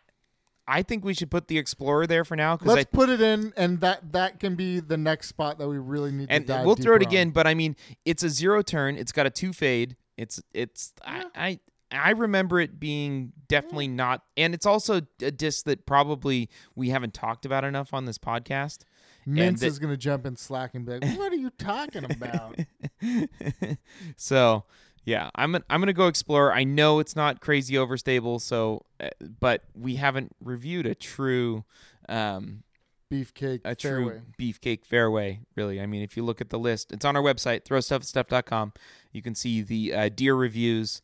I 0.68 0.84
think 0.84 1.04
we 1.04 1.14
should 1.14 1.32
put 1.32 1.48
the 1.48 1.58
Explorer 1.58 2.06
there 2.06 2.24
for 2.26 2.36
now 2.36 2.56
because 2.58 2.76
Let's 2.76 2.90
put 2.92 3.10
it 3.10 3.22
in, 3.22 3.54
and 3.58 3.80
that 3.82 4.12
that 4.12 4.40
can 4.40 4.56
be 4.56 4.80
the 4.80 4.98
next 4.98 5.28
spot 5.30 5.58
that 5.60 5.68
we 5.68 5.78
really 5.78 6.12
need 6.12 6.28
and 6.30 6.46
to 6.46 6.54
dive 6.54 6.66
we'll 6.66 6.76
throw 6.76 6.96
it 6.96 7.02
on. 7.04 7.08
again. 7.08 7.30
But 7.32 7.48
I 7.48 7.54
mean, 7.54 7.76
it's 8.06 8.24
a 8.24 8.30
zero 8.30 8.62
turn. 8.62 8.96
It's 8.98 9.12
got 9.12 9.26
a 9.26 9.30
two 9.32 9.54
fade. 9.54 9.96
It's 10.18 10.42
it's 10.54 10.94
I, 11.06 11.26
I 11.36 11.60
I 11.92 12.12
remember 12.12 12.60
it 12.60 12.80
being 12.80 13.32
definitely 13.48 13.88
not, 13.88 14.24
and 14.38 14.54
it's 14.54 14.66
also 14.66 15.02
a 15.22 15.32
disc 15.32 15.66
that 15.66 15.86
probably 15.86 16.50
we 16.76 16.90
haven't 16.90 17.14
talked 17.14 17.46
about 17.46 17.64
enough 17.64 17.94
on 17.94 18.06
this 18.06 18.18
podcast. 18.18 18.80
Mince 19.26 19.60
that- 19.62 19.68
is 19.68 19.80
gonna 19.80 19.98
jump 19.98 20.26
in 20.26 20.36
Slack 20.36 20.76
and 20.76 20.86
be 20.86 21.00
like, 21.00 21.18
"What 21.18 21.32
are 21.32 21.36
you 21.36 21.50
talking 21.52 22.04
about?" 22.06 22.58
so 24.18 24.64
yeah, 25.06 25.30
I'm 25.36 25.56
I'm 25.56 25.82
gonna 25.82 25.94
go 25.94 26.08
explore. 26.08 26.54
I 26.54 26.64
know 26.64 27.00
it's 27.00 27.16
not 27.16 27.42
crazy 27.42 27.76
overstable, 27.76 28.42
so 28.42 28.86
uh, 29.00 29.10
but 29.40 29.64
we 29.76 29.96
haven't 29.96 30.36
reviewed 30.44 30.86
a 30.86 30.96
true. 30.96 31.64
Um, 32.08 32.64
Beefcake 33.12 33.62
a 33.66 33.74
fairway. 33.76 34.12
true 34.12 34.22
beefcake 34.38 34.86
fairway 34.86 35.40
really 35.56 35.82
i 35.82 35.88
mean 35.88 36.04
if 36.04 36.16
you 36.16 36.24
look 36.24 36.42
at 36.42 36.50
the 36.50 36.60
list 36.60 36.92
it's 36.92 37.04
on 37.04 37.16
our 37.16 37.24
website 37.24 37.64
throwstuffstuff.com 37.64 38.72
you 39.12 39.24
can 39.24 39.34
see 39.34 39.64
the 39.64 39.92
uh, 39.92 40.10
deer 40.10 40.36
reviews 40.36 41.02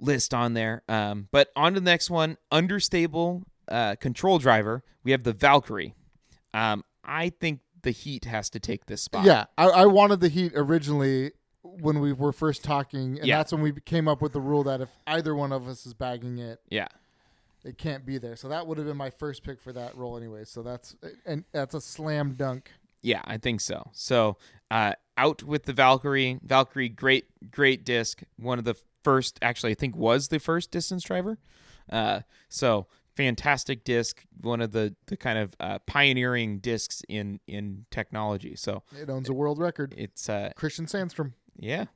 list 0.00 0.32
on 0.34 0.54
there 0.54 0.82
um, 0.88 1.28
but 1.32 1.48
on 1.56 1.74
to 1.74 1.80
the 1.80 1.84
next 1.84 2.10
one 2.10 2.36
understable 2.52 3.42
uh, 3.68 3.94
control 3.96 4.38
driver 4.38 4.82
we 5.04 5.10
have 5.10 5.22
the 5.24 5.32
valkyrie 5.32 5.94
um, 6.54 6.84
i 7.04 7.28
think 7.28 7.60
the 7.82 7.90
heat 7.90 8.24
has 8.24 8.50
to 8.50 8.58
take 8.58 8.86
this 8.86 9.02
spot 9.02 9.24
Yeah, 9.24 9.44
I, 9.56 9.66
I 9.68 9.86
wanted 9.86 10.20
the 10.20 10.28
Heat 10.28 10.52
originally 10.56 11.30
when 11.62 12.00
we 12.00 12.12
were 12.12 12.32
first 12.32 12.64
talking, 12.64 13.18
and 13.18 13.26
Yeah. 13.26 13.36
that's 13.36 13.52
when 13.52 13.62
we 13.62 13.72
came 13.72 14.08
up 14.08 14.20
with 14.20 14.32
the 14.32 14.40
rule 14.40 14.64
that 14.64 14.80
if 14.80 14.88
either 15.06 15.32
one 15.34 15.52
of 15.52 15.68
us 15.68 15.86
is 15.86 15.94
bagging 15.94 16.38
it, 16.38 16.60
yeah 16.68 16.88
it 17.64 17.76
can't 17.78 18.06
be 18.06 18.18
there. 18.18 18.36
So 18.36 18.48
that 18.48 18.66
would 18.66 18.78
have 18.78 18.86
been 18.86 18.96
my 18.96 19.10
first 19.10 19.42
pick 19.42 19.60
for 19.60 19.72
that 19.72 19.96
role 19.96 20.16
anyway. 20.16 20.44
So 20.44 20.62
that's 20.62 20.96
and 21.26 21.44
that's 21.52 21.74
a 21.74 21.80
slam 21.80 22.34
dunk. 22.34 22.70
Yeah, 23.02 23.20
I 23.24 23.36
think 23.38 23.60
so. 23.60 23.90
So 23.92 24.38
uh, 24.70 24.94
out 25.16 25.42
with 25.42 25.64
the 25.64 25.72
Valkyrie. 25.72 26.38
Valkyrie, 26.42 26.88
great, 26.88 27.26
great 27.50 27.84
disc. 27.84 28.22
One 28.38 28.58
of 28.58 28.64
the 28.64 28.76
first, 29.04 29.38
actually, 29.42 29.72
I 29.72 29.74
think 29.74 29.96
was 29.96 30.28
the 30.28 30.38
first 30.38 30.70
distance 30.70 31.02
driver. 31.04 31.38
Uh, 31.90 32.20
so 32.48 32.86
fantastic 33.16 33.84
disc. 33.84 34.24
One 34.40 34.60
of 34.60 34.72
the 34.72 34.94
the 35.06 35.16
kind 35.16 35.38
of 35.38 35.54
uh, 35.60 35.78
pioneering 35.80 36.58
discs 36.58 37.02
in 37.08 37.40
in 37.46 37.86
technology. 37.90 38.54
So 38.56 38.82
It 39.00 39.08
owns 39.10 39.28
a 39.28 39.32
world 39.34 39.58
record. 39.58 39.94
it's 39.96 40.28
uh, 40.28 40.50
Christian 40.56 40.86
Sandstrom. 40.86 41.32
yeah, 41.56 41.86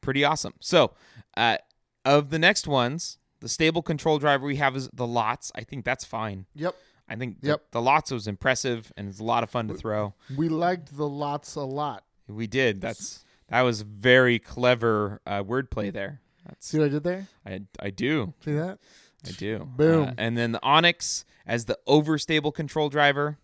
pretty 0.00 0.24
awesome. 0.24 0.54
So 0.60 0.94
uh, 1.36 1.58
of 2.04 2.30
the 2.30 2.38
next 2.38 2.66
ones, 2.66 3.18
the 3.40 3.48
stable 3.48 3.82
control 3.82 4.18
driver 4.18 4.46
we 4.46 4.56
have 4.56 4.74
is 4.76 4.88
the 4.92 5.06
Lots. 5.06 5.52
I 5.54 5.62
think 5.62 5.84
that's 5.84 6.04
fine. 6.04 6.46
Yep. 6.54 6.74
I 7.08 7.16
think 7.16 7.40
the, 7.40 7.48
Yep. 7.48 7.70
the 7.70 7.80
Lots 7.80 8.10
was 8.10 8.26
impressive 8.26 8.92
and 8.96 9.08
it's 9.08 9.20
a 9.20 9.24
lot 9.24 9.42
of 9.42 9.48
fun 9.50 9.68
to 9.68 9.74
throw. 9.74 10.14
We 10.36 10.48
liked 10.50 10.94
the 10.96 11.08
lots 11.08 11.54
a 11.54 11.62
lot. 11.62 12.04
We 12.26 12.46
did. 12.46 12.82
That's 12.82 13.24
that 13.48 13.62
was 13.62 13.80
very 13.80 14.38
clever 14.38 15.22
uh, 15.26 15.42
wordplay 15.42 15.90
there. 15.90 16.20
That's 16.48 16.66
See 16.66 16.78
what 16.78 16.86
I 16.86 16.88
did 16.88 17.04
there? 17.04 17.28
I 17.46 17.60
I 17.78 17.90
do 17.90 18.34
See 18.44 18.54
that? 18.54 18.78
I 19.26 19.30
do. 19.32 19.68
Boom. 19.76 20.08
Uh, 20.08 20.12
and 20.16 20.36
then 20.36 20.52
the 20.52 20.62
Onyx 20.62 21.24
as 21.46 21.66
the 21.66 21.78
overstable 21.86 22.52
control 22.52 22.88
driver. 22.88 23.38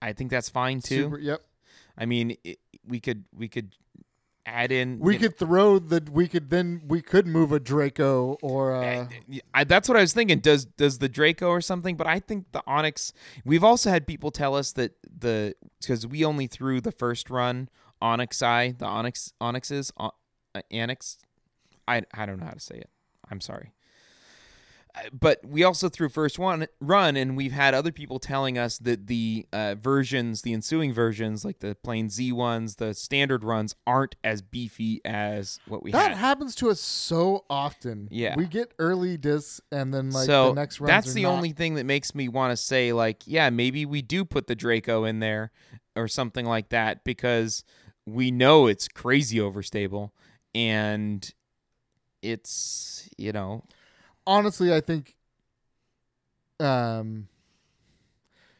I 0.00 0.12
think 0.12 0.30
that's 0.30 0.48
fine 0.48 0.80
too. 0.80 1.04
Super, 1.04 1.18
yep. 1.18 1.42
I 1.96 2.06
mean, 2.06 2.36
it, 2.44 2.58
we 2.86 3.00
could 3.00 3.24
we 3.34 3.48
could 3.48 3.74
add 4.48 4.72
in. 4.72 4.98
We 4.98 5.14
you 5.14 5.18
know, 5.18 5.28
could 5.28 5.38
throw 5.38 5.78
the. 5.78 6.02
We 6.10 6.28
could 6.28 6.50
then. 6.50 6.82
We 6.86 7.02
could 7.02 7.26
move 7.26 7.52
a 7.52 7.60
Draco 7.60 8.38
or 8.42 8.74
a. 8.74 9.08
I, 9.54 9.64
that's 9.64 9.88
what 9.88 9.96
I 9.96 10.00
was 10.00 10.12
thinking. 10.12 10.40
Does 10.40 10.64
does 10.64 10.98
the 10.98 11.08
Draco 11.08 11.48
or 11.48 11.60
something? 11.60 11.96
But 11.96 12.06
I 12.06 12.20
think 12.20 12.52
the 12.52 12.62
Onyx. 12.66 13.12
We've 13.44 13.64
also 13.64 13.90
had 13.90 14.06
people 14.06 14.30
tell 14.30 14.54
us 14.54 14.72
that 14.72 14.92
the 15.02 15.54
because 15.80 16.06
we 16.06 16.24
only 16.24 16.46
threw 16.46 16.80
the 16.80 16.92
first 16.92 17.30
run 17.30 17.68
Onyx 18.00 18.42
Eye, 18.42 18.74
the 18.76 18.86
Onyx 18.86 19.32
Onyxes, 19.40 19.92
uh, 19.98 20.10
Annex. 20.70 21.18
I 21.88 22.02
I 22.14 22.26
don't 22.26 22.38
know 22.38 22.46
how 22.46 22.52
to 22.52 22.60
say 22.60 22.76
it. 22.76 22.90
I'm 23.30 23.40
sorry. 23.40 23.72
Uh, 24.94 25.00
But 25.12 25.40
we 25.46 25.64
also 25.64 25.88
threw 25.90 26.08
first 26.08 26.38
one 26.38 26.66
run, 26.80 27.16
and 27.16 27.36
we've 27.36 27.52
had 27.52 27.74
other 27.74 27.92
people 27.92 28.18
telling 28.18 28.56
us 28.56 28.78
that 28.78 29.06
the 29.06 29.46
uh, 29.52 29.74
versions, 29.74 30.42
the 30.42 30.54
ensuing 30.54 30.92
versions, 30.94 31.44
like 31.44 31.58
the 31.60 31.74
plain 31.82 32.08
Z 32.08 32.32
ones, 32.32 32.76
the 32.76 32.94
standard 32.94 33.44
runs, 33.44 33.74
aren't 33.86 34.16
as 34.24 34.40
beefy 34.40 35.00
as 35.04 35.60
what 35.68 35.82
we 35.82 35.92
That 35.92 36.12
had. 36.12 36.16
happens 36.18 36.54
to 36.56 36.70
us 36.70 36.80
so 36.80 37.44
often. 37.50 38.08
Yeah. 38.10 38.34
we 38.36 38.46
get 38.46 38.72
early 38.78 39.16
discs 39.18 39.60
and 39.70 39.92
then 39.92 40.10
like 40.10 40.26
so 40.26 40.48
the 40.48 40.54
next 40.54 40.80
runs 40.80 40.88
that's 40.88 41.12
the 41.14 41.24
not- 41.24 41.32
only 41.36 41.52
thing 41.52 41.74
that 41.74 41.84
makes 41.84 42.14
me 42.14 42.28
want 42.28 42.52
to 42.52 42.56
say 42.56 42.92
like 42.94 43.22
yeah 43.26 43.50
maybe 43.50 43.84
we 43.84 44.00
do 44.02 44.24
put 44.24 44.46
the 44.46 44.54
draco 44.56 45.04
in 45.04 45.20
there 45.20 45.50
or 45.96 46.08
something 46.08 46.46
like 46.46 46.70
that 46.70 47.04
because 47.04 47.62
we 48.06 48.30
know 48.30 48.66
it's 48.66 48.88
crazy 48.88 49.36
overstable 49.38 50.10
and 50.54 51.30
it's 52.22 53.08
you 53.16 53.32
know 53.32 53.64
honestly, 54.26 54.74
I 54.74 54.80
think, 54.82 55.16
um, 56.60 57.28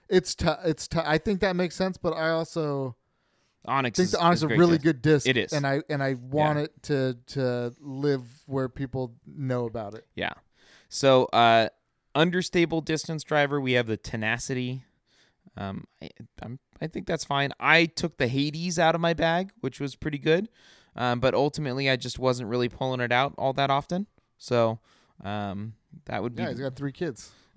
it's 0.09 0.35
t- 0.35 0.47
it's 0.65 0.89
t- 0.89 1.01
I 1.05 1.19
think 1.19 1.41
that 1.41 1.57
makes 1.57 1.75
sense, 1.75 1.97
but 1.99 2.13
I 2.13 2.31
also 2.31 2.97
onyx 3.67 3.97
think 3.97 4.07
is, 4.07 4.13
the 4.13 4.21
Onyx 4.21 4.39
is 4.39 4.45
is 4.45 4.51
a 4.51 4.57
really 4.57 4.79
disc. 4.79 4.83
good 4.85 5.03
disc. 5.03 5.29
It 5.29 5.37
is. 5.37 5.53
and 5.53 5.67
I 5.67 5.83
and 5.91 6.03
I 6.03 6.15
want 6.15 6.59
it 6.61 6.83
to 6.85 7.17
to 7.29 7.75
live 7.81 8.23
where 8.47 8.69
people 8.69 9.15
know 9.27 9.67
about 9.67 9.95
it. 9.95 10.07
yeah 10.15 10.33
so 10.89 11.25
uh 11.27 11.69
understable 12.15 12.81
distance 12.81 13.23
driver 13.23 13.61
we 13.61 13.73
have 13.73 13.87
the 13.87 13.97
tenacity 13.99 14.83
um 15.57 15.85
I, 16.03 16.09
I'm, 16.41 16.59
I 16.81 16.87
think 16.87 17.07
that's 17.07 17.25
fine 17.25 17.53
i 17.61 17.85
took 17.85 18.17
the 18.17 18.27
hades 18.27 18.79
out 18.79 18.95
of 18.95 19.01
my 19.03 19.13
bag 19.13 19.51
which 19.61 19.79
was 19.81 19.95
pretty 19.95 20.17
good 20.19 20.49
um, 20.99 21.19
but 21.21 21.33
ultimately 21.35 21.89
i 21.89 21.97
just 21.97 22.19
wasn't 22.19 22.47
really 22.49 22.69
pulling 22.69 23.01
it 23.01 23.11
out 23.11 23.33
all 23.39 23.55
that 23.55 23.71
often 23.71 24.07
so 24.37 24.79
um 25.25 25.73
that 26.05 26.23
would 26.23 26.35
be 26.37 26.43
Yeah, 26.43 26.51
he's 26.51 26.61
got 26.61 26.77
three 26.77 26.93
kids. 26.93 27.31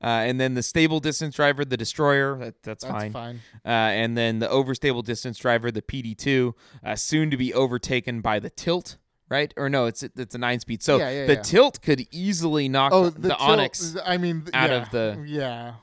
uh, 0.00 0.06
and 0.06 0.40
then 0.40 0.54
the 0.54 0.62
stable 0.62 1.00
distance 1.00 1.34
driver, 1.36 1.64
the 1.64 1.76
destroyer, 1.76 2.36
that, 2.38 2.62
that's, 2.62 2.84
That's 2.84 2.92
fine. 2.94 3.12
fine. 3.12 3.40
Uh, 3.64 3.68
and 3.68 4.16
then 4.16 4.38
the 4.38 4.46
overstable 4.48 5.02
distance 5.04 5.38
driver, 5.38 5.70
the 5.70 5.82
PD2, 5.82 6.52
uh, 6.84 6.94
soon 6.96 7.30
to 7.30 7.36
be 7.36 7.52
overtaken 7.54 8.20
by 8.20 8.38
the 8.38 8.50
tilt, 8.50 8.96
right? 9.28 9.52
Or 9.56 9.68
no, 9.68 9.86
it's 9.86 10.02
it's 10.02 10.34
a 10.34 10.38
nine 10.38 10.60
speed. 10.60 10.82
So 10.82 10.98
Yeah, 10.98 11.10
yeah, 11.10 11.26
the 11.26 11.34
yeah. 11.34 11.42
tilt 11.42 11.80
could 11.82 12.06
easily 12.10 12.68
knock 12.68 12.92
Oh, 12.92 13.04
the, 13.10 13.20
the, 13.20 13.28
tilt- 13.28 13.40
Onyx. 13.40 13.96
I 14.04 14.18
mean, 14.18 14.42
th- 14.42 14.50
out 14.54 14.70
of 14.70 14.90
the- 14.90 15.24
yeah. 15.26 15.74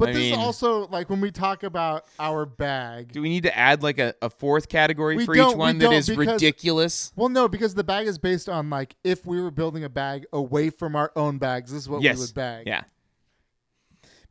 But 0.00 0.08
I 0.08 0.12
this 0.12 0.22
mean- 0.22 0.32
is 0.32 0.38
also 0.38 0.86
like 0.86 1.10
when 1.10 1.20
we 1.20 1.30
talk 1.30 1.62
about 1.62 2.06
our 2.18 2.46
bag. 2.46 3.12
Do 3.12 3.20
we 3.20 3.28
need 3.28 3.42
to 3.42 3.54
add 3.56 3.82
like 3.82 3.98
a, 3.98 4.14
a 4.22 4.30
fourth 4.30 4.70
category 4.70 5.26
for 5.26 5.36
each 5.36 5.54
one 5.54 5.76
that 5.78 5.92
is 5.92 6.08
because- 6.08 6.26
ridiculous? 6.26 7.12
Well, 7.16 7.28
no, 7.28 7.48
because 7.48 7.74
the 7.74 7.84
bag 7.84 8.06
is 8.06 8.18
based 8.18 8.48
on 8.48 8.70
like 8.70 8.96
if 9.04 9.26
we 9.26 9.42
were 9.42 9.50
building 9.50 9.84
a 9.84 9.90
bag 9.90 10.24
away 10.32 10.70
from 10.70 10.96
our 10.96 11.12
own 11.16 11.36
bags, 11.36 11.70
this 11.70 11.82
is 11.82 11.88
what 11.88 12.00
yes. 12.00 12.16
we 12.16 12.22
would 12.22 12.34
bag. 12.34 12.66
Yeah. 12.66 12.84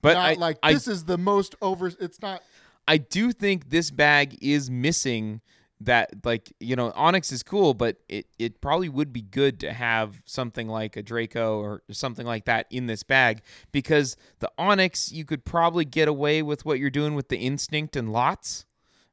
But 0.02 0.14
not 0.16 0.30
I, 0.30 0.34
like 0.34 0.58
I 0.64 0.74
this 0.74 0.88
is 0.88 1.06
the 1.06 1.20
most 1.20 1.56
over. 1.62 1.92
It's 2.00 2.20
not. 2.20 2.42
I 2.88 2.98
do 2.98 3.32
think 3.32 3.70
this 3.70 3.92
bag 3.92 4.40
is 4.42 4.72
missing 4.72 5.42
that 5.82 6.10
like 6.26 6.52
you 6.60 6.76
know 6.76 6.92
onyx 6.94 7.32
is 7.32 7.42
cool 7.42 7.74
but 7.74 7.96
it 8.10 8.26
it 8.38 8.60
probably 8.60 8.90
would 8.90 9.14
be 9.14 9.22
good 9.22 9.62
to 9.62 9.72
have 9.72 10.22
something 10.26 10.68
like 10.68 10.98
a 10.98 11.02
draco 11.02 11.58
or 11.60 11.82
something 11.90 12.28
like 12.28 12.44
that 12.46 12.66
in 12.70 12.86
this 12.88 13.02
bag 13.02 13.42
because 13.72 14.18
the 14.40 14.52
onyx 14.58 15.10
you 15.12 15.24
could 15.24 15.46
probably 15.46 15.86
get 15.86 16.08
away 16.10 16.42
with 16.42 16.66
what 16.66 16.80
you're 16.80 16.90
doing 16.90 17.16
with 17.16 17.30
the 17.30 17.38
instinct 17.38 17.96
and 17.96 18.12
lots 18.12 18.66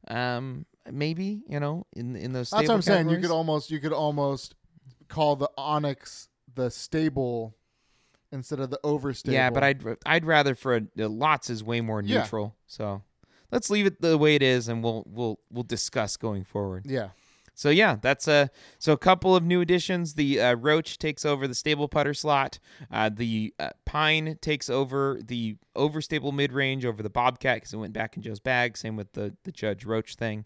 um 0.09 0.67
maybe 0.91 1.43
you 1.49 1.61
know 1.61 1.87
in 1.95 2.17
in 2.17 2.33
those 2.33 2.51
That's 2.51 2.69
what 2.69 2.75
I'm 2.75 2.83
saying. 2.83 3.11
You 3.11 3.19
could 3.19 3.31
almost 3.31 3.71
you 3.71 3.79
could 3.81 3.93
almost 3.93 4.55
call 5.09 5.37
the 5.37 5.51
onyx 5.57 6.29
the 6.55 6.71
stable 6.71 7.55
instead 8.33 8.59
of 8.59 8.71
the 8.71 8.81
overstable. 8.83 9.33
yeah 9.33 9.51
but 9.51 9.63
i'd 9.63 9.85
i'd 10.05 10.25
rather 10.25 10.57
for 10.57 10.77
a, 10.77 10.81
the 10.97 11.09
lots 11.09 11.49
is 11.49 11.63
way 11.63 11.81
more 11.81 12.03
Yeah. 12.03 12.23
neutral 12.23 12.57
so 12.67 13.03
let's 13.51 13.71
leave 13.71 13.87
it 13.87 14.01
the 14.01 14.19
way 14.19 14.35
it 14.35 14.43
is 14.43 14.69
and 14.69 14.83
we'll 14.83 15.05
we'll 15.07 15.39
we'll 15.51 15.63
discuss 15.65 16.17
going 16.17 16.45
forward 16.45 16.85
yeah. 16.87 17.09
So 17.57 17.71
yeah, 17.71 17.97
that's 18.01 18.29
a 18.29 18.51
so 18.79 18.93
a 18.93 18.99
couple 18.99 19.35
of 19.35 19.43
new 19.43 19.63
additions. 19.63 20.13
The 20.13 20.41
uh, 20.41 20.55
Roach 20.57 20.99
takes 20.99 21.25
over 21.25 21.49
the 21.49 21.55
stable 21.55 21.89
putter 21.89 22.13
slot. 22.13 22.59
Uh, 22.91 23.09
the 23.09 23.55
uh, 23.59 23.71
Pine 23.87 24.37
takes 24.43 24.69
over 24.69 25.19
the 25.25 25.57
overstable 25.75 26.35
mid 26.35 26.53
range 26.53 26.85
over 26.85 27.03
the 27.03 27.09
Bobcat 27.09 27.57
because 27.57 27.73
it 27.73 27.79
went 27.79 27.95
back 27.95 28.15
in 28.15 28.23
Joe's 28.23 28.41
bag. 28.41 28.77
Same 28.77 28.95
with 28.95 29.11
the 29.15 29.35
the 29.45 29.53
Judge 29.53 29.87
Roach 29.87 30.17
thing, 30.17 30.45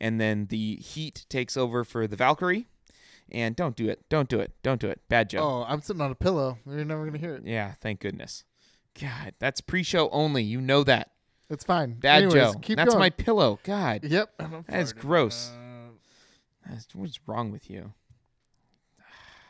and 0.00 0.20
then 0.20 0.46
the 0.46 0.76
Heat 0.76 1.26
takes 1.28 1.56
over 1.56 1.84
for 1.84 2.08
the 2.08 2.16
Valkyrie. 2.16 2.66
And 3.30 3.54
don't 3.54 3.76
do 3.76 3.88
it, 3.88 4.08
don't 4.08 4.28
do 4.28 4.40
it, 4.40 4.52
don't 4.62 4.80
do 4.80 4.88
it. 4.88 5.00
Bad 5.08 5.30
Joe. 5.30 5.40
Oh, 5.40 5.64
I'm 5.68 5.80
sitting 5.80 6.02
on 6.02 6.10
a 6.10 6.16
pillow. 6.16 6.58
You're 6.66 6.84
never 6.84 7.04
gonna 7.04 7.18
hear 7.18 7.36
it. 7.36 7.46
Yeah, 7.46 7.74
thank 7.80 8.00
goodness. 8.00 8.42
God, 9.00 9.34
that's 9.38 9.60
pre-show 9.60 10.08
only. 10.10 10.42
You 10.42 10.60
know 10.60 10.82
that. 10.82 11.12
It's 11.50 11.64
fine. 11.64 11.94
Bad 11.94 12.24
Anyways, 12.24 12.34
Joe. 12.34 12.54
Keep 12.60 12.76
that's 12.76 12.90
going. 12.90 12.98
my 13.00 13.10
pillow. 13.10 13.58
God, 13.62 14.04
Yep. 14.04 14.30
that 14.68 14.80
is 14.80 14.92
gross. 14.92 15.50
That's- 16.64 16.86
What's 16.94 17.18
wrong 17.26 17.50
with 17.50 17.70
you? 17.70 17.92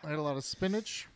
I 0.04 0.10
had 0.10 0.18
a 0.18 0.22
lot 0.22 0.36
of 0.36 0.44
spinach. 0.44 1.08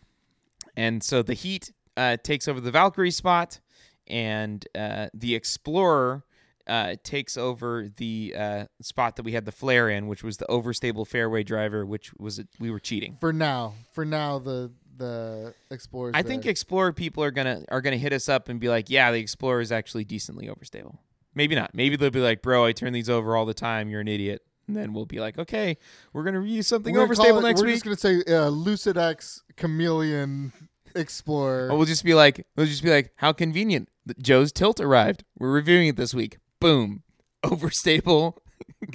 And 0.76 1.02
so 1.02 1.22
the 1.22 1.34
Heat 1.34 1.72
uh, 1.96 2.16
takes 2.22 2.48
over 2.48 2.60
the 2.60 2.70
Valkyrie 2.72 3.10
spot, 3.12 3.60
and 4.08 4.66
uh, 4.74 5.08
the 5.14 5.34
Explorer 5.36 6.24
uh, 6.66 6.96
takes 7.04 7.36
over 7.36 7.88
the 7.96 8.34
uh, 8.36 8.64
spot 8.80 9.16
that 9.16 9.22
we 9.24 9.32
had 9.32 9.44
the 9.44 9.52
flare 9.52 9.88
in, 9.88 10.08
which 10.08 10.24
was 10.24 10.38
the 10.38 10.46
overstable 10.46 11.06
fairway 11.06 11.42
driver, 11.44 11.84
which 11.86 12.12
was 12.14 12.40
we 12.58 12.70
were 12.70 12.80
cheating. 12.80 13.16
For 13.20 13.32
now, 13.32 13.74
for 13.92 14.04
now, 14.04 14.38
the 14.38 14.72
the 15.02 15.54
Explorers. 15.70 16.12
I 16.14 16.22
think 16.22 16.46
Explorer 16.46 16.92
people 16.92 17.22
are 17.24 17.30
gonna 17.30 17.64
are 17.68 17.80
gonna 17.80 17.96
hit 17.96 18.12
us 18.12 18.28
up 18.28 18.48
and 18.48 18.58
be 18.60 18.68
like, 18.68 18.88
yeah, 18.90 19.10
the 19.12 19.18
Explorer 19.18 19.60
is 19.60 19.72
actually 19.72 20.04
decently 20.04 20.48
overstable. 20.48 20.98
Maybe 21.34 21.54
not. 21.54 21.74
Maybe 21.74 21.96
they'll 21.96 22.10
be 22.10 22.20
like, 22.20 22.42
bro, 22.42 22.64
I 22.66 22.72
turn 22.72 22.92
these 22.92 23.08
over 23.10 23.36
all 23.36 23.46
the 23.46 23.54
time. 23.54 23.88
You're 23.88 24.00
an 24.00 24.08
idiot. 24.08 24.42
And 24.68 24.76
then 24.76 24.92
we'll 24.92 25.06
be 25.06 25.18
like, 25.18 25.38
okay, 25.38 25.76
we're 26.12 26.22
gonna 26.24 26.42
use 26.44 26.66
something 26.66 26.94
We're 26.94 27.06
overstable 27.06 27.40
it- 27.40 27.42
next 27.42 27.60
we're 27.60 27.66
week. 27.66 27.82
just 27.82 27.84
gonna 27.84 27.96
say 27.96 28.22
uh, 28.32 28.48
Lucid 28.48 28.96
X 28.96 29.42
Chameleon 29.56 30.52
Explorer. 30.94 31.68
Or 31.70 31.76
we'll 31.76 31.86
just 31.86 32.04
be 32.04 32.14
like, 32.14 32.46
we'll 32.56 32.66
just 32.66 32.82
be 32.82 32.90
like, 32.90 33.12
how 33.16 33.32
convenient. 33.32 33.88
Joe's 34.20 34.52
tilt 34.52 34.80
arrived. 34.80 35.24
We're 35.38 35.52
reviewing 35.52 35.88
it 35.88 35.96
this 35.96 36.12
week. 36.14 36.38
Boom, 36.60 37.02
overstable. 37.44 38.36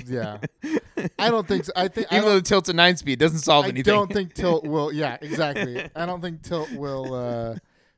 Yeah, 0.06 0.40
I 1.20 1.30
don't 1.30 1.48
think. 1.48 1.66
So. 1.66 1.72
I 1.76 1.88
think. 1.88 2.08
I 2.12 2.18
Even 2.18 2.30
though 2.30 2.36
the 2.36 2.42
tilt's 2.42 2.70
a 2.70 2.74
nine 2.74 2.98
speed, 2.98 3.20
doesn't 3.20 3.40
solve 3.40 3.66
I 3.66 3.70
anything. 3.70 3.94
I 3.94 3.98
don't 3.98 4.12
think 4.12 4.34
Tilt 4.34 4.64
will. 4.68 4.92
Yeah, 4.92 5.18
exactly. 5.22 5.88
I 5.96 6.06
don't 6.06 6.22
think 6.22 6.42
Tilt 6.44 6.72
will 6.74 7.14
uh, 7.14 7.56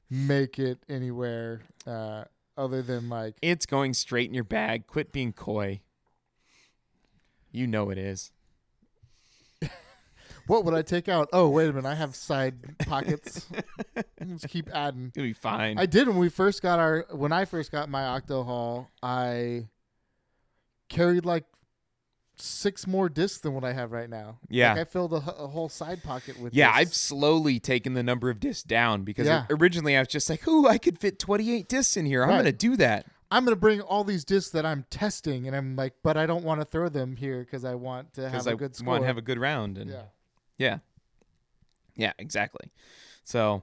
make 0.10 0.60
it 0.60 0.80
anywhere 0.90 1.62
uh, 1.86 2.26
other 2.58 2.82
than 2.82 3.10
like. 3.10 3.36
it's 3.42 3.66
going 3.66 3.94
straight 3.94 4.28
in 4.28 4.34
your 4.34 4.44
bag. 4.44 4.88
Quit 4.88 5.12
being 5.12 5.34
coy. 5.34 5.82
You 7.52 7.68
know 7.68 7.90
it 7.90 7.98
is. 7.98 8.32
What 10.50 10.66
would 10.66 10.74
I 10.74 10.82
take 10.82 11.08
out? 11.08 11.30
Oh, 11.32 11.48
wait 11.48 11.70
a 11.70 11.74
minute. 11.74 11.88
I 11.88 11.94
have 11.94 12.16
side 12.16 12.56
pockets. 12.80 13.46
Let's 14.20 14.48
keep 14.48 14.68
adding. 14.74 15.12
It'll 15.16 15.28
be 15.28 15.34
fine. 15.34 15.78
I 15.78 15.86
did 15.86 16.08
when 16.08 16.18
we 16.18 16.28
first 16.28 16.64
got 16.64 16.80
our 16.80 17.06
when 17.12 17.32
I 17.32 17.46
first 17.46 17.72
got 17.72 17.88
my 17.88 18.04
Octo 18.06 18.42
Haul. 18.42 18.90
I 19.04 19.68
carried 20.90 21.24
like 21.24 21.46
six 22.42 22.88
more 22.88 23.10
discs 23.10 23.40
than 23.40 23.54
what 23.54 23.64
I 23.64 23.74
have 23.74 23.92
right 23.92 24.10
now. 24.10 24.40
Yeah. 24.50 24.74
like 24.74 24.82
I 24.82 24.84
filled 24.86 25.14
a, 25.14 25.18
a 25.18 25.48
whole 25.48 25.70
side 25.70 26.04
pocket 26.04 26.40
with. 26.40 26.54
yeah, 26.54 26.72
I've 26.74 26.94
slowly 26.94 27.60
taken 27.60 27.94
the 27.94 28.04
number 28.04 28.30
of 28.30 28.40
discs 28.40 28.64
down 28.64 29.04
because 29.04 29.28
Yeah. 29.28 29.46
originally 29.50 29.96
I 29.96 30.00
was 30.00 30.08
just 30.08 30.30
like, 30.30 30.48
"Ooh, 30.48 30.68
I 30.68 30.78
could 30.78 31.00
fit 31.00 31.20
28 31.20 31.68
discs 31.68 31.98
in 31.98 32.06
here. 32.06 32.24
I'm 32.24 32.30
Right. 32.30 32.44
to 32.44 32.52
do 32.52 32.76
that." 32.78 33.06
I'm 33.32 33.44
gonna 33.46 33.56
bring 33.56 33.80
all 33.82 34.04
these 34.04 34.26
discs 34.26 34.50
that 34.52 34.66
I'm 34.66 34.86
testing, 34.90 35.46
and 35.46 35.56
I'm 35.56 35.76
like, 35.76 35.94
but 36.02 36.18
I 36.18 36.26
don't 36.26 36.44
want 36.44 36.62
to 36.62 36.66
throw 36.66 36.90
them 36.90 37.16
here 37.16 37.42
because 37.44 37.64
I 37.64 37.76
want 37.76 38.14
to 38.16 38.22
have 38.24 38.32
Because 38.32 38.48
a 38.48 38.52
I 38.52 38.56
good 38.56 38.76
score. 38.76 38.88
want 38.88 39.04
to 39.04 39.08
have 39.08 39.18
a 39.20 39.22
good 39.22 39.38
round. 39.38 39.78
And 39.78 39.92
yeah. 39.92 40.04
Yeah. 40.58 40.78
Yeah, 41.96 42.14
exactly. 42.18 42.72
So, 43.24 43.62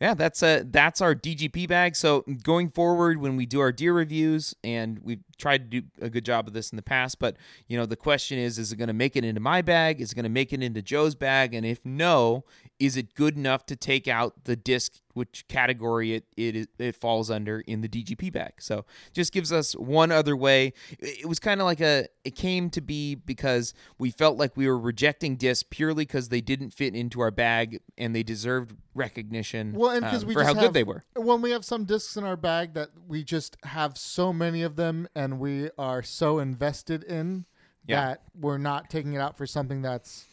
yeah, 0.00 0.14
that's 0.14 0.42
a 0.42 0.64
that's 0.64 1.00
our 1.00 1.14
DGP 1.14 1.68
bag. 1.68 1.94
So, 1.94 2.24
going 2.42 2.70
forward 2.70 3.18
when 3.18 3.36
we 3.36 3.46
do 3.46 3.60
our 3.60 3.70
deer 3.70 3.92
reviews 3.92 4.54
and 4.64 4.98
we've 5.02 5.22
tried 5.38 5.70
to 5.70 5.80
do 5.80 5.86
a 6.00 6.10
good 6.10 6.24
job 6.24 6.48
of 6.48 6.52
this 6.52 6.70
in 6.70 6.76
the 6.76 6.82
past, 6.82 7.18
but 7.20 7.36
you 7.68 7.78
know, 7.78 7.86
the 7.86 7.96
question 7.96 8.38
is 8.38 8.58
is 8.58 8.72
it 8.72 8.76
going 8.76 8.88
to 8.88 8.94
make 8.94 9.14
it 9.14 9.24
into 9.24 9.40
my 9.40 9.62
bag? 9.62 10.00
Is 10.00 10.12
it 10.12 10.14
going 10.16 10.24
to 10.24 10.28
make 10.28 10.52
it 10.52 10.62
into 10.62 10.82
Joe's 10.82 11.14
bag? 11.14 11.54
And 11.54 11.64
if 11.64 11.84
no, 11.84 12.44
is 12.80 12.96
it 12.96 13.14
good 13.14 13.36
enough 13.36 13.64
to 13.66 13.76
take 13.76 14.08
out 14.08 14.44
the 14.44 14.56
disc 14.56 14.94
which 15.12 15.46
category 15.46 16.14
it 16.14 16.24
it 16.36 16.68
it 16.78 16.96
falls 16.96 17.30
under 17.30 17.60
in 17.60 17.82
the 17.82 17.88
DGP 17.88 18.32
bag? 18.32 18.54
So, 18.58 18.84
just 19.12 19.32
gives 19.32 19.52
us 19.52 19.74
one 19.74 20.10
other 20.10 20.36
way. 20.36 20.72
It 20.98 21.26
was 21.28 21.38
kind 21.38 21.60
of 21.60 21.66
like 21.66 21.80
a 21.80 22.08
it 22.24 22.34
came 22.34 22.70
to 22.70 22.80
be 22.80 23.14
because 23.14 23.74
we 23.98 24.10
felt 24.10 24.38
like 24.38 24.56
we 24.56 24.66
were 24.66 24.78
rejecting 24.78 25.36
discs 25.36 25.62
purely 25.68 26.04
because 26.04 26.30
they 26.30 26.40
didn't 26.40 26.70
fit 26.70 26.94
into 26.94 27.20
our 27.20 27.30
bag 27.30 27.80
and 27.96 28.14
they 28.14 28.22
deserved 28.24 28.74
recognition 28.94 29.72
Well, 29.74 29.90
and 29.90 30.04
because 30.04 30.22
um, 30.22 30.28
we 30.28 30.34
for 30.34 30.40
just 30.40 30.48
how 30.48 30.54
have, 30.54 30.64
good 30.64 30.74
they 30.74 30.84
were. 30.84 31.04
When 31.16 31.42
we 31.42 31.50
have 31.52 31.64
some 31.64 31.84
discs 31.84 32.16
in 32.16 32.24
our 32.24 32.36
bag 32.36 32.74
that 32.74 32.90
we 33.06 33.22
just 33.22 33.56
have 33.64 33.96
so 33.96 34.32
many 34.32 34.62
of 34.62 34.76
them, 34.76 35.08
and 35.14 35.38
we 35.38 35.70
are 35.78 36.02
so 36.02 36.38
invested 36.40 37.04
in 37.04 37.44
Yeah. 37.86 38.00
that 38.06 38.22
we're 38.34 38.58
not 38.58 38.90
taking 38.90 39.14
it 39.14 39.18
out 39.18 39.36
for 39.36 39.46
something 39.46 39.82
that's 39.82 40.24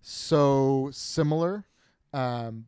so 0.00 0.90
similar. 0.92 1.64
Um, 2.12 2.66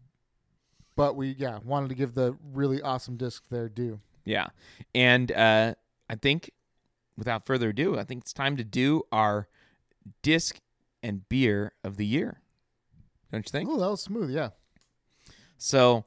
but 0.96 1.16
we 1.16 1.34
yeah 1.38 1.58
wanted 1.64 1.88
to 1.88 1.94
give 1.94 2.14
the 2.14 2.36
really 2.52 2.82
awesome 2.82 3.16
disc 3.16 3.44
their 3.50 3.68
due. 3.68 4.00
Yeah. 4.24 4.48
And 4.94 5.32
uh, 5.32 5.74
I 6.08 6.14
think 6.16 6.50
without 7.16 7.46
further 7.46 7.70
ado, 7.70 7.98
I 7.98 8.04
think 8.04 8.22
it's 8.22 8.32
time 8.32 8.56
to 8.56 8.64
do 8.64 9.02
our 9.10 9.48
disc 10.22 10.60
and 11.02 11.28
beer 11.28 11.72
of 11.82 11.96
the 11.96 12.06
year. 12.06 12.40
Don't 13.32 13.46
you 13.46 13.50
think? 13.50 13.68
Oh, 13.70 13.78
that 13.78 13.90
was 13.90 14.02
smooth. 14.02 14.30
Yeah. 14.30 14.50
So 15.56 16.04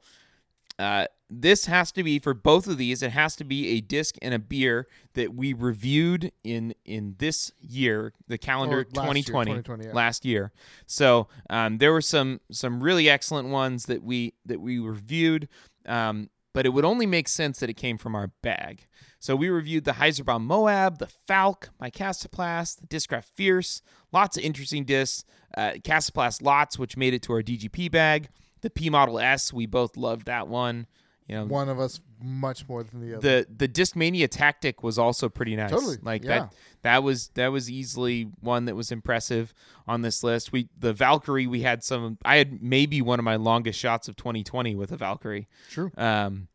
uh, 0.78 1.06
this 1.30 1.66
has 1.66 1.90
to 1.92 2.02
be 2.02 2.18
for 2.18 2.34
both 2.34 2.66
of 2.66 2.78
these. 2.78 3.02
It 3.02 3.10
has 3.10 3.34
to 3.36 3.44
be 3.44 3.68
a 3.68 3.80
disc 3.80 4.16
and 4.20 4.34
a 4.34 4.38
beer 4.38 4.86
that 5.14 5.34
we 5.34 5.52
reviewed 5.52 6.32
in 6.42 6.74
in 6.84 7.16
this 7.18 7.52
year, 7.60 8.12
the 8.28 8.38
calendar 8.38 8.80
Or 8.80 8.86
last 8.94 9.14
year, 9.16 9.22
2020, 9.22 9.50
2020, 9.50 9.86
yeah. 9.86 9.92
last 9.92 10.24
year. 10.24 10.52
So 10.86 11.28
um, 11.50 11.78
there 11.78 11.92
were 11.92 12.00
some 12.00 12.40
some 12.50 12.82
really 12.82 13.08
excellent 13.08 13.48
ones 13.48 13.86
that 13.86 14.02
we 14.02 14.34
that 14.46 14.60
we 14.60 14.78
reviewed. 14.78 15.48
Um, 15.86 16.30
but 16.54 16.64
it 16.64 16.68
would 16.68 16.84
only 16.84 17.04
make 17.04 17.26
sense 17.26 17.58
that 17.58 17.68
it 17.68 17.74
came 17.74 17.98
from 17.98 18.14
our 18.14 18.28
bag. 18.40 18.86
So 19.18 19.34
we 19.34 19.48
reviewed 19.48 19.84
the 19.84 19.92
Heiserbaum 19.92 20.42
Moab, 20.42 20.98
the 20.98 21.08
Falk 21.26 21.70
my 21.80 21.90
Kastaplast, 21.90 22.80
the 22.80 22.86
Discraft 22.86 23.24
Fierce, 23.34 23.82
lots 24.12 24.36
of 24.36 24.44
interesting 24.44 24.84
discs. 24.84 25.24
Uh, 25.56 25.72
Kastaplast 25.82 26.42
Lots, 26.42 26.78
which 26.78 26.96
made 26.96 27.12
it 27.14 27.22
to 27.22 27.32
our 27.32 27.42
DGP 27.42 27.90
bag. 27.90 28.28
The 28.60 28.70
P 28.70 28.88
Model 28.88 29.18
S, 29.18 29.52
we 29.52 29.66
both 29.66 29.96
loved 29.96 30.26
that 30.26 30.48
one. 30.48 30.86
You 31.28 31.36
know, 31.36 31.44
One 31.46 31.70
of 31.70 31.80
us 31.80 32.00
much 32.22 32.68
more 32.68 32.82
than 32.82 33.00
the 33.00 33.16
other. 33.16 33.44
the 33.46 33.66
the 33.66 33.68
Discmania 33.68 34.28
Tactic 34.30 34.82
was 34.82 34.98
also 34.98 35.30
pretty 35.30 35.56
nice. 35.56 35.70
Totally, 35.70 35.96
like 36.02 36.22
yeah. 36.22 36.40
that 36.40 36.54
that 36.82 37.02
was 37.02 37.28
that 37.28 37.48
was 37.48 37.70
easily 37.70 38.28
one 38.40 38.66
that 38.66 38.76
was 38.76 38.92
impressive 38.92 39.54
on 39.88 40.02
this 40.02 40.22
list. 40.22 40.52
We 40.52 40.68
the 40.78 40.92
Valkyrie 40.92 41.46
we 41.46 41.62
had 41.62 41.82
some. 41.82 42.18
I 42.24 42.36
had 42.36 42.62
maybe 42.62 43.00
one 43.00 43.18
of 43.18 43.24
my 43.24 43.36
longest 43.36 43.78
shots 43.78 44.06
of 44.06 44.16
2020 44.16 44.74
with 44.74 44.92
a 44.92 44.98
Valkyrie. 44.98 45.48
True. 45.70 45.90
Um, 45.96 46.48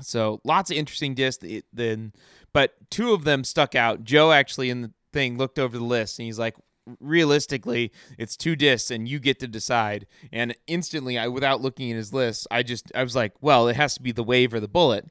so 0.00 0.40
lots 0.42 0.70
of 0.70 0.78
interesting 0.78 1.14
discs. 1.14 1.44
It, 1.44 1.66
then, 1.72 2.12
but 2.54 2.74
two 2.90 3.12
of 3.12 3.24
them 3.24 3.44
stuck 3.44 3.74
out. 3.74 4.04
Joe 4.04 4.32
actually 4.32 4.70
in 4.70 4.82
the 4.82 4.92
thing 5.12 5.36
looked 5.36 5.58
over 5.58 5.76
the 5.76 5.84
list 5.84 6.18
and 6.18 6.26
he's 6.26 6.38
like, 6.38 6.56
realistically, 7.00 7.92
it's 8.18 8.36
two 8.36 8.56
discs 8.56 8.90
and 8.90 9.08
you 9.08 9.18
get 9.18 9.38
to 9.40 9.48
decide. 9.48 10.06
And 10.32 10.54
instantly, 10.66 11.18
I 11.18 11.28
without 11.28 11.60
looking 11.60 11.90
at 11.90 11.96
his 11.96 12.12
list, 12.12 12.46
I 12.50 12.62
just 12.62 12.90
I 12.94 13.02
was 13.02 13.16
like, 13.16 13.32
well, 13.40 13.68
it 13.68 13.76
has 13.76 13.94
to 13.94 14.02
be 14.02 14.12
the 14.12 14.24
wave 14.24 14.54
or 14.54 14.60
the 14.60 14.68
bullet. 14.68 15.06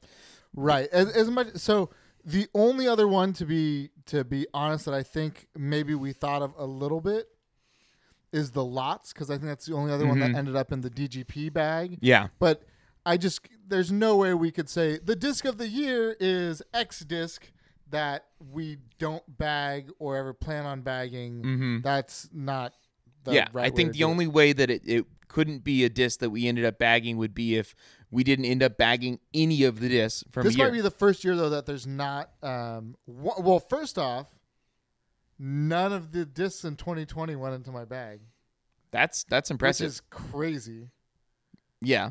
Right. 0.54 0.88
As, 0.90 1.08
as 1.10 1.30
much 1.30 1.56
so 1.56 1.90
the 2.24 2.46
only 2.54 2.88
other 2.88 3.06
one 3.08 3.32
to 3.34 3.46
be 3.46 3.90
to 4.06 4.24
be 4.24 4.46
honest 4.52 4.84
that 4.86 4.94
I 4.94 5.02
think 5.02 5.48
maybe 5.56 5.94
we 5.94 6.12
thought 6.12 6.42
of 6.42 6.54
a 6.58 6.64
little 6.64 7.00
bit 7.00 7.28
is 8.32 8.50
the 8.50 8.64
lots 8.64 9.12
because 9.12 9.30
I 9.30 9.34
think 9.34 9.46
that's 9.46 9.66
the 9.66 9.74
only 9.74 9.92
other 9.92 10.06
one 10.06 10.18
that 10.20 10.30
mm-hmm. 10.30 10.36
ended 10.36 10.56
up 10.56 10.72
in 10.72 10.82
the 10.82 10.90
DGP 10.90 11.52
bag. 11.52 11.98
Yeah. 12.00 12.28
But 12.38 12.64
I 13.06 13.16
just 13.16 13.48
there's 13.66 13.90
no 13.90 14.16
way 14.16 14.34
we 14.34 14.50
could 14.50 14.68
say 14.68 14.98
the 14.98 15.16
disc 15.16 15.44
of 15.44 15.58
the 15.58 15.68
year 15.68 16.16
is 16.20 16.62
X 16.74 17.00
disc 17.00 17.50
that 17.90 18.26
we 18.52 18.78
don't 18.98 19.22
bag 19.38 19.90
or 19.98 20.16
ever 20.16 20.32
plan 20.32 20.66
on 20.66 20.82
bagging. 20.82 21.80
That's 21.82 22.28
not 22.32 22.72
the 23.24 23.30
Mm-hmm. 23.30 23.36
yeah, 23.36 23.48
right 23.52 23.70
I 23.72 23.74
think 23.74 23.92
the 23.92 23.98
do 23.98 24.04
it. 24.06 24.10
only 24.10 24.26
way 24.26 24.52
that 24.52 24.70
it, 24.70 24.82
it 24.86 25.04
couldn't 25.28 25.64
be 25.64 25.84
a 25.84 25.88
disc 25.88 26.20
that 26.20 26.30
we 26.30 26.46
ended 26.46 26.64
up 26.64 26.78
bagging 26.78 27.16
would 27.18 27.34
be 27.34 27.56
if 27.56 27.74
we 28.10 28.24
didn't 28.24 28.46
end 28.46 28.62
up 28.62 28.78
bagging 28.78 29.18
any 29.34 29.64
of 29.64 29.80
the 29.80 29.88
discs 29.88 30.24
from 30.32 30.44
This 30.44 30.56
might 30.56 30.72
be 30.72 30.80
the 30.80 30.90
first 30.90 31.24
year 31.24 31.36
though 31.36 31.50
that 31.50 31.66
there's 31.66 31.86
not. 31.86 32.30
Um, 32.42 32.96
wh- 33.06 33.38
well, 33.44 33.58
first 33.60 33.98
off, 33.98 34.28
none 35.38 35.92
of 35.92 36.12
the 36.12 36.24
discs 36.24 36.64
in 36.64 36.76
2020 36.76 37.36
went 37.36 37.54
into 37.54 37.70
my 37.70 37.84
bag, 37.84 38.20
that's 38.90 39.24
that's 39.24 39.50
impressive. 39.50 39.84
which 39.86 39.92
is 39.92 40.00
crazy. 40.10 40.88
yeah, 41.82 42.10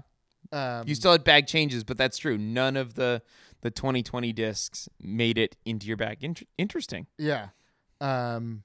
Um, 0.52 0.84
you 0.88 0.94
still 0.96 1.12
had 1.12 1.24
bag 1.24 1.48
changes, 1.48 1.84
but 1.84 1.98
that's 1.98 2.18
true. 2.18 2.38
None 2.38 2.78
of 2.78 2.94
the 2.94 3.22
the 3.62 3.72
2020 3.72 4.32
discs 4.34 4.88
made 5.00 5.38
it 5.38 5.56
into 5.66 5.88
your 5.88 5.98
bag. 5.98 6.18
Inter- 6.22 6.46
interesting. 6.58 7.08
yeah, 7.18 7.48
um, 8.02 8.64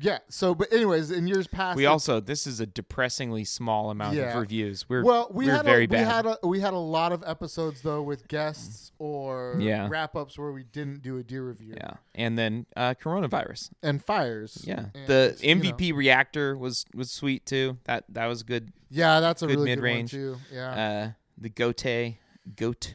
yeah. 0.00 0.18
So, 0.28 0.54
but 0.54 0.72
anyways, 0.72 1.10
in 1.10 1.26
years 1.26 1.48
past, 1.48 1.76
We 1.76 1.86
also 1.86 2.20
this 2.20 2.46
is 2.46 2.60
a 2.60 2.66
depressingly 2.66 3.44
small 3.44 3.90
amount 3.90 4.16
of 4.16 4.34
reviews. 4.36 4.88
We're 4.88 5.02
well, 5.02 5.28
we 5.32 5.46
we're 5.46 5.56
had 5.56 5.64
very 5.64 5.84
a, 5.84 5.88
bad. 5.88 5.98
we 5.98 6.04
had 6.28 6.36
a 6.42 6.46
we 6.46 6.60
had 6.60 6.72
a 6.72 6.78
lot 6.78 7.10
of 7.10 7.24
episodes 7.26 7.82
though 7.82 8.02
with 8.02 8.28
guests 8.28 8.92
or 9.00 9.56
Yeah. 9.58 9.88
wrap 9.90 10.14
ups 10.14 10.38
where 10.38 10.52
we 10.52 10.62
didn't 10.62 11.02
do 11.02 11.18
a 11.18 11.24
deer 11.24 11.48
review 11.48 11.74
yeah, 11.76 11.94
and 12.14 12.38
then 12.38 12.66
uh, 12.76 12.94
coronavirus. 12.94 13.70
and 13.82 14.04
fires. 14.04 14.62
Yeah, 14.64 14.86
And, 14.94 15.06
the 15.08 15.36
you 15.40 15.54
know, 15.56 15.62
MVP 15.62 15.92
reactor 15.94 16.56
was 16.56 16.84
was 16.94 17.10
sweet 17.10 17.44
too. 17.44 17.78
That 17.86 18.04
that 18.10 18.26
was 18.26 18.44
good. 18.44 18.72
yeah, 18.90 19.18
that's 19.18 19.42
a 19.42 19.46
good 19.48 19.56
really 19.56 19.70
mid-range. 19.70 20.12
good 20.12 20.30
one 20.30 20.38
too. 20.38 20.54
Yeah, 20.54 20.70
uh, 20.70 21.10
the 21.38 21.48
Gote 21.48 22.14
Goat 22.54 22.94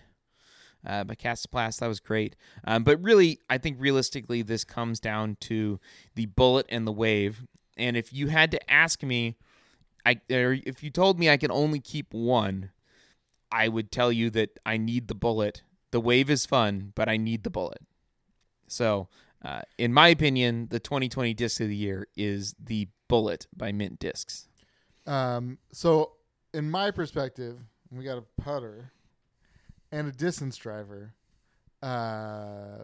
uh, 0.86 1.04
by 1.04 1.16
Kastaplast. 1.16 1.80
That 1.80 1.88
was 1.88 2.00
great. 2.00 2.36
Um, 2.66 2.84
but 2.84 3.02
really, 3.02 3.40
I 3.50 3.58
think 3.58 3.78
realistically, 3.80 4.42
this 4.42 4.64
comes 4.64 5.00
down 5.00 5.38
to 5.42 5.80
the 6.16 6.28
bullet 6.28 6.66
and 6.70 6.86
the 6.88 6.92
wave. 6.92 7.46
And 7.78 7.98
if 7.98 8.14
you 8.14 8.28
had 8.28 8.52
to 8.52 8.72
ask 8.72 9.04
me, 9.04 9.38
I 10.06 10.20
or 10.32 10.58
if 10.66 10.84
you 10.84 10.90
told 10.90 11.20
me 11.20 11.30
I 11.30 11.38
could 11.38 11.52
only 11.52 11.80
keep 11.80 12.14
one, 12.14 12.72
I 13.52 13.68
would 13.68 13.92
tell 13.92 14.12
you 14.12 14.30
that 14.32 14.60
I 14.66 14.78
need 14.78 15.08
the 15.08 15.16
bullet. 15.16 15.64
The 15.92 16.02
wave 16.02 16.30
is 16.30 16.46
fun, 16.46 16.92
but 16.96 17.08
I 17.08 17.18
need 17.18 17.44
the 17.44 17.50
bullet. 17.50 17.82
So, 18.68 19.08
uh, 19.46 19.62
in 19.78 19.94
my 19.94 20.08
opinion, 20.08 20.68
the 20.70 20.80
2020 20.80 21.34
disc 21.34 21.62
of 21.62 21.68
the 21.68 21.76
year 21.76 22.08
is 22.16 22.56
the 22.60 22.88
Bullet 23.08 23.46
by 23.56 23.72
Mint 23.72 24.00
Discs. 24.00 24.48
Um, 25.06 25.60
so, 25.72 26.14
in 26.54 26.72
my 26.72 26.92
perspective, 26.92 27.60
we 27.92 28.04
got 28.04 28.18
a 28.18 28.42
putter 28.42 28.92
and 29.94 30.08
a 30.08 30.12
distance 30.12 30.58
driver. 30.58 31.14
Uh, 31.82 32.84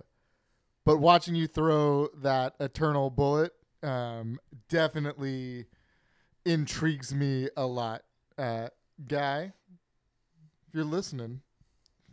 but 0.86 0.98
watching 0.98 1.36
you 1.36 1.48
throw 1.48 2.08
that 2.22 2.56
eternal 2.60 3.10
bullet 3.10 3.52
um, 3.82 4.40
definitely 4.70 5.66
intrigues 6.46 7.14
me 7.14 7.50
a 7.58 7.66
lot. 7.66 8.04
Uh, 8.38 8.70
guy, 9.08 9.52
if 10.68 10.74
you're 10.74 10.84
listening, 10.84 11.42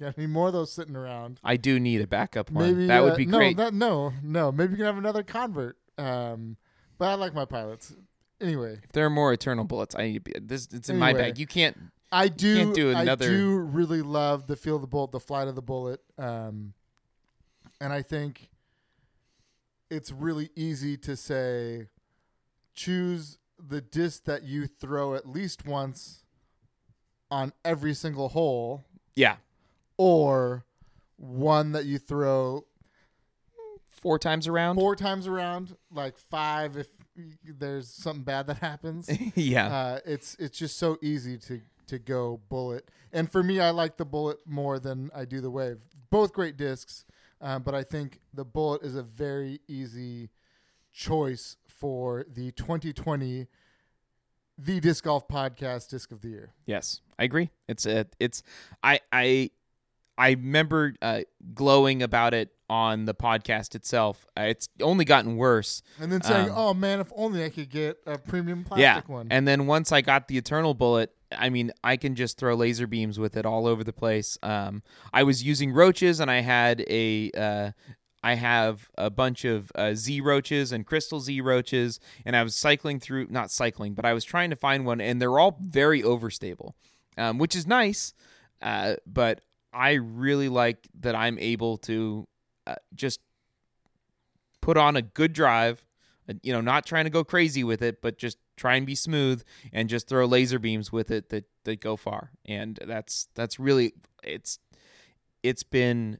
got 0.00 0.16
any 0.16 0.26
more 0.26 0.48
of 0.48 0.54
those 0.54 0.72
sitting 0.72 0.96
around? 0.96 1.40
I 1.44 1.56
do 1.56 1.78
need 1.78 2.00
a 2.00 2.06
backup 2.06 2.50
one. 2.50 2.64
Maybe 2.66 2.86
that 2.86 3.00
uh, 3.00 3.04
would 3.04 3.16
be 3.16 3.26
no, 3.26 3.38
great. 3.38 3.56
That, 3.58 3.74
no, 3.74 4.12
no. 4.22 4.50
Maybe 4.50 4.72
you 4.72 4.76
can 4.78 4.86
have 4.86 4.98
another 4.98 5.22
convert. 5.22 5.76
Um, 5.98 6.56
but 6.98 7.08
I 7.08 7.14
like 7.14 7.34
my 7.34 7.44
pilots. 7.44 7.94
Anyway, 8.40 8.78
if 8.82 8.92
there 8.92 9.04
are 9.04 9.10
more 9.10 9.32
Eternal 9.32 9.64
Bullets, 9.64 9.94
I 9.94 10.02
need 10.02 10.14
to 10.14 10.20
be, 10.20 10.32
this. 10.40 10.68
It's 10.72 10.88
in 10.88 10.98
my 10.98 11.12
bag. 11.12 11.38
You 11.38 11.46
can't. 11.46 11.76
I 12.12 12.28
do. 12.28 12.72
do 12.74 12.90
another- 12.90 13.26
I 13.26 13.28
do 13.28 13.58
really 13.58 14.02
love 14.02 14.46
the 14.46 14.56
feel 14.56 14.76
of 14.76 14.80
the 14.82 14.86
bullet, 14.86 15.10
the 15.12 15.20
flight 15.20 15.48
of 15.48 15.54
the 15.54 15.62
bullet, 15.62 16.00
um, 16.18 16.72
and 17.80 17.92
I 17.92 18.02
think 18.02 18.48
it's 19.90 20.10
really 20.10 20.50
easy 20.56 20.96
to 20.98 21.16
say 21.16 21.88
choose 22.74 23.38
the 23.58 23.80
disc 23.80 24.24
that 24.24 24.42
you 24.42 24.66
throw 24.66 25.14
at 25.14 25.28
least 25.28 25.64
once 25.66 26.24
on 27.30 27.52
every 27.64 27.94
single 27.94 28.28
hole, 28.28 28.84
Yeah, 29.14 29.36
or 29.96 30.64
one 31.16 31.72
that 31.72 31.86
you 31.86 31.98
throw 31.98 32.66
four 33.88 34.18
times 34.18 34.46
around. 34.46 34.76
four 34.76 34.94
times 34.94 35.26
around, 35.26 35.76
like 35.90 36.18
five 36.18 36.76
if 36.76 36.88
there's 37.44 37.88
something 37.88 38.22
bad 38.24 38.46
that 38.46 38.58
happens. 38.58 39.08
yeah, 39.34 39.66
uh, 39.74 40.00
it's 40.04 40.34
it's 40.36 40.58
just 40.58 40.76
so 40.78 40.98
easy 41.02 41.38
to 41.38 41.60
to 41.86 41.98
go 41.98 42.40
bullet. 42.48 42.90
And 43.12 43.30
for 43.30 43.42
me, 43.42 43.60
I 43.60 43.70
like 43.70 43.96
the 43.96 44.04
bullet 44.04 44.38
more 44.46 44.78
than 44.78 45.10
I 45.14 45.24
do 45.24 45.40
the 45.40 45.50
wave. 45.50 45.78
Both 46.10 46.32
great 46.32 46.56
discs, 46.56 47.04
um, 47.40 47.62
but 47.62 47.74
I 47.74 47.82
think 47.82 48.20
the 48.34 48.44
bullet 48.44 48.82
is 48.82 48.96
a 48.96 49.02
very 49.02 49.60
easy 49.68 50.30
choice 50.92 51.56
for 51.68 52.24
the 52.32 52.52
2020 52.52 53.46
the 54.58 54.80
disc 54.80 55.04
golf 55.04 55.28
podcast 55.28 55.90
disc 55.90 56.12
of 56.12 56.22
the 56.22 56.28
year. 56.28 56.52
yes, 56.64 57.00
I 57.18 57.24
agree. 57.24 57.50
It's 57.68 57.86
a. 57.86 58.06
It's. 58.18 58.42
I. 58.82 59.00
I. 59.12 59.50
I 60.18 60.30
remember 60.30 60.94
uh, 61.02 61.20
glowing 61.52 62.02
about 62.02 62.32
it 62.32 62.48
on 62.70 63.04
the 63.04 63.12
podcast 63.14 63.74
itself. 63.74 64.26
Uh, 64.34 64.44
it's 64.44 64.66
only 64.80 65.04
gotten 65.04 65.36
worse. 65.36 65.82
And 66.00 66.10
then 66.10 66.22
saying, 66.22 66.48
Um, 66.48 66.56
"Oh 66.56 66.72
man, 66.74 67.00
if 67.00 67.12
only 67.14 67.44
I 67.44 67.50
could 67.50 67.68
get 67.68 67.98
a 68.06 68.16
premium 68.16 68.64
yeah, 68.76 68.94
plastic 68.94 69.08
one." 69.10 69.28
and 69.30 69.46
then 69.46 69.66
once 69.66 69.92
I 69.92 70.00
got 70.00 70.28
the 70.28 70.38
Eternal 70.38 70.72
Bullet, 70.72 71.14
I 71.32 71.48
mean, 71.50 71.72
I 71.82 71.96
can 71.96 72.14
just 72.14 72.38
throw 72.38 72.54
laser 72.54 72.86
beams 72.86 73.18
with 73.18 73.36
it 73.36 73.46
all 73.46 73.66
over 73.66 73.82
the 73.82 73.92
place. 73.92 74.38
Um, 74.42 74.82
I 75.12 75.22
was 75.22 75.42
using 75.42 75.72
roaches, 75.72 76.20
and 76.20 76.30
I 76.30 76.40
had 76.40 76.84
a. 76.88 77.30
Uh, 77.32 77.70
I 78.22 78.34
have 78.34 78.90
a 78.98 79.08
bunch 79.08 79.44
of 79.44 79.70
uh, 79.76 79.94
Z 79.94 80.20
roaches 80.20 80.72
and 80.72 80.84
crystal 80.84 81.20
Z 81.20 81.40
roaches, 81.42 82.00
and 82.24 82.34
I 82.34 82.42
was 82.42 82.56
cycling 82.56 82.98
through, 82.98 83.28
not 83.30 83.52
cycling, 83.52 83.94
but 83.94 84.04
I 84.04 84.14
was 84.14 84.24
trying 84.24 84.50
to 84.50 84.56
find 84.56 84.84
one, 84.84 85.00
and 85.00 85.22
they're 85.22 85.38
all 85.38 85.56
very 85.60 86.02
overstable, 86.02 86.72
um, 87.16 87.38
which 87.38 87.54
is 87.54 87.68
nice. 87.68 88.14
Uh, 88.60 88.96
but 89.06 89.42
I 89.72 89.92
really 89.92 90.48
like 90.48 90.88
that 91.00 91.14
I'm 91.14 91.38
able 91.38 91.76
to 91.78 92.26
uh, 92.66 92.76
just 92.94 93.20
put 94.60 94.76
on 94.76 94.96
a 94.96 95.02
good 95.02 95.32
drive, 95.32 95.86
uh, 96.28 96.34
you 96.42 96.52
know, 96.52 96.60
not 96.60 96.84
trying 96.84 97.04
to 97.04 97.10
go 97.10 97.22
crazy 97.22 97.62
with 97.62 97.80
it, 97.82 98.02
but 98.02 98.18
just 98.18 98.38
try 98.56 98.76
and 98.76 98.86
be 98.86 98.94
smooth 98.94 99.42
and 99.72 99.88
just 99.88 100.08
throw 100.08 100.24
laser 100.24 100.58
beams 100.58 100.90
with 100.90 101.10
it 101.10 101.28
that 101.30 101.44
that 101.64 101.80
go 101.80 101.96
far. 101.96 102.30
And 102.44 102.78
that's 102.86 103.28
that's 103.34 103.58
really 103.58 103.92
it's 104.22 104.58
it's 105.42 105.62
been 105.62 106.18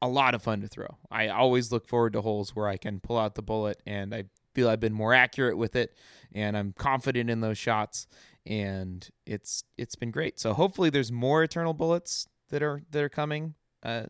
a 0.00 0.08
lot 0.08 0.34
of 0.34 0.42
fun 0.42 0.60
to 0.60 0.68
throw. 0.68 0.96
I 1.10 1.28
always 1.28 1.72
look 1.72 1.86
forward 1.86 2.12
to 2.14 2.20
holes 2.20 2.54
where 2.54 2.68
I 2.68 2.76
can 2.76 3.00
pull 3.00 3.18
out 3.18 3.34
the 3.34 3.42
bullet 3.42 3.82
and 3.86 4.14
I 4.14 4.24
feel 4.54 4.68
I've 4.68 4.80
been 4.80 4.92
more 4.92 5.12
accurate 5.14 5.58
with 5.58 5.76
it 5.76 5.94
and 6.32 6.56
I'm 6.56 6.72
confident 6.72 7.30
in 7.30 7.40
those 7.40 7.58
shots 7.58 8.06
and 8.46 9.06
it's 9.26 9.64
it's 9.76 9.96
been 9.96 10.10
great. 10.10 10.38
So 10.38 10.54
hopefully 10.54 10.90
there's 10.90 11.12
more 11.12 11.42
eternal 11.42 11.74
bullets 11.74 12.26
that 12.50 12.62
are 12.62 12.82
that 12.90 13.02
are 13.02 13.08
coming 13.08 13.54
uh 13.82 14.04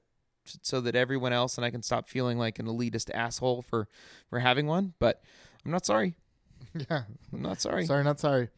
so 0.62 0.80
that 0.80 0.94
everyone 0.94 1.32
else 1.32 1.58
and 1.58 1.64
I 1.64 1.70
can 1.70 1.82
stop 1.82 2.08
feeling 2.08 2.38
like 2.38 2.58
an 2.58 2.66
elitist 2.66 3.10
asshole 3.12 3.62
for 3.62 3.88
for 4.30 4.38
having 4.38 4.66
one, 4.66 4.94
but 4.98 5.22
I'm 5.64 5.70
not 5.70 5.84
sorry. 5.84 6.14
yeah, 6.90 7.02
I'm 7.32 7.42
not 7.42 7.60
sorry. 7.60 7.86
sorry, 7.86 8.04
not 8.04 8.20
sorry. 8.20 8.48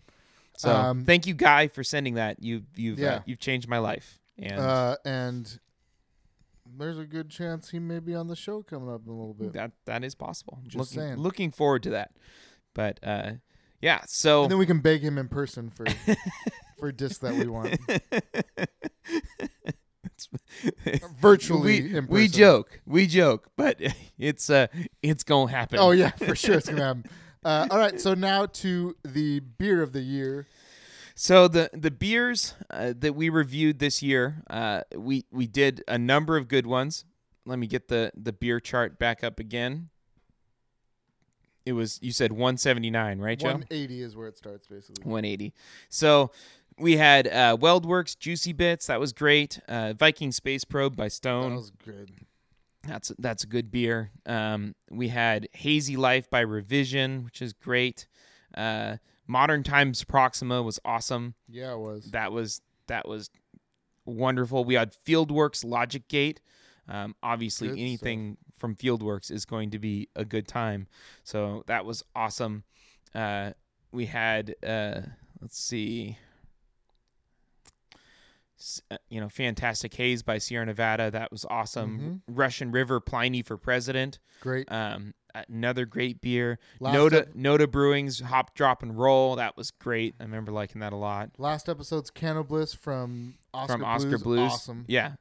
So 0.57 0.71
Um, 0.75 1.05
thank 1.05 1.27
you, 1.27 1.35
Guy, 1.35 1.69
for 1.69 1.83
sending 1.85 2.15
that. 2.15 2.43
You 2.43 2.63
you've 2.77 2.99
uh, 2.99 3.03
Yeah. 3.03 3.23
you've 3.27 3.39
changed 3.41 3.69
my 3.69 3.79
life. 3.79 4.19
And 4.39 4.59
Uh, 4.61 4.97
and 5.05 5.59
there's 6.79 6.99
a 6.99 7.05
good 7.05 7.31
chance 7.31 7.71
he 7.71 7.79
may 7.79 7.99
be 7.99 8.15
on 8.15 8.29
the 8.29 8.37
show 8.37 8.63
coming 8.63 8.89
up 8.93 9.03
in 9.07 9.11
a 9.13 9.15
little 9.17 9.35
bit. 9.35 9.53
that 9.55 9.73
that 9.87 10.05
is 10.05 10.15
possible. 10.15 10.59
Just 10.65 10.77
looking 10.77 10.99
saying. 11.01 11.17
looking 11.17 11.51
forward 11.51 11.83
to 11.85 11.91
that. 11.91 12.13
But 12.75 13.01
uh, 13.03 13.33
yeah, 13.81 14.03
so 14.07 14.43
And 14.43 14.51
then 14.53 14.59
we 14.59 14.67
can 14.67 14.81
beg 14.81 15.03
him 15.03 15.19
in 15.19 15.29
person 15.29 15.71
for 15.71 15.87
for 16.79 16.93
discs 16.93 17.19
that 17.19 17.35
we 17.35 17.47
want. 17.47 17.79
Virtually 21.21 21.83
we, 21.83 21.97
in 21.97 22.07
we 22.07 22.27
person. 22.27 22.39
joke, 22.39 22.81
we 22.87 23.07
joke, 23.07 23.49
but 23.57 23.79
it's 24.19 24.51
uh 24.51 24.67
it's 25.03 25.23
gonna 25.23 25.51
happen. 25.51 25.79
Oh 25.79 25.91
yeah, 25.93 26.11
for 26.11 26.35
sure 26.35 26.57
it's 26.57 26.69
gonna 26.69 26.83
happen. 26.85 27.05
Uh, 27.45 27.67
all 27.71 27.79
right, 27.79 28.01
so 28.01 28.15
now 28.15 28.47
to 28.47 28.97
the 29.03 29.41
beer 29.41 29.83
of 29.83 29.93
the 29.93 30.01
year. 30.01 30.47
So 31.15 31.49
the 31.49 31.71
the 31.73 31.91
beers 31.91 32.55
uh, 32.71 32.95
that 32.99 33.15
we 33.15 33.29
reviewed 33.29 33.79
this 33.79 34.03
year, 34.03 34.43
uh, 34.49 34.83
we 34.97 35.25
we 35.31 35.47
did 35.47 35.83
a 35.89 35.99
number 35.99 36.37
of 36.37 36.49
good 36.49 36.67
ones. 36.67 37.05
Let 37.45 37.59
me 37.59 37.67
get 37.67 37.89
the 37.89 38.13
the 38.15 38.33
beer 38.33 38.61
chart 38.61 38.99
back 38.99 39.25
up 39.25 39.39
again. 39.39 39.89
It 41.67 41.73
was 41.73 41.99
you 42.03 42.13
said 42.13 42.33
179, 42.33 43.19
right, 43.19 43.39
Joe? 43.39 43.49
180 43.49 44.03
is 44.03 44.17
where 44.17 44.29
it 44.29 44.37
starts, 44.37 44.67
basically. 44.67 45.05
180. 45.05 45.53
So 45.89 46.31
we 46.79 46.97
had 46.97 47.27
uh, 47.27 47.57
WeldWorks 47.61 48.19
Juicy 48.19 48.53
Bits. 48.53 48.87
That 48.87 48.99
was 48.99 49.13
great. 49.13 49.61
Uh, 49.69 49.93
Viking 49.93 50.33
Space 50.33 50.65
Probe 50.65 50.97
by 50.97 51.09
Stone. 51.09 51.51
That 51.51 51.57
was 51.57 51.71
good. 51.85 52.11
That's 52.87 53.13
that's 53.19 53.45
a 53.45 53.47
good 53.47 53.71
beer. 53.71 54.11
Um, 54.27 54.75
we 54.91 55.09
had 55.09 55.49
Hazy 55.53 55.97
Life 55.97 56.31
by 56.31 56.41
Revision, 56.41 57.25
which 57.25 57.43
is 57.43 57.53
great. 57.53 58.07
Uh, 58.55 58.97
Modern 59.27 59.63
Times 59.63 60.03
Proxima 60.03 60.63
was 60.63 60.81
awesome. 60.85 61.35
Yeah, 61.49 61.73
it 61.75 61.79
was. 61.79 62.11
That 62.11 62.33
was 62.33 62.63
that 62.89 63.07
was 63.07 63.31
wonderful. 64.05 64.65
We 64.65 64.75
had 64.75 64.95
Fieldworks 65.07 65.65
Logic 65.65 66.07
Gate. 66.09 66.41
Um, 66.89 67.15
obviously, 67.23 67.69
Good 67.69 67.79
anything 67.79 68.37
from 68.59 68.75
Fieldworks 68.75 69.31
is 69.31 69.45
going 69.45 69.71
to 69.71 69.79
be 69.79 70.09
a 70.17 70.25
good 70.25 70.49
time. 70.49 70.89
So 71.23 71.63
that 71.67 71.85
was 71.85 72.03
awesome. 72.17 72.65
Uh, 73.15 73.53
we 73.93 74.07
had 74.07 74.55
uh, 74.67 75.03
let's 75.41 75.59
see. 75.59 76.17
Uh, 78.91 78.97
You 79.09 79.21
know, 79.21 79.29
Fantastic 79.29 79.95
Haze 79.95 80.23
by 80.23 80.39
Sierra 80.39 80.67
Nevada. 80.67 81.11
That 81.11 81.31
was 81.33 81.45
awesome. 81.49 82.23
Russian 82.29 82.71
River 82.73 83.01
Pliny 83.01 83.43
for 83.43 83.57
President. 83.57 84.19
Great. 84.41 84.71
Um, 84.71 85.15
another 85.49 85.87
great 85.87 86.21
beer. 86.21 86.59
Last 86.81 86.95
Noda 86.95 87.21
ep- 87.23 87.35
Noda 87.35 87.71
Brewing's 87.71 88.21
Hop 88.21 88.55
Drop 88.55 88.83
and 88.83 88.99
Roll. 88.99 89.37
That 89.37 89.57
was 89.57 89.71
great. 89.71 90.15
I 90.21 90.25
remember 90.25 90.53
liking 90.53 90.81
that 90.81 90.93
a 90.93 90.97
lot. 90.97 91.31
Last 91.39 91.69
episode's 91.69 92.11
Can-O-Bliss 92.11 92.75
from 92.75 93.37
Oskar 93.55 93.73
From 93.73 93.85
Oskar 93.85 94.09
Blues. 94.11 94.23
Blues. 94.23 94.53
Awesome. 94.53 94.85
Yeah. 94.89 95.13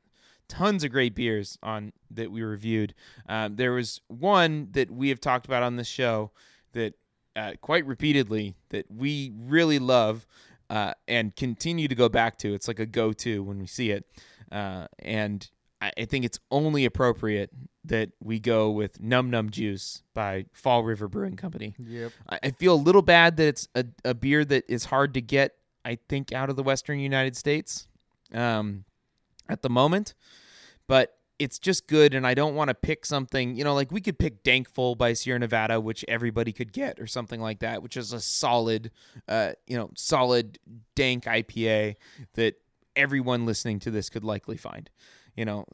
Tons 0.48 0.84
of 0.84 0.92
great 0.92 1.14
beers 1.14 1.58
on 1.62 1.94
that 2.10 2.32
we 2.32 2.42
reviewed. 2.42 2.96
Um, 3.28 3.56
there 3.56 3.72
was 3.72 4.02
one 4.08 4.70
that 4.72 4.90
we 4.90 5.10
have 5.10 5.20
talked 5.22 5.46
about 5.46 5.62
on 5.62 5.76
this 5.76 5.88
show 5.88 6.32
that 6.74 6.96
uh, 7.36 7.54
quite 7.62 7.86
repeatedly 7.86 8.56
that 8.70 8.86
we 8.90 9.32
really 9.38 9.78
love 9.78 10.26
uh, 10.70 10.94
and 11.08 11.36
continue 11.36 11.88
to 11.88 11.96
go 11.96 12.10
back 12.10 12.38
to. 12.40 12.54
It's 12.54 12.68
like 12.68 12.80
a 12.80 12.86
go-to 12.86 13.44
when 13.44 13.60
we 13.60 13.68
see 13.68 13.92
it, 13.92 14.06
uh, 14.52 14.88
and 15.00 15.50
I, 15.82 15.92
I 15.98 16.06
think 16.06 16.26
it's 16.26 16.40
only 16.52 16.86
appropriate 16.86 17.52
that 17.86 18.12
we 18.22 18.40
go 18.40 18.70
with 18.70 19.02
Num 19.02 19.30
Num 19.30 19.50
Juice 19.50 20.04
by 20.14 20.46
Fall 20.54 20.84
River 20.84 21.08
Brewing 21.08 21.36
Company. 21.36 21.76
Yep. 21.80 22.12
I, 22.30 22.40
I 22.44 22.52
feel 22.52 22.74
a 22.74 22.76
little 22.76 23.02
bad 23.02 23.38
that 23.38 23.48
it's 23.48 23.68
a, 23.76 23.86
a 24.06 24.14
beer 24.14 24.46
that 24.46 24.66
is 24.68 24.86
hard 24.86 25.14
to 25.16 25.22
get. 25.22 25.56
I 25.86 25.98
think 26.10 26.34
out 26.34 26.50
of 26.50 26.56
the 26.56 26.64
Western 26.64 27.00
United 27.00 27.38
States, 27.38 27.88
um, 28.34 28.84
at 29.48 29.62
the 29.62 29.70
moment, 29.70 30.14
but 30.88 31.18
it's 31.40 31.58
just 31.58 31.88
good. 31.88 32.14
And 32.14 32.28
I 32.28 32.34
don't 32.34 32.54
want 32.54 32.68
to 32.68 32.74
pick 32.74 33.06
something. 33.06 33.56
You 33.56 33.64
know, 33.64 33.74
like 33.74 33.92
we 33.92 34.02
could 34.02 34.20
pick 34.20 34.44
Dankful 34.44 34.96
by 34.98 35.14
Sierra 35.14 35.40
Nevada, 35.40 35.80
which 35.80 36.06
everybody 36.08 36.52
could 36.52 36.74
get, 36.74 37.00
or 37.00 37.08
something 37.08 37.40
like 37.42 37.60
that, 37.60 37.82
which 37.82 37.98
is 37.98 38.14
a 38.14 38.20
solid, 38.20 38.92
uh, 39.28 39.54
you 39.66 39.78
know, 39.78 39.90
solid 39.96 40.60
dank 40.96 41.24
IPA 41.24 41.96
that 42.34 42.56
everyone 42.96 43.46
listening 43.46 43.80
to 43.80 43.92
this 43.92 44.10
could 44.10 44.24
likely 44.24 44.58
find. 44.58 44.90
You 45.36 45.46
know, 45.46 45.66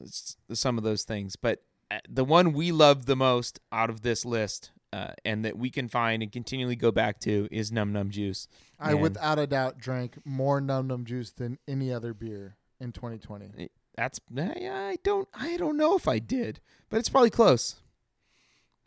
some 0.54 0.78
of 0.78 0.84
those 0.84 1.04
things, 1.04 1.36
but 1.36 1.64
uh, 1.90 1.98
the 2.08 2.24
one 2.24 2.54
we 2.54 2.72
love 2.72 3.08
the 3.08 3.16
most 3.16 3.60
out 3.72 3.90
of 3.90 4.02
this 4.02 4.24
list. 4.24 4.72
Uh, 4.94 5.12
and 5.26 5.44
that 5.44 5.58
we 5.58 5.70
can 5.70 5.90
find 5.90 6.24
and 6.24 6.32
continually 6.32 6.78
go 6.78 6.90
back 6.90 7.20
to 7.20 7.50
is 7.52 7.70
Num 7.70 7.92
Num 7.92 8.10
Juice. 8.10 8.48
I 8.80 8.92
And- 8.92 9.02
without 9.02 9.38
a 9.38 9.46
doubt 9.46 9.78
drank 9.78 10.16
more 10.24 10.62
Num 10.62 10.88
Num 10.88 11.04
juice 11.04 11.32
than 11.32 11.58
any 11.68 11.92
other 11.92 12.14
beer 12.14 12.56
in 12.80 12.94
2020. 12.94 13.70
That's 13.96 14.20
I 14.38 14.42
I 14.42 14.98
don't 15.04 15.28
I 15.34 15.58
don't 15.58 15.78
know 15.78 15.96
if 15.96 16.08
I 16.08 16.20
did, 16.20 16.60
but 16.90 16.98
it's 16.98 17.10
probably 17.10 17.30
close. 17.30 17.76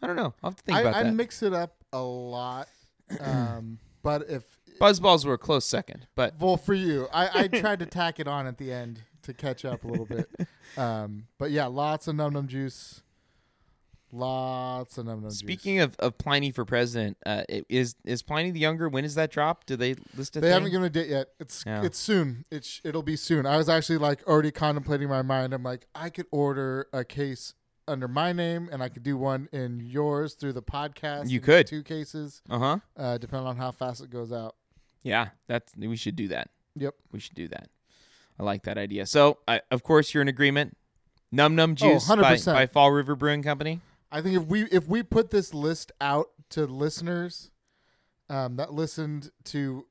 I 0.03 0.07
don't 0.07 0.17
know. 0.17 0.35
I'll 0.43 0.51
have 0.51 0.57
to 0.57 0.63
think 0.63 0.79
I, 0.79 0.81
about 0.83 0.95
I 0.95 1.03
that. 1.05 1.15
mix 1.15 1.43
it 1.43 1.53
up 1.53 1.75
a 1.93 2.03
lot, 2.03 2.69
um, 3.21 3.79
but 4.03 4.29
if 4.29 4.45
Buzzballs 4.81 5.25
were 5.25 5.35
a 5.35 5.39
close 5.39 5.65
second, 5.65 6.07
but 6.15 6.35
well 6.39 6.57
for 6.57 6.75
you, 6.75 7.09
I, 7.13 7.43
I 7.43 7.49
tried 7.61 7.81
to 7.81 7.87
tack 7.87 8.21
it 8.21 8.29
on 8.29 8.47
at 8.47 8.59
the 8.59 8.73
end 8.73 9.03
to 9.23 9.35
catch 9.35 9.65
up 9.65 9.85
a 9.85 9.89
little 9.89 10.07
bit. 10.07 10.29
Um, 10.77 11.25
but 11.39 11.51
yeah, 11.51 11.65
lots 11.65 12.09
of 12.09 12.17
Num 12.17 12.35
Num 12.35 12.47
juice. 12.47 13.03
Lots 14.13 14.97
of 14.99 15.07
Num 15.07 15.21
Num 15.21 15.31
juice. 15.31 15.39
speaking 15.39 15.81
of, 15.81 15.95
of 15.99 16.17
Pliny 16.19 16.51
for 16.51 16.65
president, 16.65 17.17
uh, 17.27 17.43
is 17.69 17.95
is 18.05 18.23
Pliny 18.23 18.51
the 18.51 18.61
younger? 18.61 18.89
When 18.89 19.05
is 19.05 19.15
that 19.17 19.31
drop? 19.31 19.67
Do 19.67 19.77
they 19.77 19.95
list 20.17 20.37
a 20.37 20.41
They 20.41 20.47
thing? 20.49 20.55
haven't 20.55 20.71
given 20.71 20.87
a 20.87 20.91
date 20.91 21.09
yet. 21.09 21.29
It's 21.39 21.65
it's 21.67 21.99
soon. 21.99 22.45
It's 22.51 22.81
it'll 22.85 23.03
be 23.03 23.17
soon. 23.17 23.45
I 23.47 23.57
was 23.57 23.69
actually 23.69 23.99
like 23.99 24.27
already 24.27 24.51
contemplating 24.51 25.09
my 25.09 25.23
mind. 25.23 25.53
I'm 25.53 25.63
like, 25.63 25.87
I 25.95 26.11
could 26.11 26.27
order 26.31 26.89
a 26.93 27.05
case 27.05 27.55
under 27.87 28.09
my 28.09 28.33
name, 28.33 28.69
and 28.73 28.83
I 28.83 28.89
could 28.89 29.03
do 29.03 29.17
one 29.17 29.49
in 29.53 29.81
yours 29.81 30.35
through 30.35 30.53
the 30.55 30.63
podcast. 30.63 31.29
You 31.31 31.41
could. 31.41 31.67
two 31.67 31.83
cases, 31.83 32.43
uh 32.51 32.59
huh. 32.59 32.79
uh, 32.97 33.19
depending 33.19 33.47
on 33.47 33.57
how 33.57 33.71
fast 33.73 34.03
it 34.03 34.11
goes 34.11 34.33
out. 34.33 34.57
Yeah, 35.03 35.29
that's 35.47 35.73
we 35.77 35.97
should 35.97 36.17
do 36.17 36.29
that. 36.29 36.51
Yep. 36.77 36.95
We 37.13 37.21
should 37.21 37.35
do 37.35 37.49
that. 37.49 37.69
I 38.39 38.43
like 38.45 38.63
that 38.65 38.79
idea. 38.79 39.05
So, 39.07 39.39
I, 39.49 39.63
of 39.71 39.83
course, 39.83 40.15
you're 40.15 40.23
in 40.23 40.29
agreement. 40.29 40.77
Num 41.33 41.57
Num 41.57 41.73
Oh, 41.73 41.75
Juice 41.75 42.07
by, 42.09 42.15
100%. 42.17 42.53
by 42.55 42.67
Fall 42.67 42.91
River 42.93 43.17
Brewing 43.17 43.43
Company. 43.43 43.81
I 44.11 44.23
think 44.23 44.37
if 44.37 44.47
we 44.47 44.63
if 44.65 44.89
we 44.89 45.03
put 45.03 45.31
this 45.31 45.53
list 45.53 45.93
out 46.01 46.29
to 46.51 46.67
listeners 46.67 47.51
um, 48.31 48.57
that 48.57 48.73
listened 48.73 49.31
to 49.45 49.85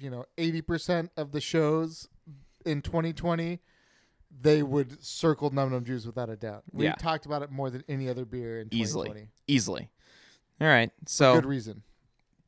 you 0.00 0.10
know 0.10 0.24
eighty 0.38 0.60
percent 0.62 1.10
of 1.16 1.32
the 1.32 1.40
shows 1.40 2.08
in 2.64 2.82
2020, 2.82 3.60
they 4.40 4.62
would 4.62 5.02
circle 5.04 5.50
Num 5.50 5.70
Num 5.70 5.84
Juice 5.84 6.04
without 6.06 6.28
a 6.28 6.36
doubt. 6.36 6.64
We 6.72 6.84
Yeah. 6.84 6.94
talked 6.94 7.26
about 7.26 7.42
it 7.42 7.50
more 7.50 7.70
than 7.70 7.84
any 7.88 8.08
other 8.08 8.24
beer 8.24 8.60
in 8.60 8.68
Easily. 8.72 9.06
2020. 9.08 9.28
Easily. 9.46 9.90
All 10.60 10.66
right. 10.68 10.90
So 11.06 11.34
Good 11.34 11.46
reason. 11.46 11.82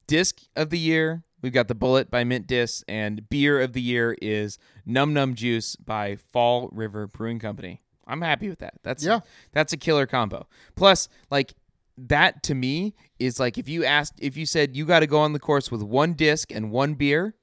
disc 0.09 0.43
of 0.57 0.71
the 0.71 0.79
year, 0.79 1.23
we've 1.43 1.53
got 1.53 1.69
the 1.69 1.75
Bullet 1.75 2.11
by 2.11 2.25
Mint 2.25 2.47
Disc, 2.49 2.83
and 2.89 3.29
beer 3.29 3.61
of 3.61 3.75
the 3.75 3.83
year 3.83 4.17
is 4.21 4.59
Num 4.87 5.13
Num 5.13 5.35
Juice 5.35 5.77
by 5.77 6.17
Fall 6.17 6.69
River 6.73 7.07
Brewing 7.07 7.39
Company. 7.39 7.83
I'm 8.09 8.23
happy 8.23 8.49
with 8.49 8.59
that. 8.61 8.75
That's 8.83 9.05
Yeah. 9.05 9.21
that's 9.53 9.73
a 9.73 9.77
killer 9.77 10.07
combo. 10.07 10.47
Plus, 10.75 11.09
like 11.31 11.55
that 11.97 12.43
to 12.45 12.55
me 12.55 12.95
is 13.19 13.39
like 13.39 13.59
if 13.59 13.69
you 13.69 13.85
asked 13.85 14.15
if 14.19 14.37
you 14.37 14.47
said 14.47 14.75
you 14.77 14.85
got 14.87 15.01
to 15.01 15.07
go 15.07 15.19
on 15.19 15.33
the 15.33 15.39
course 15.41 15.71
with 15.71 15.83
one 15.83 16.15
disc 16.15 16.51
and 16.53 16.71
one 16.71 16.95
beer, 16.95 17.35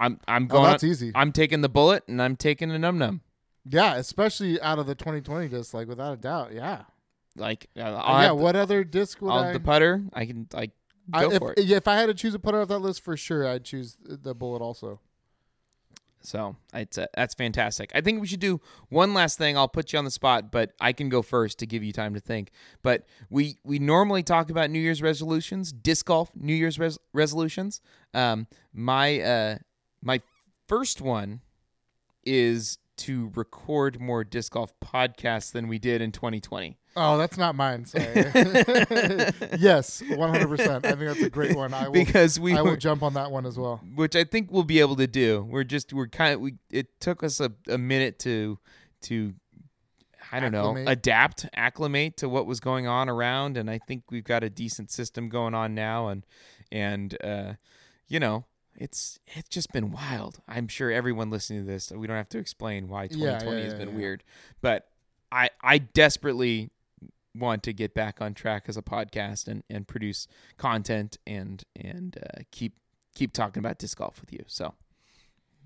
I'm 0.00 0.20
I'm 0.26 0.44
Oh, 0.44 0.46
going. 0.54 0.70
that's 0.70 0.84
easy. 0.84 1.12
I'm 1.14 1.32
taking 1.32 1.60
the 1.60 1.68
Bullet 1.68 2.04
and 2.08 2.20
I'm 2.20 2.36
taking 2.36 2.70
a 2.70 2.78
Num 2.78 2.98
Num. 2.98 3.20
yeah, 3.68 3.94
especially 3.96 4.60
out 4.60 4.78
of 4.78 4.86
the 4.86 4.94
2020 4.94 5.48
disc, 5.48 5.72
like 5.74 5.88
without 5.88 6.12
a 6.12 6.16
doubt. 6.16 6.52
Yeah. 6.52 6.82
Like 7.36 7.68
uh, 7.76 7.80
yeah. 7.82 8.28
the, 8.28 8.34
what 8.34 8.56
other 8.56 8.84
disc 8.84 9.20
would 9.22 9.30
I? 9.30 9.52
the 9.52 9.60
putter. 9.60 10.02
I 10.12 10.26
can 10.26 10.48
like 10.52 10.72
I- 11.12 11.22
go 11.22 11.30
if, 11.32 11.38
for 11.38 11.52
it. 11.52 11.70
if 11.70 11.88
I 11.88 11.96
had 11.96 12.06
to 12.06 12.14
choose 12.14 12.34
a 12.34 12.38
putter 12.38 12.60
off 12.60 12.68
that 12.68 12.78
list 12.80 13.02
for 13.02 13.16
sure, 13.16 13.46
I'd 13.46 13.64
choose 13.64 13.96
the 14.02 14.34
bullet 14.34 14.60
also. 14.62 15.00
So 16.24 16.56
it's 16.72 16.96
uh, 16.96 17.06
that's 17.14 17.34
fantastic. 17.34 17.92
I 17.94 18.00
think 18.00 18.20
we 18.20 18.26
should 18.26 18.40
do 18.40 18.60
one 18.88 19.12
last 19.12 19.36
thing. 19.36 19.58
I'll 19.58 19.68
put 19.68 19.92
you 19.92 19.98
on 19.98 20.06
the 20.06 20.10
spot, 20.10 20.50
but 20.50 20.72
I 20.80 20.92
can 20.94 21.10
go 21.10 21.20
first 21.20 21.58
to 21.58 21.66
give 21.66 21.84
you 21.84 21.92
time 21.92 22.14
to 22.14 22.20
think. 22.20 22.50
But 22.82 23.04
we 23.28 23.58
we 23.62 23.78
normally 23.78 24.22
talk 24.22 24.50
about 24.50 24.70
New 24.70 24.78
Year's 24.78 25.02
resolutions, 25.02 25.70
disc 25.70 26.06
golf 26.06 26.30
New 26.34 26.54
Year's 26.54 26.78
res- 26.78 26.98
resolutions. 27.12 27.82
Um, 28.14 28.46
my 28.72 29.20
uh, 29.20 29.58
my 30.02 30.22
first 30.66 31.02
one 31.02 31.42
is 32.24 32.78
to 32.96 33.30
record 33.34 34.00
more 34.00 34.24
disc 34.24 34.52
golf 34.52 34.72
podcasts 34.80 35.52
than 35.52 35.68
we 35.68 35.78
did 35.78 36.00
in 36.00 36.10
2020. 36.10 36.78
Oh, 36.96 37.18
that's 37.18 37.36
not 37.36 37.54
mine. 37.56 37.84
Sorry. 37.86 38.04
yes, 39.58 40.00
100%. 40.02 40.84
I 40.84 40.90
think 40.90 40.98
that's 41.00 41.22
a 41.22 41.30
great 41.30 41.56
one. 41.56 41.74
I 41.74 41.88
will, 41.88 41.92
because 41.92 42.38
we 42.38 42.54
I 42.56 42.62
were, 42.62 42.70
will 42.70 42.76
jump 42.76 43.02
on 43.02 43.14
that 43.14 43.30
one 43.30 43.46
as 43.46 43.58
well. 43.58 43.80
which 43.94 44.14
I 44.14 44.24
think 44.24 44.50
we'll 44.52 44.62
be 44.62 44.80
able 44.80 44.96
to 44.96 45.06
do. 45.06 45.46
We're 45.50 45.64
just 45.64 45.92
we're 45.92 46.06
kind 46.08 46.34
of 46.34 46.40
we. 46.40 46.54
It 46.70 47.00
took 47.00 47.22
us 47.24 47.40
a, 47.40 47.52
a 47.68 47.78
minute 47.78 48.18
to 48.20 48.58
to 49.02 49.34
I 50.32 50.40
don't 50.40 50.54
Acclimate. 50.54 50.84
know 50.84 50.90
adapt, 50.90 51.46
acclimate 51.54 52.16
to 52.18 52.28
what 52.28 52.46
was 52.46 52.60
going 52.60 52.86
on 52.86 53.08
around, 53.08 53.56
and 53.56 53.70
I 53.70 53.78
think 53.78 54.04
we've 54.10 54.24
got 54.24 54.42
a 54.44 54.50
decent 54.50 54.90
system 54.90 55.28
going 55.28 55.54
on 55.54 55.74
now, 55.74 56.08
and 56.08 56.24
and 56.72 57.16
uh, 57.22 57.52
you 58.08 58.20
know 58.20 58.44
it's 58.76 59.18
it's 59.26 59.48
just 59.48 59.72
been 59.72 59.90
wild. 59.92 60.40
I'm 60.48 60.68
sure 60.68 60.90
everyone 60.90 61.30
listening 61.30 61.60
to 61.60 61.66
this, 61.66 61.90
we 61.92 62.06
don't 62.06 62.16
have 62.16 62.28
to 62.30 62.38
explain 62.38 62.88
why 62.88 63.04
Yeah, 63.04 63.38
2020 63.38 63.56
yeah, 63.58 63.64
has 63.64 63.74
been 63.74 63.88
yeah. 63.90 63.94
weird, 63.96 64.24
but 64.62 64.88
I 65.30 65.50
I 65.62 65.78
desperately 65.78 66.70
want 67.36 67.62
to 67.64 67.72
get 67.72 67.94
back 67.94 68.20
on 68.20 68.32
track 68.34 68.64
as 68.68 68.76
a 68.76 68.82
podcast 68.82 69.48
and 69.48 69.62
and 69.68 69.86
produce 69.88 70.26
content 70.56 71.18
and 71.26 71.64
and 71.76 72.16
uh, 72.22 72.42
keep 72.50 72.74
keep 73.14 73.32
talking 73.32 73.60
about 73.60 73.78
disc 73.78 73.98
golf 73.98 74.20
with 74.20 74.32
you. 74.32 74.44
So 74.46 74.74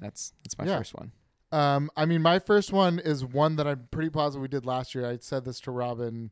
that's 0.01 0.33
that's 0.45 0.57
my 0.59 0.65
Yeah. 0.67 0.79
first 0.79 0.95
one. 0.95 1.13
Um, 1.51 1.91
I 1.97 2.05
mean, 2.05 2.21
my 2.21 2.39
first 2.39 2.73
one 2.73 2.99
is 2.99 3.25
one 3.25 3.57
that 3.57 3.67
I'm 3.67 3.89
pretty 3.91 4.11
positive 4.11 4.43
we 4.43 4.49
did 4.49 4.67
last 4.67 4.95
year. 4.95 5.09
I 5.09 5.17
said 5.19 5.45
this 5.47 5.61
to 5.61 5.71
Robin 5.71 6.31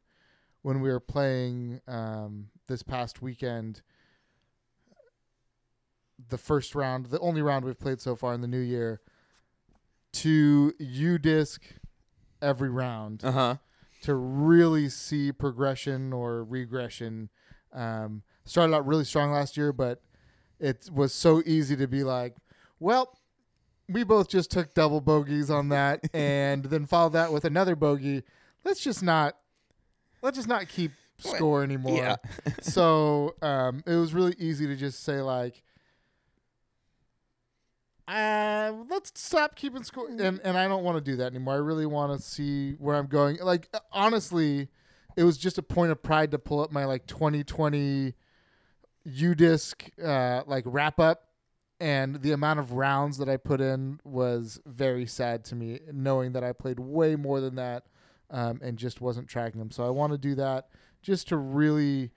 when 0.61 0.81
we 0.83 0.91
were 0.91 1.01
playing 1.01 1.81
um, 1.89 2.49
this 2.67 2.83
past 2.83 3.23
weekend. 3.23 3.81
The 6.29 6.39
first 6.39 6.75
round, 6.75 7.07
the 7.07 7.19
only 7.21 7.43
round 7.43 7.65
we've 7.65 7.79
played 7.79 8.01
so 8.01 8.17
far 8.17 8.33
in 8.35 8.41
the 8.41 8.49
new 8.49 8.61
year, 8.61 9.01
to 10.15 10.73
UDisc 10.81 11.59
every 12.41 12.71
round 12.71 13.23
Uh 13.25 13.33
huh. 13.33 13.57
To 14.07 14.15
really 14.15 14.89
see 14.89 15.33
progression 15.33 16.13
or 16.13 16.45
regression. 16.45 17.29
Um, 17.73 18.23
started 18.45 18.75
out 18.75 18.87
really 18.87 19.05
strong 19.05 19.33
last 19.33 19.57
year, 19.57 19.73
but 19.73 20.01
it 20.61 20.89
was 20.93 21.13
so 21.13 21.43
easy 21.45 21.77
to 21.77 21.89
be 21.89 22.05
like, 22.05 22.37
well, 22.79 23.19
we 23.89 24.05
both 24.05 24.29
just 24.29 24.51
took 24.51 24.75
double 24.75 25.01
bogeys 25.01 25.51
on 25.51 25.71
that 25.71 26.01
and 26.15 26.65
then 26.67 26.87
followed 26.87 27.15
that 27.15 27.33
with 27.33 27.45
another 27.45 27.75
bogey. 27.75 28.23
Let's 28.65 28.81
just 28.81 29.03
not 29.03 29.37
let's 30.23 30.37
just 30.37 30.49
not 30.49 30.69
keep 30.69 30.93
score 31.19 31.65
anymore. 31.65 31.97
Yeah. 31.97 32.17
so 32.61 33.35
um, 33.43 33.83
it 33.87 33.95
was 33.97 34.15
really 34.15 34.35
easy 34.39 34.69
to 34.69 34.77
just 34.77 35.03
say 35.03 35.21
like 35.21 35.63
uh, 38.09 38.73
let's 38.89 39.13
stop 39.15 39.57
keeping 39.57 39.83
score 39.83 40.09
and, 40.09 40.21
and 40.21 40.57
I 40.57 40.69
don't 40.69 40.85
want 40.85 40.97
to 40.97 41.11
do 41.11 41.17
that 41.17 41.27
anymore. 41.27 41.55
I 41.55 41.59
really 41.59 41.87
want 41.87 42.17
to 42.19 42.25
see 42.25 42.73
where 42.75 42.97
I'm 42.97 43.07
going. 43.07 43.39
Like 43.43 43.69
honestly, 43.93 44.69
it 45.17 45.25
was 45.25 45.37
just 45.37 45.59
a 45.59 45.63
point 45.63 45.91
of 45.93 46.03
pride 46.03 46.31
to 46.33 46.39
pull 46.39 46.61
up 46.61 46.71
my 46.71 46.85
like 46.85 47.07
2020 47.07 48.15
UDisc 49.09 50.05
uh, 50.05 50.45
like 50.47 50.65
wrap 50.67 51.01
up 51.01 51.23
and 51.81 52.23
the 52.23 52.33
amount 52.33 52.59
of 52.59 52.73
rounds 52.73 53.19
that 53.19 53.29
I 53.29 53.37
put 53.37 53.61
in 53.61 54.01
was 54.05 54.61
very 54.67 55.07
sad 55.07 55.45
to 55.47 55.55
me, 55.55 55.81
knowing 55.93 56.33
that 56.33 56.43
I 56.43 56.53
played 56.53 56.79
way 56.81 57.17
more 57.17 57.41
than 57.41 57.57
that 57.57 57.85
um, 58.31 58.61
and 58.63 58.79
just 58.79 59.01
wasn't 59.01 59.29
tracking 59.29 59.59
them. 59.59 59.71
So 59.71 59.87
I 59.87 59.91
want 59.91 60.13
to 60.13 60.19
do 60.19 60.35
that 60.37 60.69
just 61.03 61.29
to 61.29 61.37
really 61.37 62.13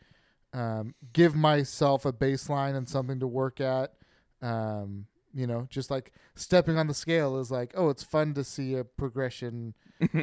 um, 0.54 0.96
give 1.14 1.36
myself 1.36 2.06
a 2.06 2.14
baseline 2.14 2.76
and 2.76 2.88
something 2.88 3.20
to 3.20 3.28
work 3.28 3.60
at. 3.60 3.94
Um, 4.42 5.06
you 5.34 5.48
know, 5.48 5.68
just 5.70 5.92
like 5.92 6.12
stepping 6.36 6.78
on 6.78 6.88
the 6.88 6.94
scale 6.94 7.38
is 7.38 7.52
like, 7.52 7.74
oh, 7.76 7.90
it's 7.90 8.04
fun 8.04 8.34
to 8.34 8.44
see 8.44 8.76
a 8.76 8.84
progression 8.84 9.74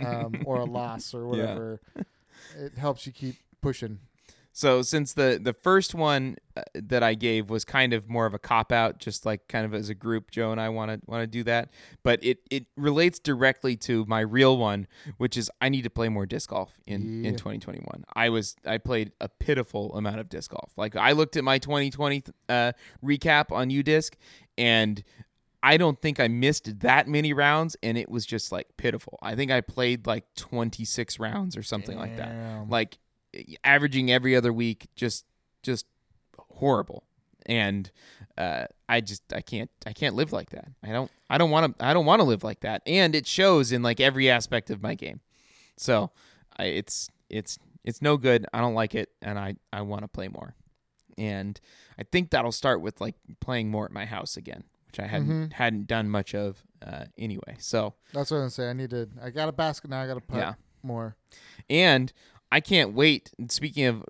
um, 0.04 0.42
or 0.44 0.58
a 0.58 0.64
loss 0.78 1.14
or 1.14 1.26
whatever. 1.26 1.80
It 2.56 2.76
helps 2.76 3.06
you 3.06 3.12
keep 3.12 3.36
pushing. 3.60 3.98
So 4.56 4.80
since 4.80 5.12
the 5.12 5.38
the 5.40 5.52
first 5.52 5.94
one 5.94 6.36
uh, 6.56 6.62
that 6.74 7.02
I 7.02 7.12
gave 7.12 7.50
was 7.50 7.62
kind 7.66 7.92
of 7.92 8.08
more 8.08 8.24
of 8.24 8.32
a 8.32 8.38
cop 8.38 8.72
out, 8.72 8.98
just 8.98 9.26
like 9.26 9.48
kind 9.48 9.66
of 9.66 9.74
as 9.74 9.90
a 9.90 9.94
group, 9.94 10.30
Joe 10.30 10.50
and 10.50 10.58
I 10.58 10.70
want 10.70 10.90
to 10.90 10.98
want 11.04 11.22
to 11.22 11.26
do 11.26 11.42
that, 11.42 11.68
but 12.02 12.24
it 12.24 12.38
it 12.50 12.64
relates 12.74 13.18
directly 13.18 13.76
to 13.76 14.06
my 14.06 14.20
real 14.20 14.56
one, 14.56 14.86
which 15.18 15.36
is 15.36 15.50
I 15.60 15.68
need 15.68 15.82
to 15.82 15.90
play 15.90 16.08
more 16.08 16.24
disc 16.24 16.48
golf 16.48 16.72
in 16.86 17.22
Yeah. 17.22 17.28
in 17.28 17.36
2021. 17.36 18.04
I 18.14 18.30
was 18.30 18.56
I 18.64 18.78
played 18.78 19.12
a 19.20 19.28
pitiful 19.28 19.94
amount 19.94 20.20
of 20.20 20.30
disc 20.30 20.50
golf. 20.50 20.72
Like 20.74 20.96
I 20.96 21.12
looked 21.12 21.36
at 21.36 21.44
my 21.44 21.58
2020 21.58 22.24
uh, 22.48 22.72
recap 23.04 23.52
on 23.52 23.68
UDisc, 23.68 24.14
and 24.56 25.04
I 25.62 25.76
don't 25.76 26.00
think 26.00 26.18
I 26.18 26.28
missed 26.28 26.80
that 26.80 27.08
many 27.08 27.34
rounds, 27.34 27.76
and 27.82 27.98
it 27.98 28.08
was 28.08 28.24
just 28.24 28.52
like 28.52 28.68
pitiful. 28.78 29.18
I 29.20 29.34
think 29.34 29.50
I 29.50 29.60
played 29.60 30.06
like 30.06 30.24
26 30.36 31.18
rounds 31.18 31.58
or 31.58 31.62
something 31.62 31.98
like 31.98 32.16
that 32.16 32.32
like 32.70 32.96
averaging 33.64 34.10
every 34.10 34.34
other 34.36 34.52
week 34.52 34.86
just 34.96 35.24
just 35.62 35.86
horrible 36.38 37.04
and 37.44 37.90
uh, 38.38 38.66
I 38.88 39.00
just 39.00 39.22
I 39.32 39.40
can't 39.40 39.70
I 39.86 39.92
can't 39.92 40.14
live 40.14 40.32
like 40.32 40.50
that. 40.50 40.68
I 40.82 40.88
don't 40.88 41.10
I 41.30 41.38
don't 41.38 41.50
want 41.50 41.78
to 41.78 41.84
I 41.84 41.92
don't 41.94 42.06
want 42.06 42.20
to 42.20 42.24
live 42.24 42.42
like 42.44 42.60
that, 42.60 42.82
and 42.86 43.14
it 43.14 43.26
shows 43.26 43.72
in 43.72 43.82
like 43.82 44.00
every 44.00 44.28
aspect 44.30 44.70
of 44.70 44.82
my 44.82 44.94
game. 44.94 45.20
So 45.76 46.10
I, 46.58 46.64
it's 46.64 47.08
it's 47.30 47.58
it's 47.84 48.02
no 48.02 48.16
good. 48.16 48.46
I 48.52 48.60
don't 48.60 48.74
like 48.74 48.94
it, 48.94 49.10
and 49.22 49.38
I 49.38 49.54
I 49.72 49.82
want 49.82 50.02
to 50.02 50.08
play 50.08 50.28
more, 50.28 50.54
and 51.16 51.58
I 51.98 52.02
think 52.02 52.30
that'll 52.30 52.52
start 52.52 52.80
with 52.80 53.00
like 53.00 53.14
playing 53.40 53.70
more 53.70 53.84
at 53.84 53.92
my 53.92 54.04
house 54.06 54.36
again, 54.36 54.64
which 54.88 54.98
I 55.00 55.06
hadn't 55.06 55.52
hadn't 55.52 55.86
done 55.86 56.10
much 56.10 56.34
of 56.34 56.62
uh, 56.86 57.04
anyway. 57.16 57.56
So 57.58 57.94
That's 58.12 58.30
what 58.30 58.38
I'm 58.38 58.50
saying. 58.50 58.70
I 58.70 58.72
need 58.74 58.90
to. 58.90 59.08
I 59.22 59.30
got 59.30 59.48
a 59.48 59.52
basket 59.52 59.88
now. 59.90 60.02
I 60.02 60.06
got 60.06 60.14
to 60.14 60.20
put 60.20 60.38
Yeah. 60.38 60.54
more. 60.82 61.16
And 61.70 62.12
I 62.50 62.60
can't 62.60 62.94
wait. 62.94 63.30
Speaking 63.48 63.86
of 63.86 64.04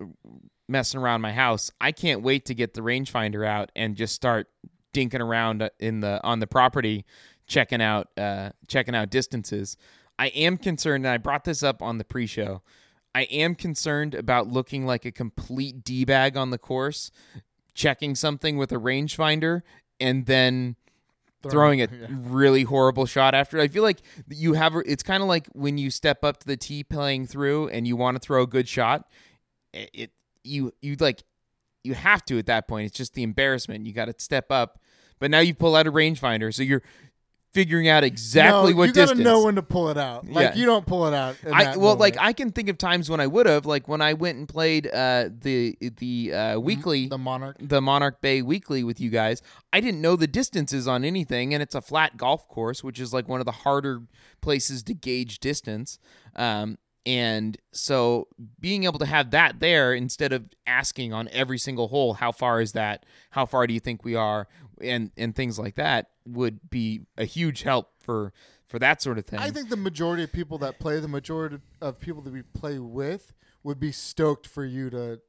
messing 0.69 0.99
around 0.99 1.21
my 1.21 1.33
house, 1.33 1.71
I 1.79 1.91
can't 1.91 2.21
wait 2.21 2.45
to 2.45 2.53
get 2.53 2.73
the 2.73 2.81
rangefinder 2.81 3.45
out 3.45 3.71
and 3.75 3.95
just 3.95 4.13
start 4.13 4.47
dinking 4.93 5.21
around 5.21 5.69
in 5.79 5.99
the 5.99 6.23
on 6.23 6.39
the 6.39 6.47
property, 6.47 7.05
checking 7.47 7.81
out 7.81 8.09
uh, 8.17 8.51
checking 8.67 8.95
out 8.95 9.09
distances. 9.09 9.77
I 10.19 10.27
am 10.27 10.57
concerned, 10.57 11.05
and 11.05 11.13
I 11.13 11.17
brought 11.17 11.43
this 11.43 11.61
up 11.61 11.81
on 11.81 11.97
the 11.97 12.03
pre-show. 12.03 12.61
I 13.13 13.23
am 13.23 13.55
concerned 13.55 14.15
about 14.15 14.47
looking 14.47 14.85
like 14.85 15.05
a 15.05 15.11
complete 15.11 15.83
d 15.83 16.05
bag 16.05 16.37
on 16.37 16.49
the 16.49 16.57
course, 16.57 17.11
checking 17.73 18.15
something 18.15 18.57
with 18.57 18.71
a 18.71 18.77
rangefinder, 18.77 19.61
and 19.99 20.25
then 20.25 20.75
throwing 21.43 21.81
a 21.81 21.87
yeah. 21.91 22.07
really 22.09 22.63
horrible 22.63 23.05
shot 23.05 23.33
after. 23.35 23.59
I 23.59 23.67
feel 23.67 23.83
like 23.83 24.01
you 24.29 24.53
have 24.53 24.75
it's 24.85 25.03
kind 25.03 25.21
of 25.21 25.29
like 25.29 25.47
when 25.53 25.77
you 25.77 25.89
step 25.89 26.23
up 26.23 26.39
to 26.41 26.47
the 26.47 26.57
tee 26.57 26.83
playing 26.83 27.27
through 27.27 27.69
and 27.69 27.87
you 27.87 27.95
want 27.95 28.15
to 28.15 28.19
throw 28.19 28.43
a 28.43 28.47
good 28.47 28.67
shot. 28.67 29.07
It, 29.73 29.89
it 29.93 30.11
you 30.43 30.73
you 30.81 30.95
like 30.99 31.23
you 31.83 31.93
have 31.93 32.23
to 32.25 32.37
at 32.39 32.47
that 32.47 32.67
point. 32.67 32.87
It's 32.87 32.97
just 32.97 33.13
the 33.13 33.23
embarrassment. 33.23 33.85
You 33.85 33.93
got 33.93 34.05
to 34.05 34.15
step 34.17 34.51
up, 34.51 34.79
but 35.19 35.31
now 35.31 35.39
you 35.39 35.53
pull 35.53 35.75
out 35.75 35.87
a 35.87 35.91
rangefinder, 35.91 36.53
so 36.53 36.63
you're 36.63 36.83
figuring 37.57 37.87
out 37.87 38.03
exactly 38.03 38.71
no, 38.71 38.77
what 38.77 38.87
you 38.87 38.93
gotta 38.93 39.07
distance. 39.07 39.19
know 39.19 39.45
when 39.45 39.55
to 39.55 39.63
pull 39.63 39.89
it 39.89 39.97
out. 39.97 40.27
Like 40.29 40.53
Yeah. 40.53 40.55
you 40.55 40.65
don't 40.67 40.85
pull 40.85 41.07
it 41.07 41.13
out. 41.13 41.35
I 41.51 41.75
well, 41.75 41.95
like. 41.95 42.15
I 42.19 42.31
can 42.33 42.51
think 42.51 42.69
of 42.69 42.77
times 42.77 43.09
when 43.09 43.19
I 43.19 43.25
would 43.25 43.47
have, 43.47 43.65
like 43.65 43.87
when 43.87 43.99
I 43.99 44.13
went 44.13 44.37
and 44.37 44.47
played 44.47 44.85
uh, 44.87 45.29
the 45.41 45.75
the 45.79 46.33
uh, 46.33 46.59
weekly 46.59 47.07
the 47.07 47.17
monarch. 47.17 47.57
the 47.59 47.81
Monarch 47.81 48.21
Bay 48.21 48.43
Weekly 48.43 48.83
with 48.83 48.99
you 49.01 49.09
guys, 49.09 49.41
I 49.73 49.81
didn't 49.81 50.01
know 50.01 50.15
the 50.15 50.27
distances 50.27 50.87
on 50.87 51.03
anything, 51.03 51.53
and 51.53 51.63
it's 51.63 51.73
a 51.73 51.81
flat 51.81 52.15
golf 52.15 52.47
course, 52.47 52.83
which 52.83 52.99
is 52.99 53.11
like 53.11 53.27
one 53.27 53.39
of 53.39 53.45
the 53.45 53.51
harder 53.51 54.03
places 54.41 54.83
to 54.83 54.93
gauge 54.93 55.39
distance. 55.39 55.97
Um, 56.35 56.77
and 57.07 57.57
so 57.71 58.27
being 58.59 58.83
able 58.83 58.99
to 58.99 59.05
have 59.05 59.31
that 59.31 59.61
there 59.61 59.93
instead 59.93 60.33
of 60.33 60.43
asking 60.67 61.13
on 61.13 61.29
every 61.31 61.57
single 61.57 61.87
hole, 61.87 62.13
how 62.15 62.33
far 62.33 62.59
is 62.59 62.73
that? 62.73 63.05
How 63.29 63.45
far 63.45 63.65
do 63.65 63.73
you 63.73 63.79
think 63.79 64.03
we 64.03 64.13
are? 64.15 64.47
And 64.81 65.11
and 65.17 65.35
things 65.35 65.57
like 65.57 65.75
that 65.75 66.11
would 66.25 66.69
be 66.69 67.01
a 67.17 67.25
huge 67.25 67.63
help 67.63 67.89
for 67.99 68.33
for 68.67 68.79
that 68.79 69.01
sort 69.01 69.17
of 69.17 69.25
thing. 69.25 69.39
I 69.39 69.49
think 69.49 69.69
the 69.69 69.77
majority 69.77 70.23
of 70.23 70.31
people 70.31 70.57
that 70.59 70.77
play, 70.79 70.99
the 70.99 71.07
majority 71.07 71.57
of 71.81 71.99
people 71.99 72.21
that 72.23 72.33
we 72.33 72.41
play 72.41 72.79
with, 72.79 73.33
would 73.63 73.79
be 73.79 73.91
stoked 73.91 74.45
for 74.45 74.65
you 74.65 74.89
to 74.89 75.21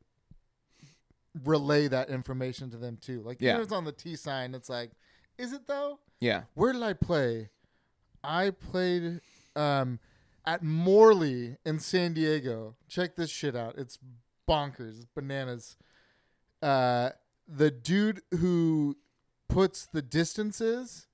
relay 1.45 1.89
that 1.89 2.09
information 2.11 2.71
to 2.71 2.77
them 2.77 2.99
too. 3.01 3.23
Like 3.23 3.39
Yeah. 3.41 3.61
it's 3.61 3.73
on 3.73 3.85
the 3.85 3.93
T 3.93 4.17
sign, 4.17 4.55
it's 4.55 4.69
like, 4.69 4.91
is 5.37 5.53
it 5.53 5.67
though? 5.67 6.01
yeah. 6.21 6.43
Where 6.55 6.73
did 6.73 6.83
I 6.83 6.95
play? 6.95 7.51
I 8.25 8.51
played 8.51 9.21
um, 9.55 10.01
at 10.45 10.63
Morley 10.65 11.57
in 11.65 11.79
San 11.79 12.13
Diego. 12.15 12.75
Check 12.89 13.15
this 13.15 13.31
shit 13.31 13.55
out. 13.55 13.77
It's 13.79 13.99
bonkers. 14.49 14.97
It's 14.97 15.07
bananas. 15.15 15.77
Uh, 16.61 17.11
the 17.47 17.71
dude 17.71 18.23
who 18.33 18.97
puts 19.49 19.87
the 19.87 20.03
distances 20.03 21.07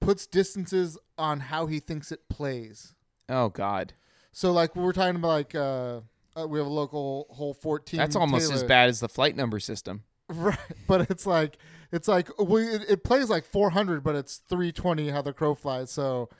puts 0.00 0.26
distances 0.26 0.98
on 1.16 1.40
how 1.40 1.66
he 1.66 1.80
thinks 1.80 2.12
it 2.12 2.28
plays. 2.28 2.94
Oh 3.28 3.48
God, 3.48 3.94
So 4.32 4.52
like 4.52 4.76
we're 4.76 4.92
talking 4.92 5.16
about 5.16 5.28
like 5.28 5.54
uh, 5.54 6.00
uh, 6.36 6.46
we 6.46 6.58
have 6.58 6.66
a 6.66 6.70
local 6.70 7.26
hole 7.30 7.54
14 7.54 7.98
that's 7.98 8.16
almost 8.16 8.52
as 8.52 8.62
bad 8.62 8.88
as 8.88 9.00
the 9.00 9.08
flight 9.08 9.36
number 9.36 9.58
system. 9.60 10.02
Right, 10.30 10.58
but 10.88 11.10
it's 11.10 11.26
like 11.26 11.58
it's 11.92 12.08
like 12.08 12.30
we 12.38 12.62
it, 12.62 12.84
it 12.88 13.04
plays 13.04 13.28
like 13.28 13.44
400, 13.44 14.02
but 14.02 14.14
it's 14.14 14.38
320 14.48 15.10
how 15.10 15.20
the 15.20 15.34
crow 15.34 15.54
flies. 15.54 15.90
So 15.90 16.30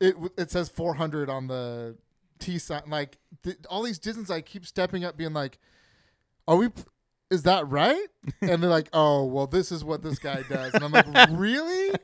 it 0.00 0.14
it 0.38 0.50
says 0.52 0.68
400 0.68 1.28
on 1.28 1.48
the 1.48 1.96
T 2.38 2.58
sign. 2.58 2.82
Like 2.86 3.18
th- 3.42 3.56
all 3.68 3.82
these 3.82 3.98
distances, 3.98 4.30
I 4.30 4.42
keep 4.42 4.64
stepping 4.64 5.04
up, 5.04 5.16
being 5.16 5.32
like, 5.32 5.58
"Are 6.46 6.56
we? 6.56 6.68
Is 7.30 7.42
that 7.44 7.68
right?" 7.68 8.06
And 8.40 8.62
they're 8.62 8.70
like, 8.70 8.88
"Oh, 8.92 9.24
well, 9.24 9.46
this 9.46 9.72
is 9.72 9.84
what 9.84 10.02
this 10.02 10.18
guy 10.18 10.42
does." 10.48 10.74
And 10.74 10.84
I'm 10.84 10.92
like, 10.92 11.06
"Really? 11.32 11.94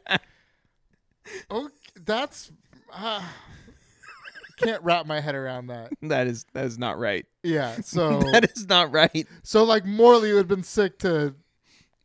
Okay, 1.51 1.75
that's." 2.05 2.51
Uh, 2.93 3.23
can't 4.59 4.83
wrap 4.83 5.07
my 5.07 5.21
head 5.21 5.35
around 5.35 5.69
that. 5.69 5.93
That 6.03 6.27
is 6.27 6.45
that 6.53 6.65
is 6.67 6.79
not 6.79 6.99
right. 6.99 7.27
Yeah, 7.43 7.77
so 7.83 8.21
that 8.33 8.51
is 8.55 8.69
not 8.69 8.93
right. 8.93 9.27
so 9.43 9.65
like 9.65 9.85
Morley 9.85 10.33
would 10.33 10.39
have 10.39 10.49
been 10.49 10.63
sick 10.63 10.99
to 11.01 11.35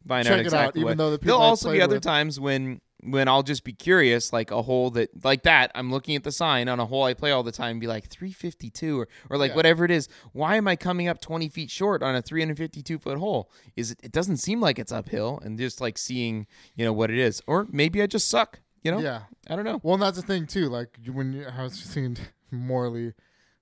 find 0.07 0.25
Check 0.25 0.33
out 0.33 0.39
it 0.39 0.39
out, 0.39 0.45
exactly 0.45 0.81
even 0.81 0.97
though 0.97 1.11
the 1.11 1.19
people 1.19 1.37
There'll 1.37 1.49
also 1.49 1.71
be 1.71 1.81
other 1.81 1.95
with- 1.95 2.03
times 2.03 2.39
when 2.39 2.81
when 3.01 3.27
I'll 3.27 3.43
just 3.43 3.63
be 3.63 3.73
curious, 3.73 4.33
like 4.33 4.49
a 4.51 4.61
hole 4.63 4.89
that 4.91 5.23
like 5.23 5.43
that. 5.43 5.71
I'm 5.75 5.91
looking 5.91 6.15
at 6.15 6.23
the 6.23 6.31
sign 6.31 6.67
on 6.67 6.79
a 6.79 6.85
hole 6.85 7.03
I 7.03 7.13
play 7.13 7.31
all 7.31 7.43
the 7.43 7.51
time, 7.51 7.71
and 7.71 7.79
be 7.81 7.87
like 7.87 8.07
352 8.09 8.99
or 8.99 9.07
or 9.29 9.37
like 9.37 9.51
Yeah. 9.51 9.55
whatever 9.55 9.85
it 9.85 9.91
is. 9.91 10.09
Why 10.33 10.55
am 10.55 10.67
I 10.67 10.75
coming 10.75 11.07
up 11.07 11.21
20 11.21 11.47
feet 11.49 11.69
short 11.69 12.01
on 12.01 12.15
a 12.15 12.21
352 12.21 12.97
foot 12.97 13.17
hole? 13.17 13.51
Is 13.75 13.91
it? 13.91 13.99
It 14.03 14.11
doesn't 14.11 14.37
seem 14.37 14.59
like 14.61 14.79
it's 14.79 14.91
uphill, 14.91 15.39
and 15.43 15.57
just 15.59 15.79
like 15.79 15.97
seeing 15.97 16.47
you 16.75 16.85
know 16.85 16.93
what 16.93 17.11
it 17.11 17.19
is, 17.19 17.41
or 17.47 17.67
maybe 17.71 18.01
I 18.01 18.07
just 18.07 18.29
suck. 18.29 18.59
You 18.83 18.91
know? 18.91 18.99
yeah. 18.99 19.23
I 19.49 19.55
don't 19.55 19.65
know. 19.65 19.79
Well, 19.83 19.95
and 19.95 20.03
that's 20.03 20.17
the 20.17 20.23
thing 20.25 20.47
too. 20.47 20.69
Like 20.69 20.97
when 21.11 21.33
you, 21.33 21.45
I 21.45 21.63
was 21.63 21.73
seeing 21.73 22.17
Morley, 22.51 23.13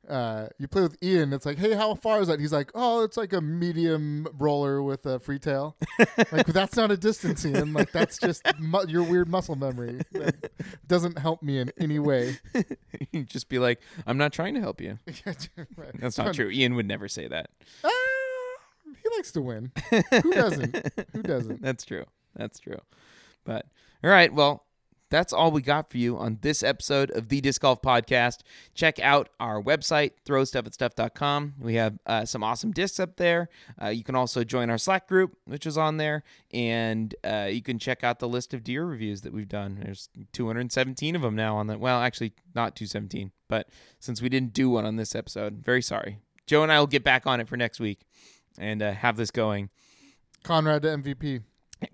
uh, 0.10 0.48
you 0.58 0.68
play 0.68 0.82
with 0.82 0.98
Ian. 1.04 1.34
It's 1.34 1.46
like, 1.46 1.58
hey, 1.58 1.74
how 1.74 1.96
far 1.96 2.22
is 2.22 2.28
that? 2.28 2.40
He's 2.40 2.54
like, 2.54 2.72
oh, 2.76 3.04
it's 3.04 3.18
like 3.18 3.34
a 3.34 3.42
medium 3.42 4.28
roller 4.38 4.82
with 4.82 5.06
a 5.06 5.20
free 5.20 5.40
tail. 5.40 5.76
like 6.32 6.48
that's 6.48 6.76
not 6.76 6.92
a 6.92 6.98
distance, 6.98 7.46
Ian. 7.46 7.74
Like 7.74 7.92
that's 7.92 8.18
just 8.18 8.44
mu- 8.60 8.88
your 8.88 9.04
weird 9.04 9.30
muscle 9.30 9.56
memory. 9.56 10.02
That 10.12 10.52
doesn't 10.88 11.18
help 11.18 11.42
me 11.44 11.60
in 11.60 11.72
any 11.80 12.00
way. 12.00 12.38
you 13.12 13.24
just 13.24 13.50
be 13.50 13.60
like, 13.60 13.82
I'm 14.06 14.18
not 14.18 14.34
trying 14.34 14.54
to 14.56 14.62
help 14.62 14.82
you. 14.82 15.00
Right. 15.78 15.92
That's 16.00 16.18
not 16.18 16.34
true. 16.34 16.50
Ian 16.50 16.76
would 16.76 16.88
never 16.88 17.08
say 17.08 17.28
that. 17.28 17.50
Ah, 17.84 17.90
he 18.86 19.10
likes 19.16 19.32
to 19.34 19.42
win. 19.42 19.72
Who 19.90 20.32
doesn't? 20.34 20.92
Who 21.14 21.22
doesn't? 21.22 21.62
That's 21.62 21.84
true. 21.84 22.06
That's 22.36 22.60
true. 22.60 22.80
But 23.44 23.66
all 24.04 24.10
right, 24.10 24.34
well, 24.34 24.65
that's 25.16 25.32
all 25.32 25.50
we 25.50 25.62
got 25.62 25.90
for 25.90 25.98
you 25.98 26.18
on 26.18 26.40
this 26.42 26.62
episode 26.62 27.10
of 27.12 27.30
the 27.30 27.40
Disc 27.40 27.62
Golf 27.62 27.82
Podcast. 27.82 28.40
Check 28.74 29.00
out 29.00 29.30
our 29.40 29.62
website, 29.64 30.12
throwstuffatstuff.com. 30.26 31.54
We 31.58 31.76
have 31.76 31.98
uh, 32.06 32.26
some 32.26 32.44
awesome 32.44 32.72
discs 32.72 33.00
up 33.00 33.16
there. 33.16 33.48
Uh, 33.82 33.88
you 33.88 34.04
can 34.04 34.16
also 34.16 34.44
join 34.44 34.70
our 34.70 34.78
Slack 34.78 35.08
group, 35.08 35.38
which 35.46 35.66
is 35.66 35.78
on 35.78 35.96
there, 35.96 36.24
and 36.54 37.16
uh, 37.24 37.48
you 37.50 37.62
can 37.62 37.80
check 37.80 38.04
out 38.04 38.20
the 38.20 38.28
list 38.28 38.54
of 38.54 38.62
deer 38.62 38.86
reviews 38.86 39.22
that 39.22 39.32
we've 39.32 39.48
done. 39.48 39.80
There's 39.82 40.10
217 40.34 41.16
of 41.16 41.22
them 41.22 41.36
now 41.36 41.56
on 41.56 41.68
the. 41.68 41.78
Well, 41.78 42.02
actually, 42.02 42.34
not 42.54 42.76
217, 42.76 43.32
but 43.48 43.70
since 44.02 44.22
we 44.22 44.28
didn't 44.28 44.52
do 44.52 44.70
one 44.70 44.84
on 44.86 44.98
this 44.98 45.16
episode, 45.16 45.64
very 45.64 45.82
sorry. 45.82 46.20
Joe 46.46 46.62
and 46.62 46.72
I 46.74 46.80
will 46.80 46.88
get 46.88 47.06
back 47.06 47.26
on 47.26 47.40
it 47.40 47.48
for 47.48 47.56
next 47.56 47.80
week 47.80 48.02
and 48.58 48.84
uh, 48.84 48.92
have 48.92 49.16
this 49.16 49.32
going. 49.32 49.70
Conrad 50.44 50.82
to 50.82 50.90
MVP. 50.90 51.42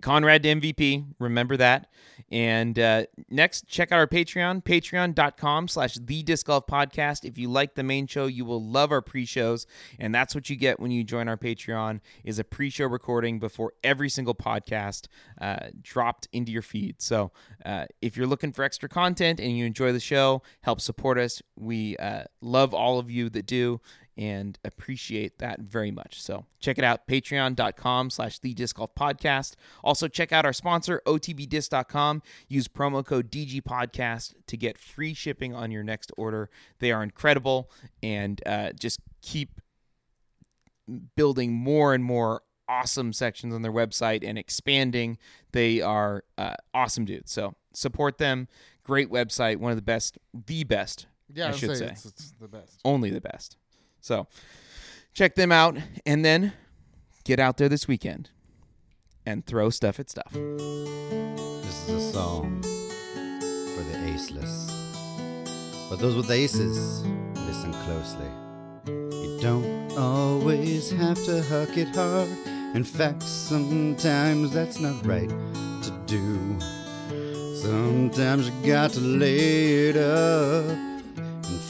Conrad 0.00 0.42
to 0.44 0.54
MVP. 0.54 1.04
Remember 1.18 1.56
that. 1.56 1.88
And 2.30 2.78
uh, 2.78 3.04
next, 3.28 3.66
check 3.66 3.92
out 3.92 3.98
our 3.98 4.06
Patreon, 4.06 4.64
patreon.com 4.64 5.68
slash 5.68 5.98
the 6.00 6.22
disc 6.22 6.46
golf 6.46 6.66
podcast. 6.66 7.24
If 7.24 7.36
you 7.36 7.50
like 7.50 7.74
the 7.74 7.82
main 7.82 8.06
show, 8.06 8.26
you 8.26 8.44
will 8.44 8.62
love 8.64 8.90
our 8.90 9.02
pre-shows. 9.02 9.66
And 9.98 10.14
that's 10.14 10.34
what 10.34 10.48
you 10.48 10.56
get 10.56 10.80
when 10.80 10.90
you 10.90 11.04
join 11.04 11.28
our 11.28 11.36
Patreon 11.36 12.00
is 12.24 12.38
a 12.38 12.44
pre-show 12.44 12.86
recording 12.86 13.38
before 13.38 13.74
every 13.84 14.08
single 14.08 14.34
podcast 14.34 15.08
uh, 15.40 15.68
dropped 15.82 16.28
into 16.32 16.52
your 16.52 16.62
feed. 16.62 17.02
So 17.02 17.32
uh, 17.66 17.84
if 18.00 18.16
you're 18.16 18.26
looking 18.26 18.52
for 18.52 18.62
extra 18.62 18.88
content 18.88 19.38
and 19.38 19.56
you 19.56 19.66
enjoy 19.66 19.92
the 19.92 20.00
show, 20.00 20.42
help 20.62 20.80
support 20.80 21.18
us. 21.18 21.42
We 21.56 21.96
uh, 21.98 22.24
love 22.40 22.72
all 22.72 22.98
of 22.98 23.10
you 23.10 23.28
that 23.30 23.46
do 23.46 23.80
and 24.16 24.58
appreciate 24.64 25.38
that 25.38 25.60
very 25.60 25.90
much. 25.90 26.20
So 26.22 26.44
check 26.60 26.78
it 26.78 26.84
out, 26.84 27.06
patreon.com 27.06 28.10
slash 28.10 28.38
the 28.38 28.52
disc 28.54 28.76
golf 28.76 28.94
podcast. 28.94 29.54
Also 29.82 30.08
check 30.08 30.32
out 30.32 30.44
our 30.44 30.52
sponsor, 30.52 31.00
otbdisc.com. 31.06 32.22
Use 32.48 32.68
promo 32.68 33.04
code 33.04 33.30
DG 33.30 33.62
podcast 33.62 34.34
to 34.46 34.56
get 34.56 34.78
free 34.78 35.14
shipping 35.14 35.54
on 35.54 35.70
your 35.70 35.82
next 35.82 36.12
order. 36.16 36.50
They 36.78 36.92
are 36.92 37.02
incredible 37.02 37.70
and 38.02 38.40
uh, 38.46 38.72
just 38.78 39.00
keep 39.22 39.60
building 41.16 41.52
more 41.52 41.94
and 41.94 42.04
more 42.04 42.42
awesome 42.68 43.12
sections 43.12 43.54
on 43.54 43.62
their 43.62 43.72
website 43.72 44.26
and 44.26 44.38
expanding. 44.38 45.18
They 45.52 45.80
are 45.80 46.24
uh, 46.38 46.54
awesome 46.74 47.04
dudes. 47.04 47.32
So 47.32 47.54
support 47.72 48.18
them. 48.18 48.48
Great 48.84 49.10
website, 49.10 49.56
one 49.58 49.70
of 49.70 49.76
the 49.76 49.82
best, 49.82 50.18
the 50.34 50.64
best, 50.64 51.06
Yeah, 51.32 51.46
I 51.46 51.48
I'd 51.50 51.56
should 51.56 51.76
say. 51.76 51.86
It's, 51.86 52.04
it's 52.04 52.32
the 52.40 52.48
best. 52.48 52.80
only 52.84 53.10
the 53.10 53.20
best. 53.20 53.56
So 54.02 54.26
check 55.14 55.34
them 55.36 55.50
out 55.50 55.78
and 56.04 56.22
then 56.24 56.52
get 57.24 57.40
out 57.40 57.56
there 57.56 57.70
this 57.70 57.88
weekend. 57.88 58.28
and 59.26 59.46
throw 59.46 59.70
stuff 59.70 60.00
at 60.00 60.10
stuff. 60.10 60.32
This 60.32 61.88
is 61.88 61.90
a 61.90 62.12
song 62.12 62.62
for 62.62 63.82
the 63.84 63.98
aceless. 64.12 64.70
But 65.88 65.98
those 65.98 66.16
with 66.16 66.30
aces, 66.30 67.02
listen 67.46 67.72
closely. 67.84 68.28
You 68.86 69.38
don't 69.40 69.92
always 69.96 70.90
have 70.90 71.22
to 71.24 71.42
huck 71.42 71.76
it 71.76 71.94
hard. 71.94 72.28
In 72.74 72.84
fact, 72.84 73.22
sometimes 73.22 74.52
that's 74.52 74.80
not 74.80 75.04
right 75.06 75.28
to 75.28 76.02
do. 76.06 76.58
Sometimes 77.56 78.48
you 78.48 78.66
got 78.66 78.90
to 78.92 79.00
lay 79.00 79.88
it 79.90 79.96
up 79.96 80.91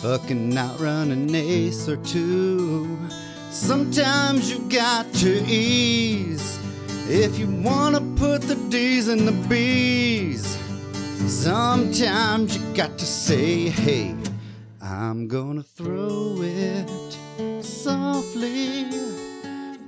fucking 0.03 0.59
outrun 0.59 1.13
an 1.13 1.33
ace 1.33 1.89
or 1.89 1.97
two. 1.99 2.99
Sometimes 3.51 4.51
you 4.51 4.59
got 4.69 5.07
to 5.15 5.45
ease 5.47 6.59
if 7.09 7.39
you 7.39 7.47
wanna 7.47 8.01
put 8.17 8.43
the 8.43 8.57
D's 8.69 9.07
in 9.07 9.25
the 9.27 9.47
B's. 9.49 10.59
Sometimes 11.29 12.57
you 12.57 12.75
got 12.75 12.99
to 12.99 13.05
say, 13.05 13.69
hey, 13.69 14.17
I'm 14.83 15.29
gonna 15.29 15.63
throw 15.63 16.39
it 16.41 16.91
softly. 17.63 18.87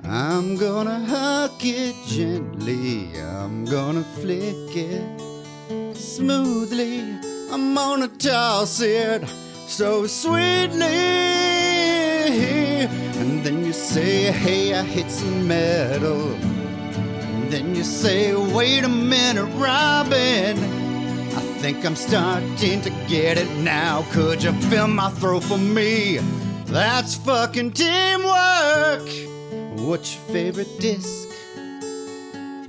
I'm 0.04 0.56
gonna 0.56 1.00
huck 1.00 1.58
it 1.64 1.96
gently. 2.06 3.20
I'm 3.20 3.64
gonna 3.64 4.04
flick 4.20 4.76
it 4.76 5.96
smoothly. 5.96 7.00
I'm 7.50 7.74
gonna 7.74 8.06
toss 8.06 8.80
it 8.80 9.24
so 9.66 10.06
sweetly. 10.06 10.86
And 13.20 13.44
then 13.44 13.64
you 13.64 13.72
say, 13.72 14.30
hey, 14.32 14.74
I 14.74 14.82
hit 14.82 15.10
some 15.10 15.48
metal. 15.48 16.32
And 16.34 17.50
then 17.50 17.74
you 17.74 17.84
say, 17.84 18.34
wait 18.34 18.84
a 18.84 18.88
minute, 18.88 19.50
Robin. 19.56 20.58
I 20.58 21.40
think 21.58 21.84
I'm 21.84 21.96
starting 21.96 22.80
to 22.82 22.90
get 23.08 23.38
it 23.38 23.50
now. 23.58 24.04
Could 24.12 24.42
you 24.42 24.52
fill 24.70 24.88
my 24.88 25.10
throat 25.10 25.44
for 25.44 25.58
me? 25.58 26.18
That's 26.66 27.14
fucking 27.16 27.72
teamwork. 27.72 29.08
What's 29.78 30.14
your 30.14 30.24
favorite 30.32 30.80
disc? 30.80 31.28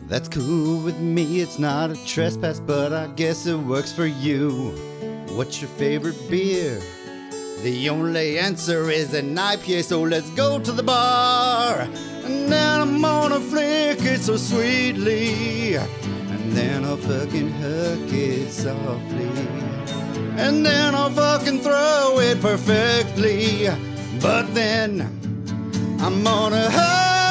That's 0.07 0.27
cool 0.29 0.83
with 0.83 0.99
me, 0.99 1.41
it's 1.41 1.57
not 1.57 1.89
a 1.89 2.05
trespass, 2.05 2.59
but 2.59 2.93
I 2.93 3.07
guess 3.07 3.47
it 3.47 3.57
works 3.57 3.91
for 3.91 4.05
you. 4.05 4.94
What's 5.35 5.59
your 5.61 5.69
favorite 5.71 6.17
beer? 6.29 6.81
The 7.61 7.89
only 7.89 8.39
answer 8.39 8.89
is 8.89 9.13
an 9.13 9.35
IPA, 9.35 9.83
so 9.83 10.01
let's 10.01 10.29
go 10.29 10.59
to 10.59 10.71
the 10.71 10.81
bar. 10.81 11.89
And 12.23 12.49
then 12.49 12.79
I'm 12.79 13.01
gonna 13.01 13.41
flick 13.41 14.01
it 14.01 14.21
so 14.21 14.37
sweetly. 14.37 15.75
And 15.75 16.53
then 16.53 16.85
I'll 16.85 16.95
fucking 16.95 17.49
hook 17.51 18.13
it 18.13 18.49
softly. 18.49 19.27
And 20.37 20.65
then 20.65 20.95
I'll 20.95 21.09
fucking 21.09 21.59
throw 21.59 22.17
it 22.19 22.39
perfectly. 22.39 23.67
But 24.21 24.53
then 24.55 25.01
I'm 25.99 26.23
gonna 26.23 26.69
hug 26.71 27.25